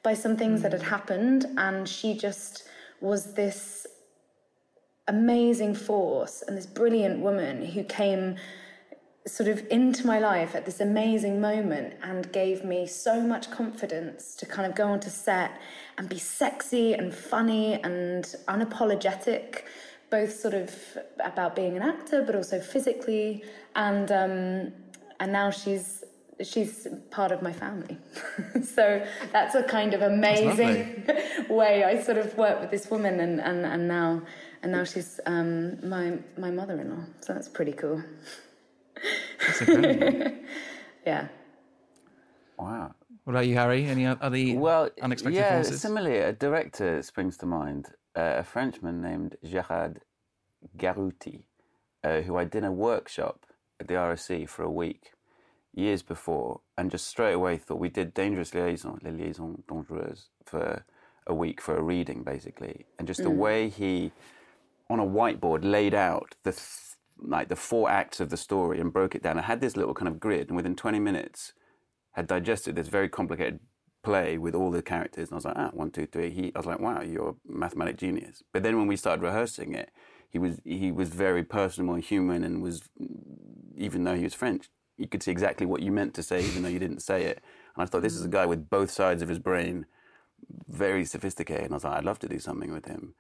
by 0.04 0.14
some 0.14 0.38
things 0.38 0.62
that 0.62 0.72
had 0.72 0.84
happened 0.84 1.46
and 1.58 1.88
she 1.88 2.14
just 2.18 2.68
was 3.02 3.34
this 3.34 3.88
amazing 5.08 5.76
force 5.76 6.44
and 6.48 6.58
this 6.58 6.66
brilliant 6.66 7.20
woman 7.20 7.66
who 7.66 7.84
came 7.84 8.36
sort 9.26 9.48
of 9.48 9.66
into 9.70 10.06
my 10.06 10.20
life 10.20 10.54
at 10.54 10.66
this 10.66 10.82
amazing 10.82 11.40
moment 11.40 11.94
and 12.04 12.32
gave 12.34 12.64
me 12.66 12.86
so 12.86 13.22
much 13.22 13.50
confidence 13.50 14.36
to 14.36 14.46
kind 14.46 14.70
of 14.70 14.76
go 14.76 14.88
onto 14.88 15.10
set 15.10 15.62
and 15.98 16.10
be 16.10 16.20
sexy 16.20 16.94
and 16.94 17.14
funny 17.14 17.82
and 17.84 18.36
unapologetic 18.48 19.64
both 20.14 20.32
sort 20.40 20.54
of 20.54 20.72
about 21.24 21.56
being 21.56 21.76
an 21.76 21.82
actor 21.82 22.22
but 22.22 22.36
also 22.36 22.60
physically. 22.60 23.44
And 23.76 24.12
um, 24.12 24.74
and 25.20 25.32
now 25.32 25.50
she's 25.50 26.03
she's 26.42 26.88
part 27.12 27.32
of 27.32 27.42
my 27.42 27.54
family 27.54 27.98
so 28.76 29.06
that's 29.32 29.56
a 29.56 29.64
kind 29.64 29.94
of 29.94 30.02
amazing 30.02 31.06
way 31.50 31.84
I 31.84 32.02
sort 32.02 32.18
of 32.18 32.36
worked 32.38 32.62
with 32.62 32.72
this 32.72 32.90
woman 32.90 33.20
and 33.20 33.40
and, 33.42 33.66
and 33.66 33.88
now 33.88 34.22
and 34.64 34.72
now 34.72 34.84
she's 34.84 35.20
um, 35.26 35.88
my 35.88 36.18
my 36.38 36.50
mother-in-law 36.52 37.04
so 37.22 37.34
that's 37.34 37.50
pretty 37.50 37.74
cool 37.74 38.02
That's 39.46 39.62
incredible. 39.62 40.32
yeah 41.06 41.28
Wow. 42.58 42.96
what 43.24 43.34
about 43.34 43.48
you, 43.48 43.56
Harry? 43.56 43.86
Any 43.86 44.06
o- 44.08 44.18
other 44.22 44.38
Well, 44.56 44.90
unexpected 45.02 45.36
yeah, 45.40 45.56
forces? 45.56 45.82
similarly, 45.82 46.20
a 46.20 46.32
director 46.34 47.02
springs 47.02 47.38
to 47.38 47.46
mind, 47.46 47.90
uh, 48.16 48.36
a 48.38 48.44
Frenchman 48.44 49.02
named 49.02 49.36
Gérald 49.44 49.98
Garutti, 50.78 51.44
uh, 52.04 52.22
who 52.22 52.38
I 52.38 52.46
did 52.46 52.64
a 52.64 52.72
workshop 52.72 53.46
at 53.80 53.88
the 53.88 53.96
RSC 53.96 54.48
for 54.48 54.64
a 54.64 54.72
week 54.72 55.13
years 55.74 56.02
before, 56.04 56.62
and 56.78 56.92
just 56.92 57.08
straight 57.08 57.34
away 57.34 57.58
thought 57.58 57.80
we 57.80 57.90
did 57.90 58.14
Dangerous 58.14 58.54
Liaison, 58.54 59.00
Les 59.04 59.12
Liaisons 59.12 59.64
Dangereuses, 59.68 60.30
for 60.46 60.86
a 61.26 61.34
week 61.34 61.62
for 61.62 61.76
a 61.78 61.82
reading, 61.82 62.24
basically, 62.24 62.86
and 63.00 63.08
just 63.08 63.24
the 63.24 63.30
way 63.30 63.70
he, 63.70 64.12
on 64.90 65.00
a 65.00 65.06
whiteboard, 65.06 65.64
laid 65.64 65.94
out 65.94 66.36
the 66.44 66.52
th- 66.52 66.80
like 67.18 67.48
the 67.48 67.56
four 67.56 67.90
acts 67.90 68.20
of 68.20 68.30
the 68.30 68.38
story 68.38 68.80
and 68.80 68.92
broke 68.92 69.16
it 69.16 69.24
down. 69.24 69.38
I 69.38 69.44
had 69.44 69.62
this 69.62 69.78
little 69.78 69.94
kind 69.94 70.10
of 70.10 70.20
grid, 70.20 70.50
and 70.50 70.56
within 70.56 70.76
twenty 70.76 71.00
minutes 71.00 71.54
had 72.12 72.28
digested 72.28 72.76
this 72.76 72.88
very 72.88 73.10
complicated 73.10 73.60
play 74.04 74.38
with 74.38 74.54
all 74.54 74.70
the 74.70 74.82
characters, 74.82 75.30
and 75.30 75.34
I 75.34 75.36
was 75.36 75.46
like, 75.46 75.56
ah, 75.58 75.70
one, 75.74 75.90
two, 75.90 76.06
three. 76.06 76.30
He, 76.30 76.52
I 76.54 76.60
was 76.60 76.66
like, 76.66 76.80
wow, 76.80 77.02
you're 77.02 77.30
a 77.30 77.36
mathematic 77.46 77.98
genius. 77.98 78.44
But 78.52 78.62
then 78.64 78.78
when 78.78 78.88
we 78.88 78.98
started 78.98 79.24
rehearsing 79.24 79.74
it, 79.74 79.92
he 80.30 80.38
was 80.38 80.60
he 80.66 80.92
was 80.92 81.10
very 81.10 81.44
personal 81.44 81.94
and 81.96 82.04
human, 82.04 82.44
and 82.44 82.62
was 82.62 82.90
even 83.78 84.04
though 84.04 84.16
he 84.16 84.26
was 84.26 84.34
French, 84.34 84.70
you 84.98 85.08
could 85.08 85.24
see 85.24 85.32
exactly 85.32 85.66
what 85.66 85.82
you 85.82 85.92
meant 85.92 86.14
to 86.16 86.24
say, 86.24 86.44
even 86.44 86.64
though 86.64 86.70
you 86.70 86.80
didn't 86.80 87.02
say 87.02 87.24
it. 87.24 87.44
And 87.76 87.84
I 87.84 87.86
thought 87.86 88.02
this 88.02 88.16
is 88.16 88.26
a 88.26 88.28
mm. 88.28 88.32
guy 88.32 88.46
with 88.46 88.70
both 88.70 88.92
sides 88.92 89.22
of 89.22 89.30
his 89.30 89.40
brain, 89.40 89.86
very 90.68 91.06
sophisticated. 91.06 91.66
And 91.66 91.74
I 91.74 91.76
was 91.76 91.84
like, 91.84 91.98
I'd 91.98 92.06
love 92.06 92.20
to 92.20 92.28
do 92.28 92.40
something 92.40 92.72
with 92.72 92.86
him, 92.86 93.16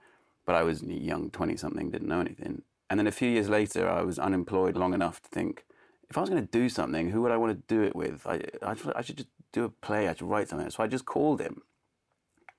but 0.46 0.56
I 0.56 0.64
was 0.64 0.84
young, 0.84 1.30
twenty 1.30 1.58
something, 1.58 1.90
didn't 1.90 2.08
know 2.08 2.22
anything. 2.22 2.62
And 2.90 3.00
then 3.00 3.08
a 3.08 3.12
few 3.12 3.30
years 3.30 3.50
later, 3.50 3.90
I 3.90 4.04
was 4.04 4.20
unemployed 4.20 4.76
long 4.76 4.94
enough 4.94 5.22
to 5.24 5.30
think, 5.30 5.66
if 6.10 6.18
I 6.18 6.22
was 6.22 6.30
going 6.30 6.46
to 6.46 6.52
do 6.52 6.70
something, 6.70 7.10
who 7.10 7.22
would 7.24 7.32
I 7.32 7.38
want 7.38 7.54
to 7.54 7.76
do 7.76 7.82
it 7.82 7.96
with? 7.96 8.28
I, 8.28 8.42
I, 8.62 8.76
should- 8.76 8.94
I 8.96 9.02
should 9.02 9.18
just 9.18 9.30
do 9.52 9.64
a 9.64 9.70
play. 9.70 10.08
I 10.08 10.14
should 10.14 10.30
write 10.30 10.50
something. 10.50 10.70
So 10.70 10.84
I 10.84 10.88
just 10.88 11.06
called 11.06 11.42
him. 11.42 11.64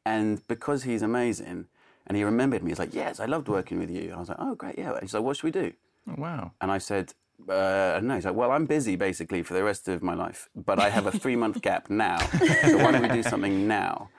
And 0.04 0.46
because 0.48 0.82
he's 0.82 1.02
amazing, 1.02 1.66
and 2.06 2.16
he 2.16 2.24
remembered 2.24 2.62
me, 2.62 2.70
he's 2.70 2.78
like, 2.78 2.94
yes, 2.94 3.20
I 3.20 3.26
loved 3.26 3.48
working 3.48 3.78
with 3.78 3.90
you. 3.90 4.04
And 4.04 4.14
I 4.14 4.18
was 4.18 4.28
like, 4.28 4.38
oh, 4.40 4.54
great, 4.54 4.76
yeah. 4.76 4.92
And 4.92 5.02
he's 5.02 5.14
like, 5.14 5.22
what 5.22 5.36
should 5.36 5.44
we 5.44 5.50
do? 5.50 5.72
Oh, 6.08 6.14
wow. 6.18 6.52
And 6.60 6.70
I 6.70 6.78
said, 6.78 7.14
uh, 7.48 8.00
don't. 8.00 8.14
He's 8.14 8.24
like, 8.24 8.34
well, 8.34 8.52
I'm 8.52 8.66
busy 8.66 8.96
basically 8.96 9.42
for 9.42 9.54
the 9.54 9.62
rest 9.62 9.88
of 9.88 10.02
my 10.02 10.14
life, 10.14 10.48
but 10.54 10.78
I 10.78 10.90
have 10.90 11.06
a 11.06 11.12
three 11.12 11.36
month 11.36 11.60
gap 11.68 11.90
now. 11.90 12.18
So 12.18 12.78
why 12.78 12.92
don't 12.92 13.02
we 13.02 13.08
do 13.08 13.22
something 13.22 13.66
now? 13.66 14.10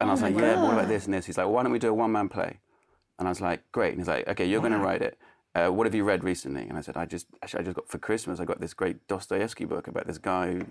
And 0.00 0.10
I 0.10 0.12
was 0.12 0.22
like, 0.22 0.34
yeah, 0.34 0.56
but 0.56 0.64
what 0.64 0.74
about 0.74 0.88
this 0.88 1.06
and 1.06 1.14
this? 1.14 1.26
He's 1.26 1.38
like, 1.38 1.48
why 1.48 1.62
don't 1.62 1.72
we 1.72 1.78
do 1.78 1.88
a 1.88 1.94
one 1.94 2.12
man 2.12 2.28
play? 2.28 2.60
And 3.18 3.28
I 3.28 3.30
was 3.30 3.40
like, 3.40 3.62
great. 3.72 3.90
And 3.90 4.00
he's 4.00 4.08
like, 4.08 4.26
okay, 4.28 4.46
you're 4.46 4.60
going 4.60 4.72
to 4.72 4.78
write 4.78 5.02
it. 5.02 5.18
Uh, 5.54 5.68
what 5.68 5.86
have 5.86 5.94
you 5.94 6.04
read 6.04 6.22
recently? 6.22 6.62
And 6.62 6.78
I 6.78 6.80
said, 6.80 6.96
I 6.96 7.06
just, 7.06 7.26
actually, 7.42 7.60
I 7.60 7.64
just 7.64 7.76
got 7.76 7.88
for 7.88 7.98
Christmas, 7.98 8.40
I 8.40 8.44
got 8.44 8.60
this 8.60 8.72
great 8.72 9.06
Dostoevsky 9.08 9.64
book 9.64 9.88
about 9.88 10.06
this 10.06 10.18
guy 10.18 10.52
who 10.52 10.64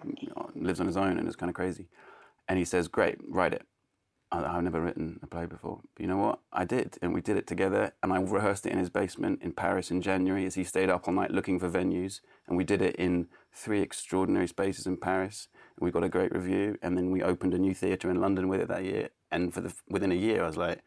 lives 0.55 0.79
on 0.79 0.87
his 0.87 0.95
own 0.95 1.17
and 1.17 1.27
is 1.27 1.35
kind 1.35 1.49
of 1.49 1.55
crazy. 1.55 1.89
And 2.47 2.57
he 2.57 2.65
says, 2.65 2.87
great, 2.87 3.17
write 3.27 3.53
it. 3.53 3.63
I- 4.31 4.57
I've 4.57 4.63
never 4.63 4.81
written 4.81 5.19
a 5.23 5.27
play 5.27 5.45
before. 5.45 5.81
But 5.95 6.01
you 6.01 6.07
know 6.07 6.17
what? 6.17 6.39
I 6.53 6.63
did. 6.65 6.97
And 7.01 7.13
we 7.13 7.21
did 7.21 7.37
it 7.37 7.47
together. 7.47 7.93
And 8.03 8.13
I 8.13 8.21
rehearsed 8.21 8.65
it 8.65 8.71
in 8.71 8.77
his 8.77 8.89
basement 8.89 9.41
in 9.41 9.53
Paris 9.53 9.89
in 9.89 10.01
January 10.01 10.45
as 10.45 10.55
he 10.55 10.63
stayed 10.63 10.89
up 10.89 11.07
all 11.07 11.13
night 11.13 11.31
looking 11.31 11.59
for 11.59 11.69
venues. 11.69 12.21
And 12.47 12.55
we 12.55 12.63
did 12.63 12.81
it 12.81 12.95
in 12.97 13.27
three 13.53 13.81
extraordinary 13.81 14.47
spaces 14.47 14.85
in 14.85 14.97
Paris. 14.97 15.47
And 15.77 15.85
we 15.85 15.91
got 15.91 16.03
a 16.03 16.09
great 16.09 16.31
review. 16.31 16.77
And 16.81 16.95
then 16.97 17.09
we 17.11 17.23
opened 17.23 17.53
a 17.53 17.57
new 17.57 17.73
theatre 17.73 18.09
in 18.09 18.21
London 18.21 18.47
with 18.47 18.61
it 18.61 18.67
that 18.67 18.83
year. 18.83 19.09
And 19.31 19.53
for 19.53 19.61
the, 19.61 19.73
within 19.89 20.11
a 20.11 20.15
year, 20.15 20.43
I 20.43 20.47
was 20.47 20.57
like, 20.57 20.83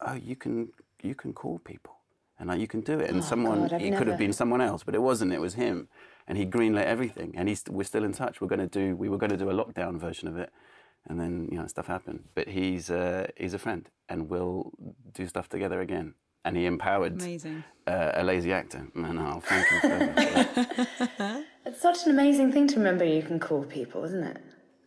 oh, 0.00 0.14
you 0.14 0.36
can, 0.36 0.72
you 1.02 1.14
can 1.14 1.32
call 1.34 1.58
people. 1.58 1.96
And 2.38 2.48
like, 2.48 2.60
you 2.60 2.66
can 2.66 2.80
do 2.80 2.98
it. 2.98 3.10
And 3.10 3.18
oh, 3.18 3.22
someone, 3.22 3.68
God, 3.68 3.82
it 3.82 3.96
could 3.96 4.08
have 4.08 4.18
been 4.18 4.32
someone 4.32 4.62
else, 4.62 4.82
but 4.82 4.94
it 4.94 5.02
wasn't. 5.02 5.32
It 5.32 5.40
was 5.40 5.54
him. 5.54 5.88
And 6.26 6.38
he 6.38 6.46
greenlit 6.46 6.84
everything. 6.84 7.34
And 7.36 7.48
he's, 7.48 7.62
we're 7.68 7.84
still 7.84 8.02
in 8.02 8.12
touch. 8.12 8.40
We're 8.40 8.48
going 8.48 8.60
to 8.60 8.66
do, 8.66 8.96
we 8.96 9.08
were 9.08 9.18
going 9.18 9.30
to 9.30 9.36
do 9.36 9.50
a 9.50 9.54
lockdown 9.54 9.98
version 9.98 10.26
of 10.26 10.38
it 10.38 10.50
and 11.08 11.18
then 11.20 11.48
you 11.50 11.58
know 11.58 11.66
stuff 11.66 11.86
happened. 11.86 12.24
But 12.34 12.48
he's 12.48 12.90
uh, 12.90 13.26
he's 13.36 13.54
a 13.54 13.58
friend, 13.58 13.88
and 14.08 14.28
we'll 14.28 14.72
do 15.12 15.26
stuff 15.26 15.48
together 15.48 15.80
again. 15.80 16.14
And 16.44 16.56
he 16.56 16.66
empowered 16.66 17.22
uh, 17.86 18.10
a 18.14 18.24
lazy 18.24 18.52
actor, 18.52 18.88
Man, 18.94 19.16
I'll 19.16 19.40
thank 19.40 19.64
him 19.68 19.80
for 19.80 19.88
that. 19.88 21.44
It's 21.66 21.80
such 21.80 22.04
an 22.06 22.10
amazing 22.10 22.50
thing 22.50 22.66
to 22.66 22.76
remember 22.76 23.04
you 23.04 23.22
can 23.22 23.38
call 23.38 23.62
people, 23.64 24.02
isn't 24.04 24.24
it? 24.24 24.38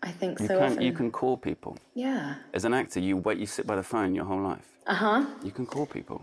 I 0.03 0.11
think 0.11 0.41
You 0.41 0.47
so 0.47 0.57
can 0.59 0.71
often. 0.73 0.81
you 0.83 0.91
can 0.91 1.09
call 1.11 1.37
people 1.37 1.77
Yeah. 1.93 2.35
as 2.53 2.65
an 2.65 2.73
actor. 2.73 2.99
You 2.99 3.15
wait, 3.17 3.37
you 3.37 3.45
sit 3.45 3.65
by 3.65 3.77
the 3.77 3.83
phone 3.83 4.13
your 4.13 4.25
whole 4.25 4.41
life. 4.41 4.67
Uh 4.85 4.93
huh. 4.95 5.25
You 5.43 5.51
can 5.51 5.65
call 5.65 5.85
people. 5.85 6.21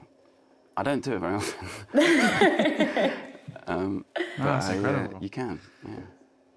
I 0.77 0.83
don't 0.83 1.03
do 1.03 1.13
it 1.15 1.21
very 1.21 1.35
often. 1.35 1.69
um, 3.67 4.05
but 4.15 4.45
that's 4.45 4.69
I, 4.69 4.73
uh, 4.73 4.77
incredible. 4.77 5.23
you 5.23 5.31
can. 5.31 5.59
Yeah. 5.89 5.95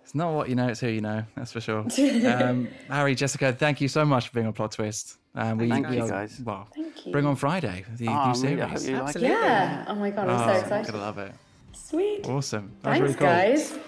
It's 0.06 0.14
not 0.14 0.34
what 0.36 0.50
you 0.50 0.56
know, 0.56 0.68
it's 0.68 0.80
who 0.80 0.88
you 0.88 1.02
know. 1.02 1.24
That's 1.36 1.52
for 1.52 1.60
sure. 1.60 1.84
Um, 2.26 2.68
Harry, 2.90 3.16
Jessica, 3.16 3.52
thank 3.54 3.82
you 3.82 3.88
so 3.88 4.06
much 4.06 4.28
for 4.28 4.36
being 4.36 4.46
on 4.46 4.54
Plot 4.54 4.72
Twist. 4.74 5.18
Um, 5.34 5.58
we, 5.58 5.68
Thank 5.68 5.90
we 5.90 5.98
you, 5.98 6.04
are- 6.04 6.08
guys. 6.10 6.40
Well, 6.46 6.68
Thank 6.76 7.08
you. 7.08 7.12
bring 7.12 7.26
on 7.26 7.36
Friday 7.36 7.84
the 7.98 8.08
Oh, 8.08 8.12
new 8.12 8.18
I'm 8.18 8.28
really- 8.30 8.40
series. 8.40 8.62
I 8.62 8.68
hope 8.68 8.84
you 8.88 8.98
like 9.04 9.16
it. 9.16 9.22
Yeah. 9.24 9.86
Oh 9.88 9.96
my 9.96 10.10
god, 10.12 10.30
I'm 10.30 10.38
so 10.40 10.46
Oh, 10.54 10.60
excited. 10.60 10.92
gonna 10.92 11.04
love 11.04 11.18
it. 11.18 11.34
Sweet. 11.74 12.28
Awesome. 12.30 12.72
That 12.84 12.90
was 12.90 13.00
Thanks, 13.00 13.02
really 13.02 13.14
cool. 13.16 13.28
guys. 13.28 13.80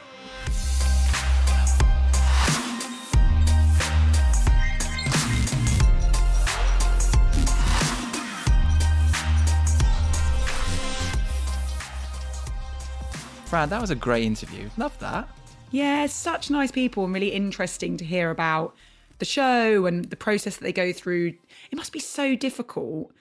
Fran, 13.46 13.70
that 13.70 13.80
was 13.80 13.92
a 13.92 13.96
great 13.96 14.24
interview. 14.26 14.70
Love 14.78 14.98
that. 15.00 15.28
Yeah, 15.72 16.06
such 16.06 16.50
nice 16.50 16.72
people 16.72 17.04
and 17.04 17.14
really 17.14 17.34
interesting 17.34 17.98
to 17.98 18.06
hear 18.06 18.30
about 18.30 18.76
the 19.20 19.26
show 19.26 19.86
and 19.86 20.06
the 20.06 20.16
process 20.16 20.56
that 20.58 20.64
they 20.64 20.72
go 20.72 20.94
through. 20.94 21.34
It 21.72 21.76
must 21.76 21.92
be 21.92 22.00
so 22.00 22.36
difficult 22.36 23.12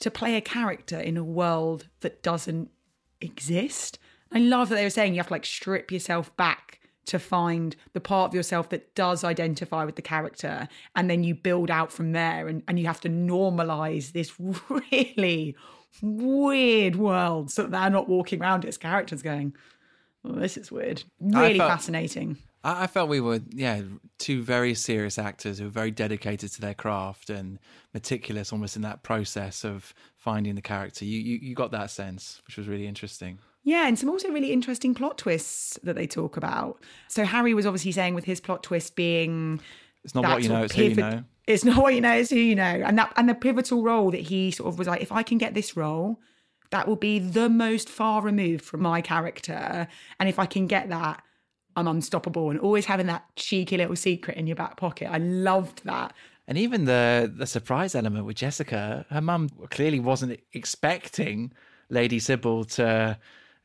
to 0.00 0.10
play 0.10 0.36
a 0.36 0.40
character 0.40 0.98
in 1.00 1.16
a 1.16 1.24
world 1.24 1.88
that 2.00 2.22
doesn't 2.22 2.70
exist. 3.20 3.98
I 4.32 4.38
love 4.38 4.68
that 4.68 4.76
they 4.76 4.84
were 4.84 4.90
saying 4.90 5.14
you 5.14 5.20
have 5.20 5.28
to 5.28 5.34
like 5.34 5.46
strip 5.46 5.90
yourself 5.90 6.34
back 6.36 6.80
to 7.06 7.18
find 7.18 7.76
the 7.92 8.00
part 8.00 8.30
of 8.30 8.34
yourself 8.34 8.68
that 8.70 8.94
does 8.94 9.22
identify 9.22 9.84
with 9.84 9.96
the 9.96 10.02
character 10.02 10.68
and 10.96 11.08
then 11.08 11.22
you 11.22 11.34
build 11.34 11.70
out 11.70 11.92
from 11.92 12.12
there 12.12 12.48
and, 12.48 12.62
and 12.66 12.80
you 12.80 12.86
have 12.86 13.00
to 13.00 13.08
normalize 13.08 14.12
this 14.12 14.34
really 14.68 15.56
weird 16.02 16.96
world 16.96 17.50
so 17.50 17.62
that 17.62 17.70
they're 17.70 17.90
not 17.90 18.08
walking 18.08 18.42
around 18.42 18.64
as 18.64 18.76
characters 18.76 19.22
going 19.22 19.54
oh, 20.26 20.32
this 20.32 20.56
is 20.56 20.70
weird 20.70 21.02
really 21.20 21.58
felt- 21.58 21.70
fascinating 21.70 22.36
I, 22.66 22.82
I 22.82 22.86
felt 22.88 23.08
we 23.08 23.20
were, 23.20 23.40
yeah, 23.50 23.82
two 24.18 24.42
very 24.42 24.74
serious 24.74 25.18
actors 25.18 25.58
who 25.58 25.64
were 25.64 25.70
very 25.70 25.92
dedicated 25.92 26.50
to 26.52 26.60
their 26.60 26.74
craft 26.74 27.30
and 27.30 27.58
meticulous 27.94 28.52
almost 28.52 28.74
in 28.76 28.82
that 28.82 29.04
process 29.04 29.64
of 29.64 29.94
finding 30.16 30.56
the 30.56 30.62
character. 30.62 31.04
You, 31.04 31.20
you, 31.20 31.38
you 31.40 31.54
got 31.54 31.70
that 31.70 31.90
sense, 31.90 32.42
which 32.46 32.56
was 32.56 32.66
really 32.66 32.86
interesting. 32.86 33.38
Yeah, 33.62 33.86
and 33.86 33.98
some 33.98 34.08
also 34.08 34.30
really 34.30 34.52
interesting 34.52 34.94
plot 34.94 35.18
twists 35.18 35.78
that 35.82 35.94
they 35.94 36.06
talk 36.06 36.36
about. 36.36 36.82
So 37.08 37.24
Harry 37.24 37.54
was 37.54 37.66
obviously 37.66 37.92
saying 37.92 38.14
with 38.14 38.24
his 38.24 38.40
plot 38.40 38.62
twist 38.62 38.94
being 38.96 39.60
It's 40.04 40.14
not 40.14 40.24
what 40.24 40.42
you 40.42 40.48
know, 40.48 40.62
it's 40.62 40.74
who 40.74 40.82
you 40.82 40.94
know. 40.94 41.24
It's 41.46 41.64
not 41.64 41.80
what 41.80 41.94
you 41.94 42.00
know, 42.00 42.14
it's 42.14 42.30
who 42.30 42.36
you 42.36 42.54
know. 42.54 42.62
And 42.62 42.98
that 42.98 43.12
and 43.16 43.28
the 43.28 43.34
pivotal 43.34 43.82
role 43.82 44.10
that 44.10 44.20
he 44.20 44.50
sort 44.50 44.68
of 44.68 44.78
was 44.78 44.86
like, 44.86 45.00
if 45.00 45.10
I 45.10 45.22
can 45.22 45.38
get 45.38 45.54
this 45.54 45.76
role, 45.76 46.20
that 46.70 46.88
will 46.88 46.96
be 46.96 47.18
the 47.18 47.48
most 47.48 47.88
far 47.88 48.22
removed 48.22 48.64
from 48.64 48.82
my 48.82 49.00
character. 49.00 49.88
And 50.18 50.28
if 50.28 50.38
I 50.38 50.46
can 50.46 50.66
get 50.66 50.88
that, 50.88 51.22
I'm 51.76 51.88
unstoppable. 51.88 52.50
And 52.50 52.58
always 52.58 52.86
having 52.86 53.06
that 53.06 53.24
cheeky 53.36 53.76
little 53.76 53.96
secret 53.96 54.36
in 54.36 54.46
your 54.46 54.56
back 54.56 54.76
pocket. 54.76 55.10
I 55.10 55.18
loved 55.18 55.84
that. 55.84 56.14
And 56.48 56.56
even 56.56 56.84
the 56.84 57.32
the 57.34 57.46
surprise 57.46 57.94
element 57.94 58.24
with 58.24 58.36
Jessica, 58.36 59.04
her 59.10 59.20
mum 59.20 59.48
clearly 59.70 60.00
wasn't 60.00 60.40
expecting 60.52 61.52
Lady 61.90 62.18
Sybil 62.18 62.64
to 62.64 63.18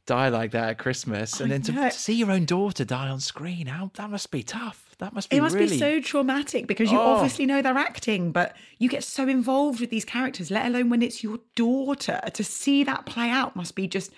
die 0.05 0.29
like 0.29 0.51
that 0.51 0.69
at 0.69 0.77
Christmas, 0.77 1.39
and 1.39 1.51
I 1.53 1.57
then 1.57 1.61
to, 1.63 1.71
to 1.73 1.91
see 1.91 2.13
your 2.13 2.31
own 2.31 2.45
daughter 2.45 2.83
die 2.83 3.07
on 3.09 3.19
screen, 3.19 3.67
how 3.67 3.91
that 3.95 4.09
must 4.09 4.31
be 4.31 4.43
tough. 4.43 4.95
That 4.99 5.13
must 5.13 5.29
be 5.29 5.37
It 5.37 5.41
must 5.41 5.55
really 5.55 5.69
be 5.69 5.77
so 5.79 5.99
traumatic 6.01 6.67
because 6.67 6.91
you 6.91 6.99
Oh. 6.99 7.13
obviously 7.15 7.45
know 7.45 7.61
they're 7.61 7.77
acting, 7.77 8.31
but 8.31 8.55
you 8.77 8.87
get 8.89 9.03
so 9.03 9.27
involved 9.27 9.79
with 9.79 9.89
these 9.89 10.05
characters, 10.05 10.51
let 10.51 10.65
alone 10.65 10.89
when 10.89 11.01
it's 11.01 11.23
your 11.23 11.39
daughter. 11.55 12.19
To 12.33 12.43
see 12.43 12.83
that 12.83 13.05
play 13.05 13.29
out 13.29 13.55
must 13.55 13.75
be 13.75 13.87
just 13.87 14.11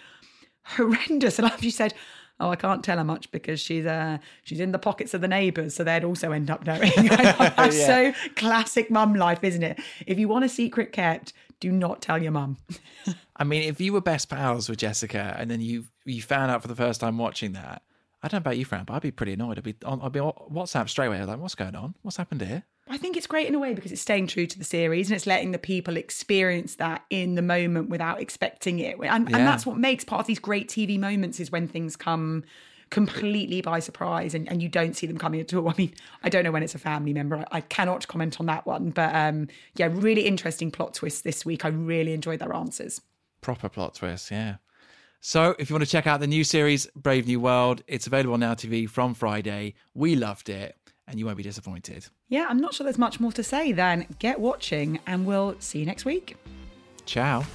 horrendous. 0.63 1.37
And 1.39 1.49
like 1.49 1.63
you 1.63 1.71
said, 1.71 1.93
oh, 2.39 2.49
I 2.49 2.55
can't 2.55 2.83
tell 2.83 2.97
her 2.97 3.03
much 3.03 3.31
because 3.31 3.59
she's 3.59 3.85
uh 3.85 4.17
she's 4.43 4.59
in 4.59 4.71
the 4.71 4.79
pockets 4.79 5.13
of 5.13 5.21
the 5.21 5.27
neighbours, 5.27 5.75
so 5.75 5.83
they'd 5.83 6.03
also 6.03 6.31
end 6.31 6.49
up 6.49 6.65
knowing. 6.65 6.91
That's 6.95 7.77
Yeah. 7.77 8.13
so 8.13 8.13
classic 8.35 8.89
mum 8.91 9.13
life, 9.15 9.43
isn't 9.43 9.63
it? 9.63 9.79
If 10.07 10.19
you 10.19 10.27
want 10.27 10.45
a 10.45 10.49
secret 10.49 10.91
kept, 10.91 11.33
do 11.63 11.71
not 11.71 12.01
tell 12.01 12.21
your 12.21 12.31
mum. 12.33 12.57
I 13.37 13.43
mean, 13.45 13.63
if 13.63 13.79
you 13.79 13.93
were 13.93 14.01
best 14.01 14.29
pals 14.29 14.67
with 14.69 14.79
Jessica 14.79 15.35
and 15.39 15.49
then 15.49 15.61
you 15.61 15.85
you 16.05 16.21
found 16.21 16.51
out 16.51 16.61
for 16.61 16.67
the 16.67 16.75
first 16.75 16.99
time 16.99 17.17
watching 17.17 17.53
that, 17.53 17.81
I 18.21 18.27
don't 18.27 18.39
know 18.39 18.49
about 18.49 18.57
you, 18.57 18.65
Fran, 18.65 18.83
but 18.83 18.93
I'd 18.95 19.01
be 19.01 19.11
pretty 19.11 19.33
annoyed. 19.33 19.57
I'd 19.57 19.63
be 19.63 19.75
on, 19.85 20.01
I'd 20.01 20.11
be 20.11 20.19
on 20.19 20.33
WhatsApp 20.51 20.89
straight 20.89 21.07
away. 21.07 21.19
I'd 21.19 21.27
like, 21.27 21.39
what's 21.39 21.55
going 21.55 21.75
on? 21.75 21.95
What's 22.01 22.17
happened 22.17 22.41
here? 22.41 22.63
I 22.89 22.97
think 22.97 23.15
it's 23.15 23.27
great 23.27 23.47
in 23.47 23.55
a 23.55 23.59
way 23.59 23.73
because 23.73 23.93
it's 23.93 24.01
staying 24.01 24.27
true 24.27 24.45
to 24.45 24.57
the 24.59 24.65
series 24.65 25.09
and 25.09 25.15
it's 25.15 25.25
letting 25.25 25.51
the 25.51 25.57
people 25.57 25.95
experience 25.95 26.75
that 26.75 27.05
in 27.09 27.35
the 27.35 27.41
moment 27.41 27.89
without 27.89 28.19
expecting 28.19 28.79
it. 28.79 28.97
And, 29.01 29.29
Yeah. 29.29 29.37
and 29.37 29.47
that's 29.47 29.65
what 29.65 29.77
makes 29.77 30.03
part 30.03 30.19
of 30.19 30.27
these 30.27 30.39
great 30.39 30.67
TV 30.67 30.99
moments 30.99 31.39
is 31.39 31.49
when 31.49 31.67
things 31.69 31.95
come 31.95 32.43
completely 32.93 33.59
by 33.59 33.79
surprise 33.79 34.35
and, 34.35 34.47
and 34.49 34.61
you 34.61 34.69
don't 34.69 34.95
see 34.95 35.07
them 35.07 35.17
coming 35.17 35.41
at 35.41 35.53
all. 35.53 35.67
I 35.71 35.73
mean, 35.77 35.93
I 36.23 36.29
don't 36.29 36.43
know 36.43 36.51
when 36.51 36.63
it's 36.63 36.75
a 36.75 36.79
family 36.79 37.11
member. 37.11 37.37
I, 37.37 37.45
I 37.51 37.61
cannot 37.61 38.07
comment 38.07 38.39
on 38.39 38.45
that 38.45 38.65
one. 38.65 38.91
But 38.91 39.13
um, 39.13 39.47
yeah, 39.75 39.89
really 39.91 40.21
interesting 40.21 40.71
plot 40.71 40.93
twists 40.93 41.21
this 41.21 41.43
week. 41.45 41.65
I 41.65 41.69
really 41.69 42.13
enjoyed 42.13 42.39
their 42.39 42.53
answers. 42.53 43.01
Proper 43.41 43.67
plot 43.67 43.95
twist, 43.95 44.31
yeah. 44.31 44.57
So, 45.25 45.55
if 45.57 45.69
you 45.69 45.73
want 45.73 45.85
to 45.85 45.89
check 45.89 46.05
out 46.05 46.19
the 46.19 46.27
new 46.27 46.43
series, 46.43 46.85
Brave 46.97 47.27
New 47.27 47.39
World, 47.39 47.81
it's 47.87 48.07
available 48.07 48.33
on 48.33 48.41
Now 48.41 48.55
TV 48.55 48.89
from 48.89 49.13
Friday. 49.13 49.75
We 49.93 50.17
loved 50.17 50.49
it, 50.49 50.75
and 51.07 51.17
you 51.17 51.25
won't 51.25 51.37
be 51.37 51.43
disappointed. 51.43 52.07
Yeah, 52.27 52.47
I'm 52.49 52.57
not 52.57 52.73
sure 52.73 52.83
there's 52.83 52.97
much 52.97 53.21
more 53.21 53.31
to 53.31 53.43
say 53.43 53.71
than 53.71 54.05
get 54.19 54.39
watching 54.39 54.99
and 55.07 55.25
we'll 55.25 55.55
see 55.59 55.79
you 55.79 55.85
next 55.85 56.03
week. 56.03 56.35
Ciao. 57.05 57.45